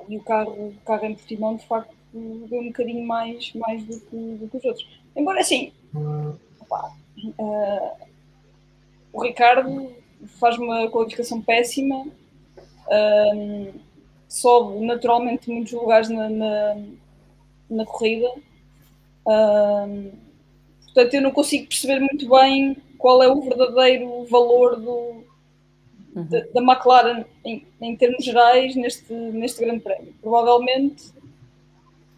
e 0.08 0.16
o 0.16 0.22
carro, 0.22 0.52
o 0.52 0.74
carro 0.84 1.06
em 1.06 1.14
Portimão, 1.14 1.56
de 1.56 1.66
facto, 1.66 1.94
deu 2.12 2.60
um 2.60 2.66
bocadinho 2.66 3.06
mais, 3.06 3.52
mais 3.54 3.84
do, 3.84 4.00
que, 4.00 4.16
do 4.16 4.48
que 4.48 4.56
os 4.56 4.64
outros. 4.64 4.88
Embora, 5.14 5.40
assim, 5.40 5.72
opa, 6.60 6.92
uh, 7.38 8.06
o 9.12 9.22
Ricardo 9.22 9.92
faz 10.38 10.58
uma 10.58 10.90
qualificação 10.90 11.40
péssima, 11.42 12.06
uh, 12.06 13.74
sobe 14.28 14.84
naturalmente 14.84 15.50
muitos 15.50 15.72
lugares 15.72 16.08
na, 16.08 16.28
na, 16.28 16.76
na 17.70 17.86
corrida. 17.86 18.28
Uh, 19.26 20.12
portanto, 20.84 21.14
eu 21.14 21.22
não 21.22 21.30
consigo 21.30 21.68
perceber 21.68 22.00
muito 22.00 22.28
bem 22.28 22.76
qual 22.98 23.22
é 23.22 23.28
o 23.28 23.40
verdadeiro 23.40 24.24
valor 24.24 24.76
do, 24.76 25.24
uhum. 26.16 26.26
da, 26.52 26.62
McLaren 26.62 27.24
em, 27.44 27.66
em, 27.80 27.96
termos 27.96 28.24
gerais 28.24 28.74
neste, 28.74 29.12
neste 29.12 29.64
grande 29.64 29.80
prémio. 29.80 30.14
Provavelmente, 30.20 31.12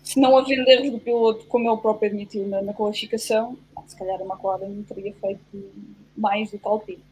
se 0.03 0.19
não 0.21 0.39
havendo 0.39 0.69
erros 0.71 0.91
do 0.91 0.99
piloto, 0.99 1.45
como 1.47 1.71
ele 1.71 1.81
próprio 1.81 2.09
admitiu 2.09 2.47
na, 2.47 2.63
na 2.63 2.73
qualificação, 2.73 3.59
se 3.87 3.97
calhar 3.97 4.21
a 4.21 4.25
McLaren 4.25 4.83
teria 4.89 5.13
feito 5.21 5.41
mais 6.17 6.51
do 6.51 6.59
que 6.59 6.67
a 6.67 6.71
Alpine. 6.71 7.09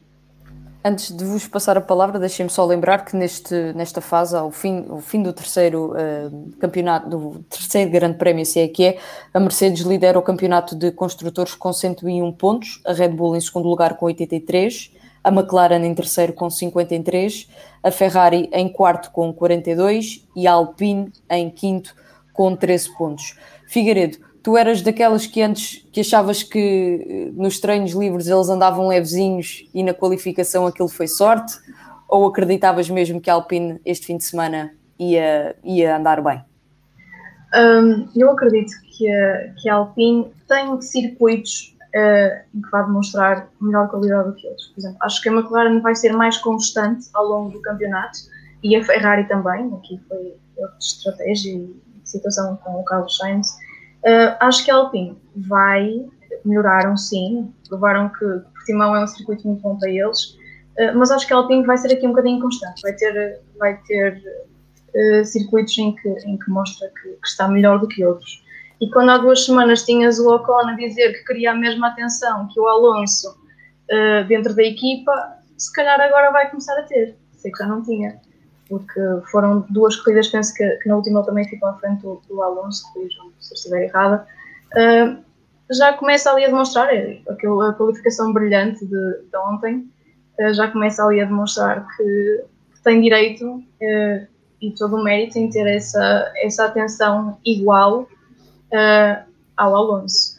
Antes 0.88 1.10
de 1.10 1.24
vos 1.24 1.48
passar 1.48 1.76
a 1.76 1.80
palavra, 1.80 2.16
deixem-me 2.16 2.48
só 2.48 2.64
lembrar 2.64 3.04
que 3.04 3.16
neste, 3.16 3.72
nesta 3.72 4.00
fase, 4.00 4.36
ao 4.36 4.52
fim, 4.52 4.86
ao 4.88 5.00
fim 5.00 5.20
do 5.20 5.32
terceiro 5.32 5.92
uh, 5.92 6.52
campeonato, 6.60 7.08
do 7.08 7.44
terceiro 7.50 7.90
grande 7.90 8.16
prémio, 8.16 8.46
se 8.46 8.60
é 8.60 8.68
que 8.68 8.84
é, 8.84 8.98
a 9.34 9.40
Mercedes 9.40 9.84
lidera 9.84 10.16
o 10.16 10.22
campeonato 10.22 10.76
de 10.76 10.92
construtores 10.92 11.56
com 11.56 11.72
101 11.72 12.30
pontos, 12.34 12.80
a 12.86 12.92
Red 12.92 13.08
Bull 13.08 13.34
em 13.34 13.40
segundo 13.40 13.68
lugar 13.68 13.96
com 13.96 14.06
83, 14.06 14.92
a 15.26 15.30
McLaren 15.32 15.84
em 15.84 15.92
terceiro 15.92 16.32
com 16.32 16.48
53, 16.48 17.48
a 17.82 17.90
Ferrari 17.90 18.48
em 18.52 18.68
quarto 18.68 19.10
com 19.10 19.32
42 19.32 20.24
e 20.36 20.46
a 20.46 20.52
Alpine 20.52 21.12
em 21.28 21.50
quinto 21.50 21.96
com 22.32 22.54
13 22.54 22.96
pontos. 22.96 23.36
Figueiredo, 23.66 24.18
tu 24.40 24.56
eras 24.56 24.82
daquelas 24.82 25.26
que 25.26 25.42
antes 25.42 25.84
que 25.90 25.98
achavas 26.00 26.44
que 26.44 27.04
eh, 27.04 27.32
nos 27.32 27.58
treinos 27.58 27.90
livres 27.90 28.28
eles 28.28 28.48
andavam 28.48 28.86
levezinhos 28.86 29.68
e 29.74 29.82
na 29.82 29.92
qualificação 29.92 30.64
aquilo 30.64 30.86
foi 30.86 31.08
sorte? 31.08 31.54
Ou 32.08 32.24
acreditavas 32.26 32.88
mesmo 32.88 33.20
que 33.20 33.28
a 33.28 33.34
Alpine 33.34 33.80
este 33.84 34.06
fim 34.06 34.18
de 34.18 34.24
semana 34.24 34.74
ia, 34.96 35.56
ia 35.64 35.96
andar 35.96 36.22
bem? 36.22 36.40
Um, 37.52 38.08
eu 38.14 38.30
acredito 38.30 38.70
que 38.96 39.10
a, 39.10 39.54
que 39.60 39.68
a 39.68 39.74
Alpine 39.74 40.30
tem 40.46 40.80
circuitos 40.80 41.75
uh, 41.96 42.56
em 42.56 42.62
que 42.62 42.70
vai 42.70 42.84
demonstrar 42.84 43.48
melhor 43.60 43.88
qualidade 43.88 44.28
do 44.28 44.34
que 44.34 44.46
outros. 44.46 44.68
Por 44.68 44.80
exemplo, 44.80 44.98
acho 45.00 45.22
que 45.22 45.28
a 45.28 45.32
McLaren 45.32 45.80
vai 45.80 45.94
ser 45.94 46.12
mais 46.12 46.36
constante 46.38 47.08
ao 47.14 47.26
longo 47.26 47.50
do 47.50 47.62
campeonato 47.62 48.18
e 48.62 48.76
a 48.76 48.84
Ferrari 48.84 49.26
também. 49.26 49.72
Aqui 49.74 50.00
foi 50.08 50.36
outra 50.56 50.76
estratégia 50.78 51.52
e 51.52 51.76
situação 52.04 52.56
com 52.56 52.80
o 52.80 52.84
Carlos 52.84 53.16
Sainz 53.16 53.56
Uh, 54.06 54.36
acho 54.38 54.64
que 54.64 54.70
a 54.70 54.76
Alpine 54.76 55.18
vai, 55.34 56.06
melhoraram 56.44 56.96
sim, 56.96 57.52
provaram 57.68 58.08
que 58.08 58.24
Portimão 58.54 58.94
é 58.94 59.02
um 59.02 59.06
circuito 59.06 59.48
muito 59.48 59.62
bom 59.62 59.76
para 59.76 59.90
eles, 59.90 60.36
uh, 60.78 60.94
mas 60.96 61.10
acho 61.10 61.26
que 61.26 61.32
a 61.32 61.36
Alpine 61.36 61.66
vai 61.66 61.76
ser 61.76 61.92
aqui 61.92 62.06
um 62.06 62.10
bocadinho 62.10 62.40
constante, 62.40 62.82
vai 62.82 62.92
ter, 62.92 63.40
vai 63.58 63.76
ter 63.86 64.22
circuitos 65.24 65.76
em 65.76 65.94
que, 65.94 66.08
em 66.08 66.38
que 66.38 66.48
mostra 66.50 66.88
que, 66.88 67.08
que, 67.10 67.26
está 67.26 67.46
melhor 67.48 67.78
do 67.80 67.86
que 67.86 68.02
outros. 68.02 68.42
E 68.80 68.90
quando 68.90 69.10
há 69.10 69.18
duas 69.18 69.44
semanas 69.44 69.84
tinhas 69.84 70.18
o 70.18 70.34
Ocon 70.34 70.68
a 70.68 70.74
dizer 70.74 71.12
que 71.12 71.24
queria 71.24 71.52
a 71.52 71.54
mesma 71.54 71.88
atenção 71.88 72.48
que 72.52 72.60
o 72.60 72.66
Alonso 72.66 73.34
dentro 74.28 74.54
da 74.54 74.64
equipa, 74.64 75.12
se 75.56 75.72
calhar 75.72 76.00
agora 76.00 76.32
vai 76.32 76.50
começar 76.50 76.76
a 76.76 76.82
ter, 76.82 77.16
sei 77.32 77.52
que 77.52 77.58
já 77.58 77.66
não 77.66 77.82
tinha 77.82 78.20
porque 78.68 79.00
foram 79.30 79.64
duas 79.70 79.96
corridas, 79.96 80.28
penso 80.28 80.54
que, 80.54 80.68
que 80.78 80.88
na 80.88 80.96
última 80.96 81.24
também 81.24 81.48
ficou 81.48 81.68
à 81.68 81.74
frente 81.74 82.02
do, 82.02 82.20
do 82.28 82.42
Alonso, 82.42 82.84
se 83.40 83.54
estiver 83.54 83.84
errada, 83.84 84.26
uh, 84.72 85.24
já 85.72 85.92
começa 85.94 86.30
ali 86.30 86.44
a 86.44 86.48
demonstrar, 86.48 86.92
é, 86.94 87.20
aquela 87.28 87.72
qualificação 87.74 88.32
brilhante 88.32 88.84
de, 88.84 89.22
de 89.30 89.36
ontem, 89.36 89.88
uh, 90.40 90.54
já 90.54 90.70
começa 90.70 91.04
ali 91.04 91.20
a 91.20 91.24
demonstrar 91.24 91.86
que, 91.96 92.44
que 92.74 92.82
tem 92.82 93.00
direito 93.00 93.46
uh, 93.46 94.26
e 94.60 94.72
todo 94.76 94.96
o 94.96 95.04
mérito 95.04 95.38
em 95.38 95.48
ter 95.48 95.66
essa, 95.66 96.32
essa 96.36 96.64
atenção 96.64 97.38
igual 97.44 98.08
ao 99.56 99.74
Alonso, 99.74 100.36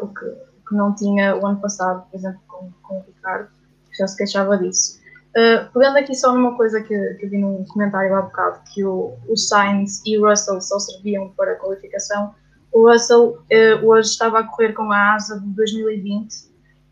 o 0.00 0.08
que, 0.08 0.24
que, 0.68 0.74
não 0.74 0.94
tinha 0.94 1.36
o 1.36 1.46
ano 1.46 1.60
passado, 1.60 2.04
por 2.10 2.16
exemplo, 2.16 2.40
com, 2.46 2.70
com 2.82 2.98
o 2.98 3.04
Ricardo, 3.06 3.48
que 3.90 3.98
já 3.98 4.06
se 4.06 4.16
queixava 4.16 4.56
disso. 4.56 5.04
Uh, 5.36 5.66
pegando 5.72 5.98
aqui 5.98 6.14
só 6.14 6.32
numa 6.32 6.56
coisa 6.56 6.80
que, 6.80 6.96
que 7.14 7.26
vi 7.26 7.38
num 7.38 7.64
comentário 7.64 8.14
há 8.14 8.22
bocado, 8.22 8.60
que 8.72 8.84
o, 8.84 9.14
o 9.28 9.36
Sainz 9.36 10.00
e 10.06 10.16
o 10.16 10.28
Russell 10.28 10.60
só 10.60 10.78
serviam 10.78 11.28
para 11.30 11.52
a 11.52 11.56
qualificação, 11.56 12.32
o 12.72 12.88
Russell 12.88 13.30
uh, 13.30 13.84
hoje 13.84 14.10
estava 14.10 14.38
a 14.38 14.44
correr 14.44 14.74
com 14.74 14.92
a 14.92 15.14
asa 15.14 15.40
de 15.40 15.46
2020, 15.48 16.32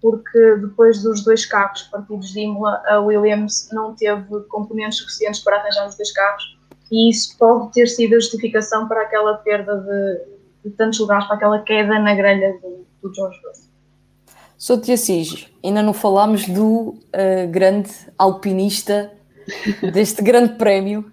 porque 0.01 0.57
depois 0.57 1.05
dos 1.05 1.23
dois 1.23 1.47
carros 1.47 1.83
partidos 1.83 2.33
de 2.33 2.41
Imola, 2.41 2.83
a 2.89 2.99
Williams 2.99 3.69
não 3.71 3.95
teve 3.95 4.41
componentes 4.49 4.99
suficientes 4.99 5.41
para 5.41 5.59
arranjar 5.59 5.87
os 5.87 5.97
dois 5.97 6.11
carros, 6.11 6.59
e 6.91 7.11
isso 7.11 7.39
pode 7.39 7.73
ter 7.73 7.87
sido 7.87 8.17
a 8.17 8.21
justificação 8.21 8.89
para 8.89 9.03
aquela 9.03 9.35
perda 9.35 9.77
de, 9.77 10.32
de 10.65 10.71
tantos 10.71 10.99
lugares, 10.99 11.27
para 11.27 11.37
aquela 11.37 11.59
queda 11.61 11.99
na 11.99 12.15
grelha 12.15 12.59
do, 12.61 12.87
do 13.03 13.15
George 13.15 13.39
Russell. 13.45 13.73
Tia 14.81 14.95
Assis, 14.95 15.49
ainda 15.63 15.83
não 15.83 15.93
falámos 15.93 16.47
do 16.47 16.91
uh, 16.91 17.49
grande 17.51 17.91
alpinista 18.17 19.13
deste 19.93 20.23
grande 20.23 20.55
prémio, 20.55 21.11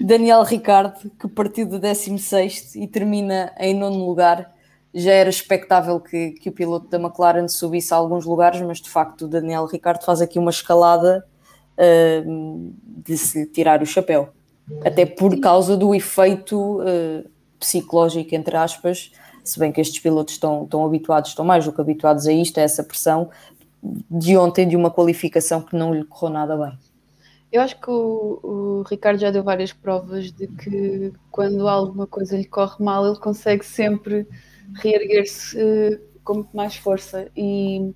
Daniel 0.00 0.42
Ricardo, 0.42 1.10
que 1.20 1.28
partiu 1.28 1.66
do 1.66 1.78
16 1.78 2.76
e 2.76 2.86
termina 2.86 3.52
em 3.58 3.74
nono 3.74 4.06
lugar. 4.06 4.54
Já 4.94 5.12
era 5.12 5.28
expectável 5.28 6.00
que, 6.00 6.30
que 6.30 6.48
o 6.48 6.52
piloto 6.52 6.88
da 6.88 6.98
McLaren 6.98 7.46
subisse 7.46 7.92
a 7.92 7.98
alguns 7.98 8.24
lugares, 8.24 8.60
mas 8.62 8.80
de 8.80 8.88
facto 8.88 9.26
o 9.26 9.28
Daniel 9.28 9.66
Ricardo 9.66 10.02
faz 10.02 10.22
aqui 10.22 10.38
uma 10.38 10.50
escalada 10.50 11.22
uh, 11.74 12.72
de 12.86 13.18
se 13.18 13.44
tirar 13.46 13.82
o 13.82 13.86
chapéu. 13.86 14.30
Até 14.84 15.04
por 15.04 15.38
causa 15.40 15.76
do 15.76 15.94
efeito 15.94 16.80
uh, 16.80 17.28
psicológico, 17.58 18.34
entre 18.34 18.56
aspas, 18.56 19.12
se 19.42 19.58
bem 19.58 19.72
que 19.72 19.80
estes 19.80 20.00
pilotos 20.00 20.34
estão, 20.34 20.64
estão 20.64 20.84
habituados, 20.84 21.30
estão 21.30 21.44
mais 21.44 21.64
do 21.64 21.72
que 21.72 21.80
habituados 21.80 22.26
a 22.26 22.32
isto, 22.32 22.58
a 22.58 22.62
essa 22.62 22.84
pressão 22.84 23.30
de 23.82 24.36
ontem 24.36 24.66
de 24.68 24.76
uma 24.76 24.90
qualificação 24.90 25.62
que 25.62 25.76
não 25.76 25.94
lhe 25.94 26.04
correu 26.04 26.32
nada 26.32 26.56
bem. 26.56 26.78
Eu 27.50 27.62
acho 27.62 27.80
que 27.80 27.90
o, 27.90 28.40
o, 28.42 28.82
Ricardo 28.82 29.18
já 29.18 29.30
deu 29.30 29.42
várias 29.42 29.72
provas 29.72 30.30
de 30.30 30.46
que 30.46 31.12
quando 31.30 31.66
alguma 31.66 32.06
coisa 32.06 32.36
lhe 32.36 32.44
corre 32.44 32.84
mal, 32.84 33.06
ele 33.06 33.18
consegue 33.18 33.64
sempre 33.64 34.28
reerguer-se 34.74 35.56
uh, 35.56 36.00
com 36.22 36.44
mais 36.52 36.76
força. 36.76 37.30
E 37.34 37.94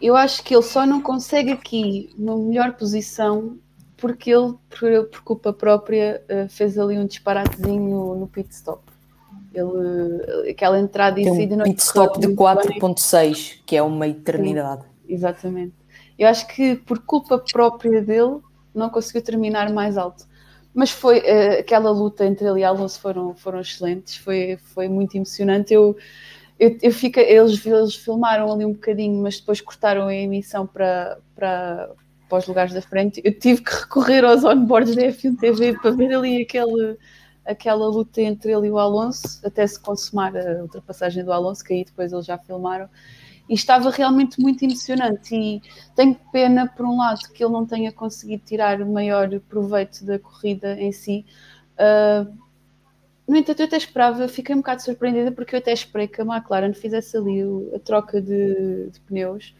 eu 0.00 0.16
acho 0.16 0.42
que 0.42 0.54
ele 0.54 0.62
só 0.62 0.84
não 0.84 1.00
consegue 1.00 1.52
aqui 1.52 2.10
uma 2.18 2.36
melhor 2.36 2.72
posição 2.72 3.58
porque 3.98 4.30
ele, 4.30 4.54
por, 4.70 5.04
por 5.10 5.22
culpa 5.22 5.52
própria, 5.52 6.22
uh, 6.30 6.48
fez 6.48 6.78
ali 6.78 6.96
um 6.96 7.04
disparatezinho 7.04 8.14
no, 8.14 8.26
pit 8.26 8.48
stop. 8.54 8.80
Ele, 9.52 10.50
aquela 10.50 10.78
entrada 10.78 11.20
e 11.20 11.24
saída 11.24 11.56
um 11.56 11.64
pit 11.64 11.82
stop 11.82 12.18
de 12.18 12.28
4.6, 12.28 13.58
que 13.66 13.76
é 13.76 13.82
uma 13.82 14.06
eternidade. 14.06 14.82
Sim, 14.82 15.12
exatamente. 15.14 15.74
Eu 16.16 16.28
acho 16.28 16.46
que 16.46 16.76
por 16.76 17.00
culpa 17.00 17.38
própria 17.38 18.00
dele 18.00 18.38
não 18.74 18.88
conseguiu 18.88 19.22
terminar 19.22 19.70
mais 19.72 19.98
alto. 19.98 20.26
Mas 20.72 20.90
foi 20.90 21.18
uh, 21.18 21.58
aquela 21.58 21.90
luta 21.90 22.24
entre 22.24 22.46
ele 22.46 22.60
e 22.60 22.64
Alonso 22.64 23.00
foram, 23.00 23.34
foram 23.34 23.60
excelentes, 23.60 24.16
foi, 24.16 24.58
foi 24.74 24.86
muito 24.86 25.16
emocionante. 25.16 25.74
Eu, 25.74 25.96
eu, 26.58 26.78
eu 26.80 26.92
fico, 26.92 27.18
eles, 27.18 27.66
eles 27.66 27.96
filmaram 27.96 28.52
ali 28.52 28.64
um 28.64 28.72
bocadinho, 28.72 29.20
mas 29.20 29.40
depois 29.40 29.60
cortaram 29.60 30.06
a 30.06 30.14
emissão 30.14 30.68
para, 30.68 31.18
para, 31.34 31.90
para 32.28 32.38
os 32.38 32.46
lugares 32.46 32.72
da 32.72 32.82
frente. 32.82 33.20
Eu 33.24 33.38
tive 33.38 33.62
que 33.62 33.74
recorrer 33.74 34.24
aos 34.24 34.44
onboards 34.44 34.94
da 34.94 35.02
F1 35.02 35.38
TV 35.38 35.78
para 35.78 35.90
ver 35.90 36.14
ali 36.14 36.42
aquele 36.42 36.98
aquela 37.48 37.88
luta 37.88 38.20
entre 38.20 38.52
ele 38.52 38.66
e 38.66 38.70
o 38.70 38.78
Alonso, 38.78 39.40
até 39.42 39.66
se 39.66 39.80
consumar 39.80 40.36
a 40.36 40.62
ultrapassagem 40.62 41.24
do 41.24 41.32
Alonso, 41.32 41.64
que 41.64 41.72
aí 41.72 41.84
depois 41.84 42.12
eles 42.12 42.26
já 42.26 42.36
filmaram, 42.36 42.90
e 43.48 43.54
estava 43.54 43.90
realmente 43.90 44.38
muito 44.38 44.62
emocionante. 44.62 45.34
E 45.34 45.62
tenho 45.96 46.14
pena, 46.30 46.68
por 46.68 46.84
um 46.84 46.98
lado, 46.98 47.20
que 47.32 47.42
ele 47.42 47.52
não 47.52 47.64
tenha 47.64 47.90
conseguido 47.90 48.42
tirar 48.44 48.82
o 48.82 48.92
maior 48.92 49.28
proveito 49.48 50.04
da 50.04 50.18
corrida 50.18 50.78
em 50.78 50.92
si. 50.92 51.24
Uh, 51.74 52.30
no 53.26 53.36
entanto, 53.36 53.60
eu 53.60 53.66
até 53.66 53.78
esperava, 53.78 54.28
fiquei 54.28 54.54
um 54.54 54.58
bocado 54.58 54.82
surpreendida 54.82 55.32
porque 55.32 55.54
eu 55.54 55.58
até 55.58 55.72
esperei 55.72 56.06
que 56.06 56.20
a 56.20 56.24
McLaren 56.24 56.74
fizesse 56.74 57.16
ali 57.16 57.42
a 57.74 57.78
troca 57.78 58.20
de, 58.20 58.90
de 58.90 59.00
pneus. 59.00 59.54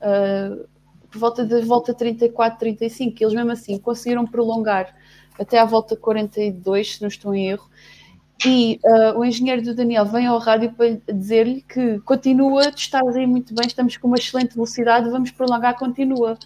Uh, 0.00 0.64
por 1.12 1.18
volta 1.18 1.44
da 1.44 1.60
volta 1.60 1.92
34, 1.92 2.58
35, 2.58 3.14
que 3.14 3.22
eles 3.24 3.34
mesmo 3.34 3.52
assim 3.52 3.78
conseguiram 3.78 4.26
prolongar 4.26 4.94
até 5.38 5.58
à 5.58 5.64
volta 5.64 5.94
42, 5.94 6.94
se 6.94 7.02
não 7.02 7.08
estou 7.08 7.34
em 7.34 7.50
erro. 7.50 7.68
E 8.44 8.80
uh, 8.84 9.18
o 9.18 9.24
engenheiro 9.24 9.62
do 9.62 9.74
Daniel 9.74 10.04
vem 10.06 10.26
ao 10.26 10.38
rádio 10.38 10.72
para 10.72 10.98
dizer-lhe 11.12 11.62
que 11.62 12.00
continua, 12.00 12.72
tu 12.72 12.78
estás 12.78 13.14
aí 13.14 13.26
muito 13.26 13.54
bem, 13.54 13.66
estamos 13.66 13.96
com 13.96 14.08
uma 14.08 14.16
excelente 14.16 14.54
velocidade, 14.54 15.10
vamos 15.10 15.30
prolongar, 15.30 15.78
continua. 15.78 16.36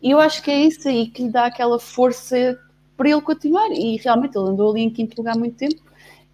E 0.00 0.10
eu 0.10 0.20
acho 0.20 0.42
que 0.42 0.50
é 0.50 0.64
isso 0.64 0.86
aí 0.88 1.08
que 1.08 1.24
lhe 1.24 1.30
dá 1.30 1.46
aquela 1.46 1.80
força 1.80 2.58
para 2.96 3.08
ele 3.08 3.20
continuar. 3.22 3.70
E 3.72 3.96
realmente 3.96 4.36
ele 4.36 4.50
andou 4.50 4.70
ali 4.70 4.82
em 4.82 4.90
quinto 4.90 5.16
lugar 5.16 5.36
muito 5.36 5.56
tempo. 5.56 5.82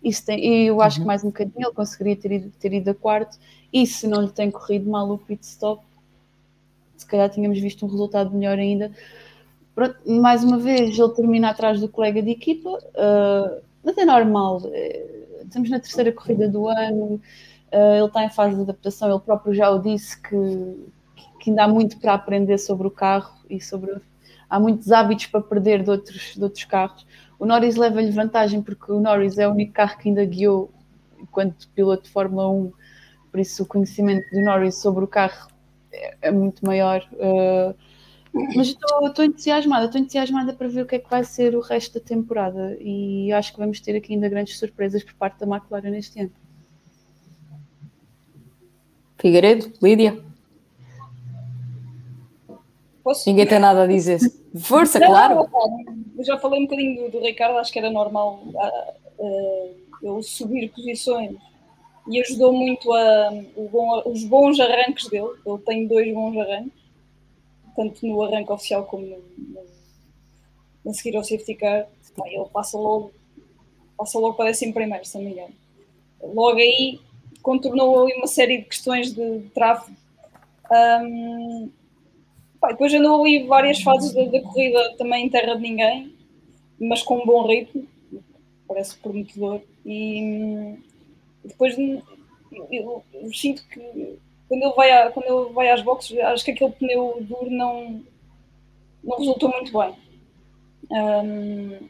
Isso 0.02 0.24
tem, 0.26 0.44
e 0.44 0.66
eu 0.66 0.82
acho 0.82 0.98
uhum. 0.98 1.04
que 1.04 1.06
mais 1.06 1.24
um 1.24 1.28
bocadinho 1.28 1.66
ele 1.66 1.74
conseguiria 1.74 2.16
ter 2.16 2.32
ido, 2.32 2.52
ter 2.58 2.72
ido 2.72 2.90
a 2.90 2.94
quarto. 2.94 3.38
E 3.72 3.86
se 3.86 4.06
não 4.06 4.22
lhe 4.22 4.30
tem 4.30 4.50
corrido 4.50 4.90
mal 4.90 5.10
o 5.10 5.18
pit 5.18 5.44
stop, 5.44 5.82
se 6.98 7.06
calhar 7.06 7.30
tínhamos 7.30 7.58
visto 7.58 7.86
um 7.86 7.88
resultado 7.88 8.34
melhor 8.34 8.58
ainda 8.58 8.90
mais 10.06 10.42
uma 10.42 10.58
vez, 10.58 10.98
ele 10.98 11.08
termina 11.10 11.50
atrás 11.50 11.80
do 11.80 11.88
colega 11.88 12.20
de 12.20 12.30
equipa, 12.30 12.68
uh, 12.68 13.62
mas 13.84 13.96
é 13.96 14.04
normal. 14.04 14.62
Eh, 14.72 15.26
estamos 15.44 15.70
na 15.70 15.78
terceira 15.78 16.10
corrida 16.12 16.48
do 16.48 16.66
ano, 16.66 17.20
uh, 17.72 17.94
ele 17.96 18.06
está 18.06 18.24
em 18.24 18.30
fase 18.30 18.56
de 18.56 18.62
adaptação, 18.62 19.08
ele 19.08 19.20
próprio 19.20 19.54
já 19.54 19.70
o 19.70 19.78
disse 19.78 20.20
que, 20.20 20.90
que 21.38 21.50
ainda 21.50 21.64
há 21.64 21.68
muito 21.68 21.98
para 21.98 22.14
aprender 22.14 22.58
sobre 22.58 22.88
o 22.88 22.90
carro 22.90 23.38
e 23.48 23.60
sobre. 23.60 23.94
Há 24.50 24.58
muitos 24.58 24.90
hábitos 24.90 25.26
para 25.26 25.42
perder 25.42 25.82
de 25.82 25.90
outros, 25.90 26.34
de 26.34 26.42
outros 26.42 26.64
carros. 26.64 27.06
O 27.38 27.44
Norris 27.44 27.76
leva-lhe 27.76 28.10
vantagem 28.10 28.62
porque 28.62 28.90
o 28.90 28.98
Norris 28.98 29.38
é 29.38 29.46
o 29.46 29.52
único 29.52 29.74
carro 29.74 29.98
que 29.98 30.08
ainda 30.08 30.24
guiou 30.24 30.70
enquanto 31.20 31.68
piloto 31.68 32.04
de 32.04 32.10
Fórmula 32.10 32.48
1, 32.48 32.72
por 33.30 33.40
isso 33.40 33.62
o 33.62 33.66
conhecimento 33.66 34.28
do 34.30 34.40
Norris 34.40 34.80
sobre 34.80 35.04
o 35.04 35.06
carro 35.06 35.48
é, 35.92 36.16
é 36.22 36.30
muito 36.30 36.64
maior. 36.64 37.06
Uh, 37.12 37.74
Mas 38.54 38.68
estou 38.68 39.24
entusiasmada, 39.24 39.86
estou 39.86 40.00
entusiasmada 40.00 40.52
para 40.52 40.68
ver 40.68 40.82
o 40.82 40.86
que 40.86 40.96
é 40.96 40.98
que 40.98 41.10
vai 41.10 41.24
ser 41.24 41.56
o 41.56 41.60
resto 41.60 41.98
da 41.98 42.04
temporada 42.04 42.76
e 42.80 43.32
acho 43.32 43.52
que 43.52 43.58
vamos 43.58 43.80
ter 43.80 43.96
aqui 43.96 44.14
ainda 44.14 44.28
grandes 44.28 44.58
surpresas 44.58 45.02
por 45.02 45.14
parte 45.14 45.38
da 45.40 45.46
McLaren 45.46 45.90
neste 45.90 46.20
ano. 46.20 46.32
Figueiredo, 49.16 49.72
Lídia? 49.82 50.22
Posso? 53.02 53.28
Ninguém 53.28 53.46
tem 53.46 53.58
nada 53.58 53.82
a 53.82 53.86
dizer. 53.86 54.20
Força, 54.54 55.00
não, 55.00 55.08
claro! 55.08 55.48
Eu 56.16 56.24
já 56.24 56.38
falei 56.38 56.60
um 56.60 56.64
bocadinho 56.64 57.04
do, 57.04 57.12
do 57.12 57.20
Ricardo, 57.20 57.58
acho 57.58 57.72
que 57.72 57.78
era 57.78 57.90
normal 57.90 58.42
uh, 58.44 59.24
uh, 59.24 59.74
ele 60.02 60.22
subir 60.22 60.68
posições 60.70 61.36
e 62.08 62.20
ajudou 62.22 62.52
muito 62.52 62.92
a, 62.92 63.30
bom, 63.70 64.02
os 64.06 64.24
bons 64.24 64.58
arranques 64.58 65.08
dele. 65.08 65.28
Ele 65.44 65.58
tem 65.58 65.86
dois 65.86 66.12
bons 66.12 66.38
arranques, 66.38 66.72
tanto 67.76 68.06
no 68.06 68.22
arranque 68.22 68.52
oficial 68.52 68.84
como 68.84 69.06
no, 69.06 69.18
no, 69.36 69.64
no 70.84 70.94
seguir 70.94 71.16
ao 71.16 71.24
safety 71.24 71.54
car. 71.54 71.86
Ele 72.26 72.44
passa 72.52 72.78
logo, 72.78 73.12
passa 73.96 74.18
logo 74.18 74.34
para 74.34 74.46
décimo 74.46 74.72
primeiro, 74.72 75.04
se 75.04 75.16
não 75.16 75.24
me 75.24 75.32
engano. 75.32 75.54
Logo 76.20 76.58
aí 76.58 76.98
contornou 77.42 78.02
ali 78.02 78.14
uma 78.14 78.26
série 78.26 78.58
de 78.58 78.64
questões 78.64 79.12
de, 79.12 79.38
de 79.40 79.48
tráfego. 79.50 79.96
Um, 80.70 81.70
pá, 82.60 82.68
depois 82.68 82.92
andou 82.92 83.22
ali 83.22 83.46
várias 83.46 83.80
fases 83.80 84.12
da, 84.12 84.24
da, 84.24 84.40
corrida 84.40 84.96
também 84.96 85.26
em 85.26 85.30
terra 85.30 85.54
de 85.54 85.62
ninguém, 85.62 86.14
mas 86.80 87.02
com 87.02 87.22
um 87.22 87.26
bom 87.26 87.46
ritmo, 87.46 87.86
parece 88.66 88.96
prometedor. 88.98 89.60
E, 89.86 90.76
depois 91.48 91.76
eu, 92.70 93.04
eu, 93.12 93.34
sinto 93.34 93.66
que 93.68 94.18
quando 94.48 94.62
ele, 94.62 94.74
vai 94.74 94.90
a, 94.90 95.10
quando 95.10 95.26
ele 95.26 95.52
vai 95.52 95.70
às 95.70 95.82
boxes, 95.82 96.18
acho 96.18 96.44
que 96.44 96.52
aquele 96.52 96.72
pneu 96.72 97.18
duro 97.20 97.50
não, 97.50 98.02
não 99.04 99.18
resultou 99.18 99.50
muito 99.50 99.72
bem. 99.76 99.94
Um, 100.90 101.88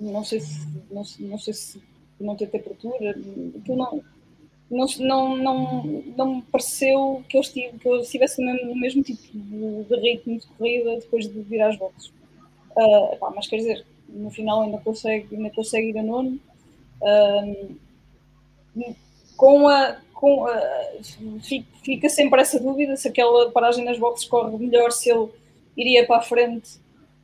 não 0.00 0.24
sei 0.24 0.40
se 0.40 0.66
não, 0.90 1.02
não 1.20 1.38
sei 1.38 1.52
se 1.52 1.82
não 2.20 2.36
ter 2.36 2.48
temperatura, 2.48 3.16
não, 3.66 4.02
não, 4.70 4.86
não, 5.00 5.36
não, 5.36 5.84
não 6.16 6.34
me 6.36 6.42
pareceu 6.42 7.24
que 7.28 7.36
eu, 7.36 7.40
estive, 7.40 7.78
que 7.78 7.88
eu 7.88 8.00
estivesse 8.00 8.40
no 8.40 8.76
mesmo, 8.76 9.02
tipo 9.02 9.20
de, 9.32 9.84
de, 9.84 9.96
ritmo 9.96 10.38
de 10.38 10.46
corrida 10.46 10.96
depois 10.96 11.28
de 11.28 11.40
vir 11.42 11.60
às 11.62 11.76
boxes. 11.76 12.12
Uh, 12.76 13.16
pá, 13.18 13.32
mas 13.34 13.48
quer 13.48 13.56
dizer, 13.56 13.84
no 14.08 14.30
final 14.30 14.62
ainda 14.62 14.78
consegue, 14.78 15.34
ainda 15.34 15.50
consegue 15.50 15.88
ir 15.88 15.98
a 15.98 16.02
nono. 16.02 16.38
Com 19.36 19.68
a, 19.68 19.96
com 20.12 20.46
a, 20.46 20.60
fica 21.82 22.08
sempre 22.08 22.40
essa 22.40 22.60
dúvida 22.60 22.96
se 22.96 23.08
aquela 23.08 23.50
paragem 23.50 23.84
nas 23.84 23.98
boxes 23.98 24.28
corre 24.28 24.56
melhor, 24.58 24.92
se 24.92 25.10
ele 25.10 25.28
iria 25.76 26.06
para 26.06 26.18
a 26.18 26.22
frente 26.22 26.78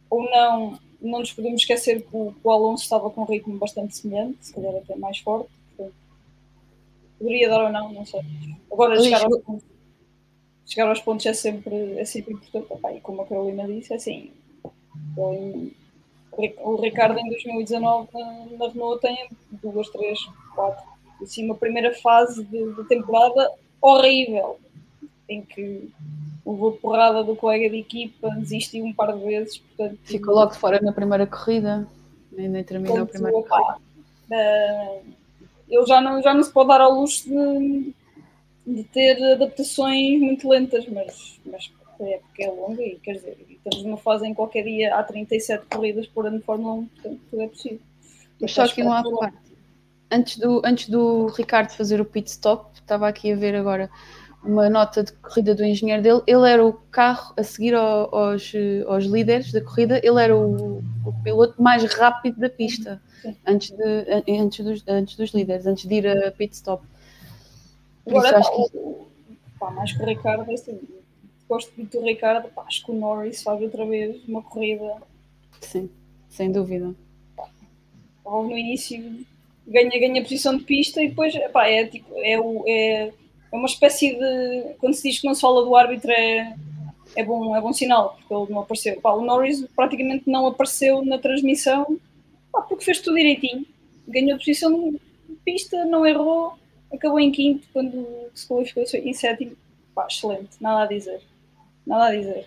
ou 0.09 0.23
não. 0.31 0.79
Não 0.99 1.19
nos 1.21 1.31
podemos 1.31 1.61
esquecer 1.61 2.01
que 2.01 2.09
o, 2.17 2.35
o 2.43 2.51
Alonso 2.51 2.85
estava 2.85 3.11
com 3.11 3.21
um 3.21 3.27
ritmo 3.27 3.59
bastante 3.59 3.95
semelhante, 3.95 4.39
se 4.41 4.55
calhar 4.55 4.75
até 4.77 4.97
mais 4.97 5.19
forte. 5.19 5.51
Portanto, 5.77 5.95
poderia 7.19 7.51
dar 7.51 7.65
ou 7.65 7.71
não, 7.71 7.93
não 7.93 8.07
sei. 8.07 8.23
Agora, 8.73 8.99
chegar 9.01 9.23
aos, 9.23 9.43
pontos, 9.43 9.65
chegar 10.65 10.89
aos 10.89 11.01
pontos 11.01 11.27
é 11.27 11.35
sempre, 11.35 11.99
é 11.99 12.05
sempre 12.07 12.33
importante. 12.33 12.67
Opa, 12.71 12.93
e 12.95 13.01
como 13.01 13.21
a 13.21 13.27
Carolina 13.27 13.67
disse, 13.67 13.93
é 13.93 13.97
assim. 13.97 14.31
o 15.19 16.77
Ricardo 16.81 17.19
em 17.19 17.29
2019 17.29 18.09
na 18.59 18.69
Renault 18.69 19.03
tem 19.03 19.29
duas, 19.63 19.91
três, 19.91 20.19
quatro 20.55 20.96
assim, 21.23 21.45
uma 21.45 21.55
primeira 21.55 21.95
fase 21.95 22.45
de, 22.45 22.73
de 22.73 22.85
temporada 22.85 23.51
horrível, 23.81 24.59
em 25.29 25.43
que 25.43 25.91
levou 26.47 26.73
porrada 26.73 27.25
do 27.25 27.35
colega 27.35 27.69
de 27.69 27.79
equipa, 27.79 28.31
desistiu 28.31 28.85
um 28.85 28.93
par 28.93 29.13
de 29.13 29.25
vezes. 29.25 29.59
Portanto, 29.59 29.99
Ficou 30.05 30.35
logo 30.35 30.55
fora 30.55 30.81
na 30.81 30.93
primeira 30.93 31.27
corrida, 31.27 31.87
nem, 32.31 32.49
nem 32.49 32.63
terminou 32.63 33.03
a 33.03 33.07
primeira 33.07 33.37
opa, 33.37 33.49
corrida. 33.49 33.81
Uh, 34.31 35.17
ele 35.69 35.87
já 35.87 36.01
não, 36.01 36.23
já 36.23 36.33
não 36.33 36.43
se 36.43 36.53
pode 36.53 36.69
dar 36.69 36.81
ao 36.81 36.93
luxo 36.93 37.29
de, 37.29 37.95
de 38.67 38.85
ter 38.85 39.23
adaptações 39.33 40.21
muito 40.21 40.49
lentas, 40.49 40.87
mas, 40.89 41.41
mas 41.45 41.71
é 42.01 42.19
porque 42.19 42.45
é 42.45 42.51
longa 42.51 42.83
e 42.83 42.97
quer 42.97 43.15
dizer, 43.15 43.37
estamos 43.49 43.83
numa 43.85 43.97
fase 43.97 44.27
em 44.27 44.35
qualquer 44.35 44.63
dia 44.65 44.95
há 44.95 45.03
37 45.03 45.67
corridas 45.67 46.07
por 46.07 46.27
ano 46.27 46.39
de 46.39 46.45
Fórmula 46.45 46.75
1, 46.75 46.87
portanto 46.87 47.21
tudo 47.31 47.43
é 47.43 47.49
possível. 47.49 47.81
Mas 48.41 48.53
só 48.53 48.69
que 48.69 48.85
não 48.85 48.93
há 48.93 49.03
parte 49.03 49.46
antes 50.11 50.39
do, 50.39 50.63
antes 50.65 50.89
do 50.89 51.27
Ricardo 51.27 51.71
fazer 51.71 52.01
o 52.01 52.05
pit 52.05 52.31
stop, 52.31 52.71
estava 52.75 53.09
aqui 53.09 53.33
a 53.33 53.37
ver 53.37 53.55
agora 53.55 53.91
uma 54.43 54.71
nota 54.71 55.03
de 55.03 55.13
corrida 55.13 55.55
do 55.55 55.65
engenheiro 55.65 56.03
dele. 56.03 56.23
Ele 56.27 56.49
era 56.49 56.65
o 56.65 56.73
carro 56.91 57.35
a 57.37 57.43
seguir 57.43 57.75
ao, 57.75 58.15
aos, 58.15 58.53
aos 58.87 59.05
líderes 59.05 59.53
da 59.53 59.61
corrida, 59.61 60.01
ele 60.03 60.23
era 60.23 60.37
o, 60.37 60.79
o 61.05 61.13
piloto 61.23 61.61
mais 61.61 61.85
rápido 61.95 62.39
da 62.39 62.49
pista 62.49 63.03
antes, 63.45 63.71
de, 63.71 64.25
antes, 64.29 64.65
dos, 64.65 64.85
antes 64.87 65.17
dos 65.17 65.31
líderes, 65.31 65.67
antes 65.67 65.89
de 65.89 65.95
ir 65.95 66.07
a 66.07 66.31
pit 66.31 66.55
stop. 66.55 66.85
Por 68.05 68.11
Agora, 68.11 68.39
acho 68.39 68.71
que... 68.73 68.79
pá, 69.59 69.71
mais 69.73 69.93
que 69.93 70.03
o 70.03 70.07
Ricardo, 70.07 70.51
é 70.51 70.55
assim, 70.55 70.81
gosto 71.49 71.73
muito 71.77 71.99
do 71.99 72.05
Ricardo, 72.05 72.49
pá, 72.51 72.63
acho 72.67 72.85
que 72.85 72.93
o 72.93 72.95
Norris 72.95 73.43
faz 73.43 73.61
outra 73.61 73.85
vez 73.85 74.23
uma 74.29 74.43
corrida. 74.43 75.03
Sim, 75.61 75.91
sem 76.29 76.53
dúvida. 76.53 76.95
Logo 78.25 78.49
no 78.49 78.57
início 78.57 79.25
ganha, 79.67 79.91
ganha 79.91 80.23
posição 80.23 80.57
de 80.57 80.65
pista 80.65 81.03
e 81.03 81.09
depois 81.09 81.35
epá, 81.35 81.67
é, 81.67 81.87
tipo, 81.87 82.09
é, 82.19 82.35
é, 82.67 83.07
é 83.07 83.13
uma 83.57 83.67
espécie 83.67 84.15
de. 84.15 84.75
Quando 84.79 84.95
se 84.95 85.09
diz 85.09 85.21
que 85.21 85.27
não 85.27 85.35
se 85.35 85.41
fala 85.41 85.65
do 85.65 85.75
árbitro 85.75 86.11
é, 86.11 86.55
é, 87.17 87.25
bom, 87.25 87.57
é 87.57 87.61
bom 87.61 87.73
sinal, 87.73 88.17
porque 88.17 88.35
ele 88.35 88.53
não 88.53 88.61
apareceu. 88.61 89.01
o 89.03 89.21
Norris 89.23 89.65
praticamente 89.75 90.29
não 90.29 90.47
apareceu 90.47 91.05
na 91.05 91.19
transmissão 91.19 91.99
porque 92.69 92.85
fez 92.85 93.01
tudo 93.01 93.17
direitinho. 93.17 93.67
Ganhou 94.09 94.39
posição 94.39 94.91
de 94.91 95.01
pista, 95.45 95.85
não 95.85 96.07
errou, 96.07 96.55
acabou 96.93 97.21
em 97.21 97.33
quinto 97.33 97.67
quando 97.73 98.07
se 98.35 98.47
qualificou 98.47 98.85
em 98.95 99.13
sétimo. 99.13 99.57
Pá, 99.95 100.07
excelente, 100.09 100.57
nada 100.61 100.85
a 100.85 100.87
dizer. 100.87 101.21
Nada 101.87 102.07
a 102.07 102.17
dizer. 102.17 102.47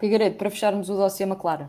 Figueiredo, 0.00 0.36
para 0.36 0.50
fecharmos 0.50 0.88
o 0.88 0.96
dossiê 0.96 1.26
McLaren. 1.26 1.68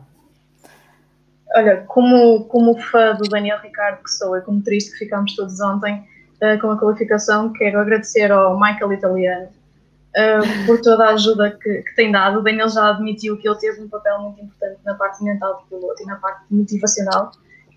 Olha, 1.55 1.83
como, 1.87 2.45
como 2.45 2.79
fã 2.79 3.15
do 3.15 3.29
Daniel 3.29 3.59
Ricardo 3.61 4.03
que 4.03 4.09
sou 4.09 4.35
e 4.35 4.41
como 4.41 4.61
triste 4.63 4.91
que 4.91 4.99
ficámos 4.99 5.35
todos 5.35 5.59
ontem 5.61 6.03
uh, 6.41 6.59
com 6.59 6.71
a 6.71 6.79
qualificação, 6.79 7.53
quero 7.53 7.79
agradecer 7.79 8.31
ao 8.31 8.59
Michael 8.59 8.93
Italiano 8.93 9.47
uh, 9.47 10.65
por 10.65 10.81
toda 10.81 11.05
a 11.05 11.13
ajuda 11.13 11.51
que, 11.51 11.83
que, 11.83 11.95
tem 11.95 12.11
dado. 12.11 12.39
O 12.39 12.41
Daniel 12.41 12.69
já 12.69 12.89
admitiu 12.89 13.37
que 13.37 13.47
ele 13.47 13.57
teve 13.57 13.81
um 13.81 13.87
papel 13.87 14.19
muito 14.19 14.41
importante 14.41 14.79
na 14.83 14.95
parte 14.95 15.23
mental 15.23 15.61
do 15.61 15.77
piloto 15.77 16.01
e 16.01 16.05
na 16.05 16.15
parte 16.15 16.43
motivacional. 16.49 17.31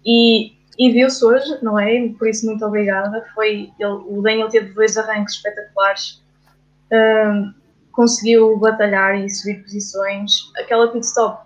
E, 0.05 0.53
e 0.79 0.91
viu-se 0.93 1.23
hoje, 1.23 1.59
não 1.63 1.79
é? 1.79 2.09
Por 2.19 2.29
isso, 2.29 2.47
muito 2.47 2.65
obrigada. 2.65 3.27
Foi, 3.35 3.71
ele, 3.79 3.93
o 4.07 4.23
Daniel 4.23 4.49
teve 4.49 4.73
dois 4.73 4.97
arranques 4.97 5.35
espetaculares. 5.35 6.23
Uh, 6.91 7.53
conseguiu 7.93 8.59
batalhar 8.59 9.19
e 9.19 9.29
subir 9.29 9.63
posições. 9.63 10.51
Aquela 10.59 10.89
pit 10.89 11.05
stop 11.05 11.46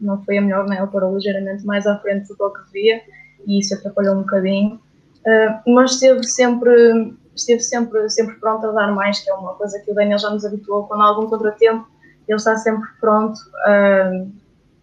não 0.00 0.22
foi 0.24 0.38
a 0.38 0.40
melhor, 0.40 0.66
né? 0.66 0.78
ele 0.78 0.86
parou 0.86 1.14
ligeiramente 1.14 1.64
mais 1.64 1.86
à 1.86 1.98
frente 1.98 2.28
do 2.28 2.36
que 2.36 2.42
eu 2.42 2.52
devia 2.64 3.02
e 3.46 3.60
isso 3.60 3.74
atrapalhou 3.74 4.14
um 4.14 4.20
bocadinho. 4.20 4.80
Uh, 5.20 5.72
mas 5.74 5.92
esteve 5.92 6.22
sempre, 6.24 7.14
esteve 7.34 7.60
sempre, 7.60 8.08
sempre 8.08 8.36
pronto 8.36 8.66
a 8.66 8.72
dar 8.72 8.92
mais, 8.92 9.20
que 9.20 9.30
é 9.30 9.34
uma 9.34 9.54
coisa 9.54 9.78
que 9.80 9.90
o 9.90 9.94
Daniel 9.94 10.18
já 10.18 10.30
nos 10.30 10.44
habituou. 10.44 10.86
Quando 10.86 11.02
há 11.02 11.06
algum 11.06 11.26
contratempo, 11.28 11.86
ele 12.26 12.36
está 12.36 12.56
sempre 12.56 12.88
pronto 13.00 13.36
uh, 13.36 14.30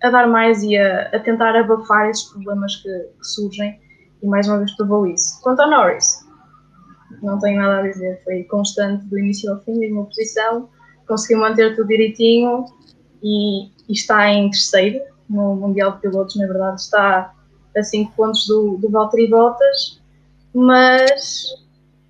a 0.04 0.10
dar 0.10 0.28
mais 0.28 0.62
e 0.64 0.78
a, 0.78 1.10
a 1.10 1.20
tentar 1.20 1.56
abafar 1.56 2.10
esses 2.10 2.26
problemas 2.26 2.76
que, 2.78 2.90
que, 2.90 3.26
surgem. 3.26 3.80
E 4.22 4.28
mais 4.28 4.48
uma 4.48 4.58
vez 4.58 4.72
provou 4.76 5.06
isso. 5.08 5.42
Quanto 5.42 5.62
ao 5.62 5.70
Norris, 5.70 6.26
não 7.22 7.40
tenho 7.40 7.60
nada 7.60 7.80
a 7.80 7.82
dizer. 7.84 8.22
Foi 8.24 8.44
constante 8.44 9.06
do 9.06 9.20
início 9.20 9.52
ao 9.52 9.60
fim, 9.62 9.78
mesma 9.78 10.06
posição, 10.06 10.70
conseguiu 11.08 11.40
manter 11.40 11.76
tudo 11.76 11.88
direitinho 11.88 12.66
e, 13.26 13.72
e 13.90 13.94
está 13.94 14.30
em 14.30 14.52
terceiro 14.52 15.02
no 15.28 15.56
Mundial 15.56 15.94
de 15.94 16.02
Pilotos, 16.02 16.36
na 16.36 16.46
verdade 16.46 16.80
está 16.80 17.34
a 17.76 17.84
5 17.84 18.14
pontos 18.16 18.46
do, 18.46 18.78
do 18.78 18.90
Valtteri 18.90 19.28
Bottas, 19.28 20.00
mas, 20.54 21.46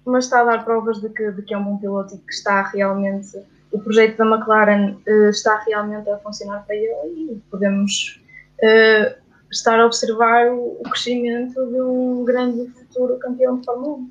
mas 0.05 0.25
está 0.25 0.41
a 0.41 0.43
dar 0.43 0.65
provas 0.65 0.99
de 0.99 1.09
que, 1.09 1.31
de 1.31 1.41
que 1.41 1.53
é 1.53 1.57
um 1.57 1.63
bom 1.63 1.77
piloto 1.77 2.15
e 2.15 2.17
que 2.17 2.33
está 2.33 2.61
realmente, 2.63 3.41
o 3.71 3.79
projeto 3.79 4.17
da 4.17 4.25
McLaren 4.25 4.97
uh, 5.07 5.29
está 5.29 5.63
realmente 5.65 6.09
a 6.09 6.17
funcionar 6.17 6.65
para 6.65 6.75
ele 6.75 7.31
e 7.31 7.41
podemos 7.49 8.21
uh, 8.61 9.15
estar 9.49 9.79
a 9.79 9.85
observar 9.85 10.51
o, 10.51 10.77
o, 10.81 10.83
crescimento 10.83 11.65
de 11.65 11.81
um 11.81 12.25
grande 12.25 12.67
futuro 12.71 13.17
campeão 13.17 13.57
de 13.57 13.65
Fórmula 13.65 13.95
1. 13.95 14.09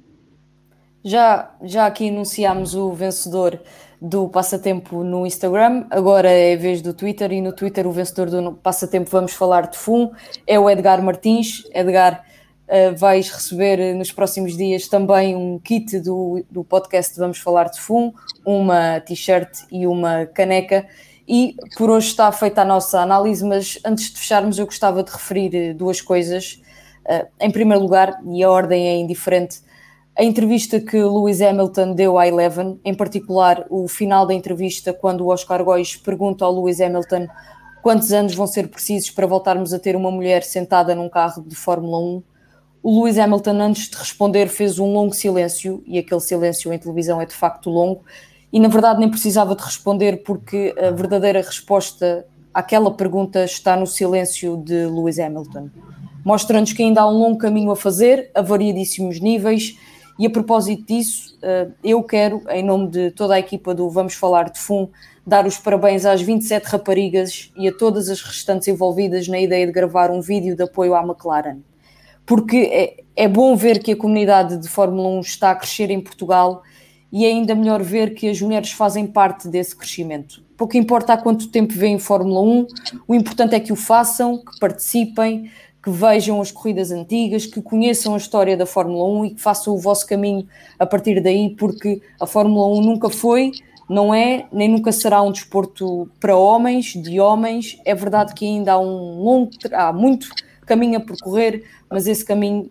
Já, 1.04 1.54
já 1.62 1.86
aqui 1.86 2.08
anunciámos 2.08 2.74
o 2.74 2.90
vencedor 2.92 3.60
do 4.00 4.28
passatempo 4.28 5.02
no 5.02 5.26
Instagram, 5.26 5.86
agora 5.90 6.30
é 6.30 6.56
vez 6.56 6.82
do 6.82 6.92
Twitter 6.92 7.32
e 7.32 7.40
no 7.40 7.52
Twitter 7.52 7.86
o 7.86 7.92
vencedor 7.92 8.30
do 8.30 8.52
passatempo 8.52 9.10
vamos 9.10 9.32
falar 9.32 9.68
de 9.68 9.78
FUM 9.78 10.10
é 10.46 10.58
o 10.58 10.68
Edgar 10.68 11.02
Martins. 11.02 11.64
Edgar, 11.72 12.24
uh, 12.68 12.96
vais 12.96 13.30
receber 13.30 13.94
nos 13.94 14.12
próximos 14.12 14.56
dias 14.56 14.88
também 14.88 15.34
um 15.34 15.58
kit 15.58 16.00
do, 16.00 16.44
do 16.50 16.64
podcast 16.64 17.18
Vamos 17.18 17.38
Falar 17.38 17.70
de 17.70 17.80
FUM, 17.80 18.12
uma 18.44 19.00
t-shirt 19.00 19.50
e 19.70 19.86
uma 19.86 20.26
caneca 20.26 20.86
E 21.26 21.56
por 21.76 21.88
hoje 21.88 22.08
está 22.08 22.30
feita 22.32 22.62
a 22.62 22.64
nossa 22.64 23.00
análise, 23.00 23.44
mas 23.44 23.78
antes 23.84 24.10
de 24.10 24.18
fecharmos, 24.18 24.58
eu 24.58 24.66
gostava 24.66 25.02
de 25.02 25.10
referir 25.10 25.54
eh, 25.54 25.72
duas 25.72 26.00
coisas. 26.00 26.60
Uh, 27.06 27.26
em 27.40 27.50
primeiro 27.50 27.82
lugar, 27.82 28.18
e 28.26 28.42
a 28.42 28.50
ordem 28.50 28.88
é 28.88 28.96
indiferente, 28.96 29.60
a 30.16 30.22
entrevista 30.22 30.80
que 30.80 30.96
Lewis 30.96 31.42
Hamilton 31.42 31.92
deu 31.92 32.16
à 32.16 32.28
Eleven, 32.28 32.78
em 32.84 32.94
particular 32.94 33.66
o 33.68 33.88
final 33.88 34.24
da 34.24 34.32
entrevista, 34.32 34.92
quando 34.92 35.22
o 35.22 35.28
Oscar 35.28 35.64
Góis 35.64 35.96
pergunta 35.96 36.44
ao 36.44 36.54
Lewis 36.54 36.80
Hamilton 36.80 37.26
quantos 37.82 38.12
anos 38.12 38.34
vão 38.34 38.46
ser 38.46 38.68
precisos 38.68 39.10
para 39.10 39.26
voltarmos 39.26 39.74
a 39.74 39.78
ter 39.78 39.96
uma 39.96 40.12
mulher 40.12 40.44
sentada 40.44 40.94
num 40.94 41.08
carro 41.08 41.42
de 41.42 41.56
Fórmula 41.56 41.98
1. 41.98 42.22
O 42.80 43.02
Lewis 43.02 43.18
Hamilton, 43.18 43.60
antes 43.60 43.88
de 43.88 43.96
responder, 43.96 44.46
fez 44.46 44.78
um 44.78 44.92
longo 44.92 45.12
silêncio, 45.12 45.82
e 45.84 45.98
aquele 45.98 46.20
silêncio 46.20 46.72
em 46.72 46.78
televisão 46.78 47.20
é 47.20 47.26
de 47.26 47.34
facto 47.34 47.68
longo, 47.68 48.02
e 48.52 48.60
na 48.60 48.68
verdade 48.68 49.00
nem 49.00 49.10
precisava 49.10 49.56
de 49.56 49.64
responder, 49.64 50.22
porque 50.22 50.72
a 50.78 50.92
verdadeira 50.92 51.40
resposta 51.40 52.24
àquela 52.52 52.92
pergunta 52.92 53.44
está 53.44 53.76
no 53.76 53.86
silêncio 53.86 54.56
de 54.58 54.86
Lewis 54.86 55.18
Hamilton. 55.18 55.70
Mostra-nos 56.24 56.72
que 56.72 56.84
ainda 56.84 57.02
há 57.02 57.08
um 57.08 57.18
longo 57.18 57.38
caminho 57.38 57.72
a 57.72 57.76
fazer, 57.76 58.30
a 58.32 58.40
variadíssimos 58.40 59.18
níveis, 59.18 59.76
e 60.18 60.26
a 60.26 60.30
propósito 60.30 60.86
disso, 60.86 61.36
eh, 61.42 61.68
eu 61.82 62.02
quero, 62.02 62.42
em 62.50 62.62
nome 62.62 62.88
de 62.88 63.10
toda 63.10 63.34
a 63.34 63.38
equipa 63.38 63.74
do 63.74 63.90
Vamos 63.90 64.14
Falar 64.14 64.50
de 64.50 64.60
FUM, 64.60 64.88
dar 65.26 65.46
os 65.46 65.58
parabéns 65.58 66.06
às 66.06 66.22
27 66.22 66.64
raparigas 66.66 67.50
e 67.56 67.66
a 67.66 67.72
todas 67.72 68.08
as 68.08 68.20
restantes 68.22 68.68
envolvidas 68.68 69.26
na 69.26 69.40
ideia 69.40 69.66
de 69.66 69.72
gravar 69.72 70.10
um 70.10 70.20
vídeo 70.20 70.54
de 70.54 70.62
apoio 70.62 70.94
à 70.94 71.02
McLaren. 71.02 71.58
Porque 72.24 72.56
é, 72.56 73.24
é 73.24 73.28
bom 73.28 73.56
ver 73.56 73.82
que 73.82 73.92
a 73.92 73.96
comunidade 73.96 74.56
de 74.56 74.68
Fórmula 74.68 75.08
1 75.08 75.20
está 75.20 75.50
a 75.50 75.56
crescer 75.56 75.90
em 75.90 76.00
Portugal 76.00 76.62
e 77.12 77.24
é 77.24 77.28
ainda 77.28 77.54
melhor 77.54 77.82
ver 77.82 78.14
que 78.14 78.28
as 78.28 78.40
mulheres 78.40 78.70
fazem 78.70 79.06
parte 79.06 79.48
desse 79.48 79.74
crescimento. 79.74 80.42
Pouco 80.56 80.76
importa 80.76 81.12
há 81.12 81.16
quanto 81.16 81.48
tempo 81.48 81.72
vêm 81.72 81.98
Fórmula 81.98 82.40
1, 82.40 82.66
o 83.08 83.14
importante 83.14 83.54
é 83.54 83.60
que 83.60 83.72
o 83.72 83.76
façam, 83.76 84.38
que 84.38 84.58
participem, 84.60 85.50
que 85.84 85.90
vejam 85.90 86.40
as 86.40 86.50
corridas 86.50 86.90
antigas, 86.90 87.44
que 87.44 87.60
conheçam 87.60 88.14
a 88.14 88.16
história 88.16 88.56
da 88.56 88.64
Fórmula 88.64 89.04
1 89.20 89.24
e 89.26 89.30
que 89.34 89.42
façam 89.42 89.74
o 89.74 89.78
vosso 89.78 90.06
caminho 90.06 90.48
a 90.78 90.86
partir 90.86 91.20
daí, 91.20 91.54
porque 91.54 92.00
a 92.18 92.26
Fórmula 92.26 92.66
1 92.78 92.80
nunca 92.80 93.10
foi, 93.10 93.52
não 93.86 94.14
é, 94.14 94.46
nem 94.50 94.66
nunca 94.66 94.90
será 94.92 95.20
um 95.20 95.30
desporto 95.30 96.10
para 96.18 96.34
homens, 96.34 96.94
de 96.94 97.20
homens. 97.20 97.78
É 97.84 97.94
verdade 97.94 98.32
que 98.32 98.46
ainda 98.46 98.72
há 98.72 98.78
um 98.80 99.22
longo, 99.22 99.50
há 99.74 99.92
muito 99.92 100.30
caminho 100.64 100.96
a 100.96 101.00
percorrer, 101.00 101.64
mas 101.90 102.06
esse 102.06 102.24
caminho, 102.24 102.70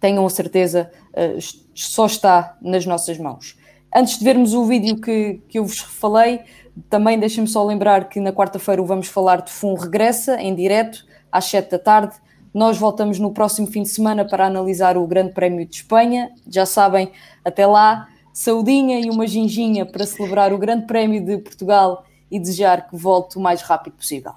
tenham 0.00 0.24
a 0.24 0.30
certeza, 0.30 0.90
eh, 1.12 1.36
só 1.74 2.06
está 2.06 2.56
nas 2.62 2.86
nossas 2.86 3.18
mãos. 3.18 3.58
Antes 3.94 4.18
de 4.18 4.24
vermos 4.24 4.54
o 4.54 4.64
vídeo 4.64 4.98
que, 4.98 5.42
que 5.50 5.58
eu 5.58 5.66
vos 5.66 5.80
falei, 5.80 6.40
também 6.88 7.18
deixem-me 7.18 7.46
só 7.46 7.62
lembrar 7.62 8.08
que 8.08 8.18
na 8.18 8.32
quarta-feira 8.32 8.80
o 8.80 8.86
Vamos 8.86 9.08
Falar 9.08 9.42
de 9.42 9.52
FUN 9.52 9.74
regressa 9.74 10.40
em 10.40 10.54
direto 10.54 11.11
às 11.32 11.46
7 11.46 11.70
da 11.70 11.78
tarde. 11.78 12.14
Nós 12.52 12.76
voltamos 12.76 13.18
no 13.18 13.32
próximo 13.32 13.66
fim 13.66 13.82
de 13.82 13.88
semana 13.88 14.26
para 14.26 14.46
analisar 14.46 14.98
o 14.98 15.06
Grande 15.06 15.32
Prémio 15.32 15.66
de 15.66 15.76
Espanha. 15.76 16.30
Já 16.46 16.66
sabem, 16.66 17.10
até 17.42 17.66
lá, 17.66 18.06
saudinha 18.32 19.00
e 19.00 19.08
uma 19.08 19.26
ginginha 19.26 19.86
para 19.86 20.04
celebrar 20.04 20.52
o 20.52 20.58
Grande 20.58 20.86
Prémio 20.86 21.24
de 21.24 21.38
Portugal 21.38 22.04
e 22.30 22.38
desejar 22.38 22.88
que 22.88 22.96
volte 22.96 23.38
o 23.38 23.40
mais 23.40 23.62
rápido 23.62 23.94
possível. 23.94 24.34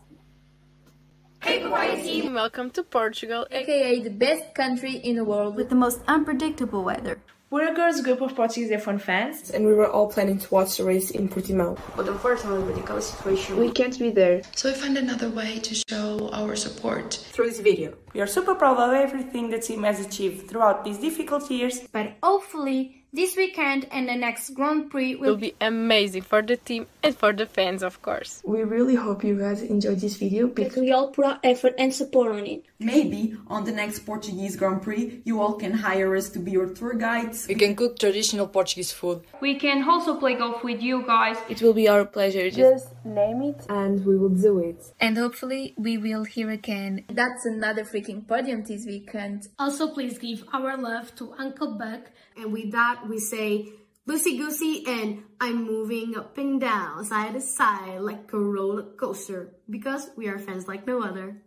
Welcome 2.34 2.72
to 2.72 2.84
Portugal, 2.84 3.46
aka 3.52 4.02
the 4.02 4.10
best 4.10 4.54
country 4.54 5.00
in 5.04 5.16
the 5.16 5.24
world 5.24 5.56
with 5.56 5.70
the 5.70 5.76
most 5.76 6.02
unpredictable 6.08 6.84
weather. 6.84 7.18
We're 7.52 7.72
a 7.72 7.76
girls 7.76 8.02
group 8.02 8.22
of 8.22 8.36
Portuguese 8.36 8.72
F1 8.72 9.00
fans, 9.00 9.52
and 9.52 9.68
we 9.68 9.74
were 9.76 9.88
all 9.88 10.10
planning 10.10 10.40
to 10.40 10.52
watch 10.52 10.78
the 10.78 10.84
race 10.84 11.12
in 11.12 11.30
Portimao. 11.30 11.80
But 11.96 12.08
unfortunately, 12.08 12.64
with 12.64 12.76
the 12.76 12.82
COVID 12.82 13.04
situation, 13.04 13.58
we 13.58 13.70
can't 13.70 13.98
be 14.00 14.10
there. 14.10 14.42
So 14.56 14.70
we 14.70 14.76
found 14.76 14.98
another 14.98 15.30
way 15.30 15.60
to 15.60 15.76
show 15.88 16.32
our 16.34 16.56
support 16.56 17.14
through 17.14 17.50
this 17.50 17.60
video. 17.60 17.94
We 18.16 18.22
are 18.22 18.26
super 18.26 18.56
proud 18.56 18.80
of 18.80 18.94
everything 18.96 19.52
the 19.52 19.60
team 19.60 19.84
has 19.84 20.04
achieved 20.04 20.50
throughout 20.50 20.84
these 20.84 20.98
difficult 20.98 21.52
years. 21.52 21.82
But 21.92 22.16
hopefully, 22.24 23.05
this 23.16 23.36
weekend 23.36 23.88
and 23.92 24.10
the 24.10 24.16
next 24.16 24.50
Grand 24.52 24.92
Prix 24.92 25.16
will, 25.16 25.32
will 25.32 25.38
be 25.38 25.56
amazing 25.62 26.22
for 26.24 26.42
the 26.42 26.58
team 26.58 26.88
and 27.02 27.16
for 27.16 27.32
the 27.34 27.46
fans, 27.46 27.82
of 27.82 28.02
course. 28.02 28.42
We 28.46 28.64
really 28.64 28.96
hope 28.96 29.24
you 29.24 29.40
guys 29.40 29.62
enjoyed 29.62 30.00
this 30.00 30.18
video 30.18 30.48
because 30.48 30.78
we 30.78 30.92
all 30.92 31.10
put 31.10 31.26
our 31.26 31.40
effort 31.44 31.76
and 31.78 31.94
support 31.94 32.34
on 32.34 32.46
it. 32.46 32.66
Maybe 32.80 33.38
on 33.48 33.64
the 33.64 33.72
next 33.72 34.00
Portuguese 34.00 34.56
Grand 34.56 34.82
Prix, 34.82 35.22
you 35.24 35.42
all 35.42 35.54
can 35.54 35.74
hire 35.74 36.16
us 36.16 36.30
to 36.30 36.40
be 36.40 36.52
your 36.52 36.68
tour 36.68 36.94
guides. 36.94 37.48
We 37.48 37.56
can 37.56 37.76
cook 37.76 37.98
traditional 37.98 38.48
Portuguese 38.48 38.92
food. 38.92 39.24
We 39.42 39.56
can 39.56 39.88
also 39.88 40.16
play 40.16 40.36
golf 40.36 40.64
with 40.64 40.82
you 40.82 41.04
guys. 41.06 41.38
It 41.50 41.62
will 41.62 41.74
be 41.74 41.88
our 41.88 42.06
pleasure. 42.06 42.50
Just 42.50 42.88
name 43.06 43.42
it 43.42 43.66
and 43.70 44.06
we 44.06 44.18
will 44.18 44.30
do 44.30 44.60
it. 44.60 44.84
And 45.00 45.18
hopefully 45.18 45.74
we 45.78 45.98
will 45.98 46.24
hear 46.24 46.50
again. 46.50 47.06
That's 47.10 47.46
another 47.46 47.84
freaking 47.84 48.28
podium 48.28 48.64
this 48.64 48.86
weekend. 48.86 49.48
Also, 49.60 49.94
please 49.94 50.18
give 50.18 50.44
our 50.54 50.78
love 50.78 51.16
to 51.16 51.34
Uncle 51.38 51.78
Buck. 51.78 52.12
And 52.36 52.52
with 52.52 52.72
that, 52.72 53.04
we 53.08 53.20
say 53.20 53.70
loosey 54.08 54.38
goosey 54.38 54.84
and 54.88 55.24
I'm 55.40 55.66
moving 55.66 56.16
up 56.16 56.38
and 56.38 56.60
down, 56.60 57.06
side 57.06 57.34
to 57.34 57.42
side 57.42 58.02
like 58.02 58.32
a 58.34 58.38
roller 58.38 58.84
coaster 58.84 59.56
because 59.70 60.10
we 60.16 60.28
are 60.28 60.40
fans 60.40 60.68
like 60.68 60.86
no 60.86 61.02
other. 61.02 61.42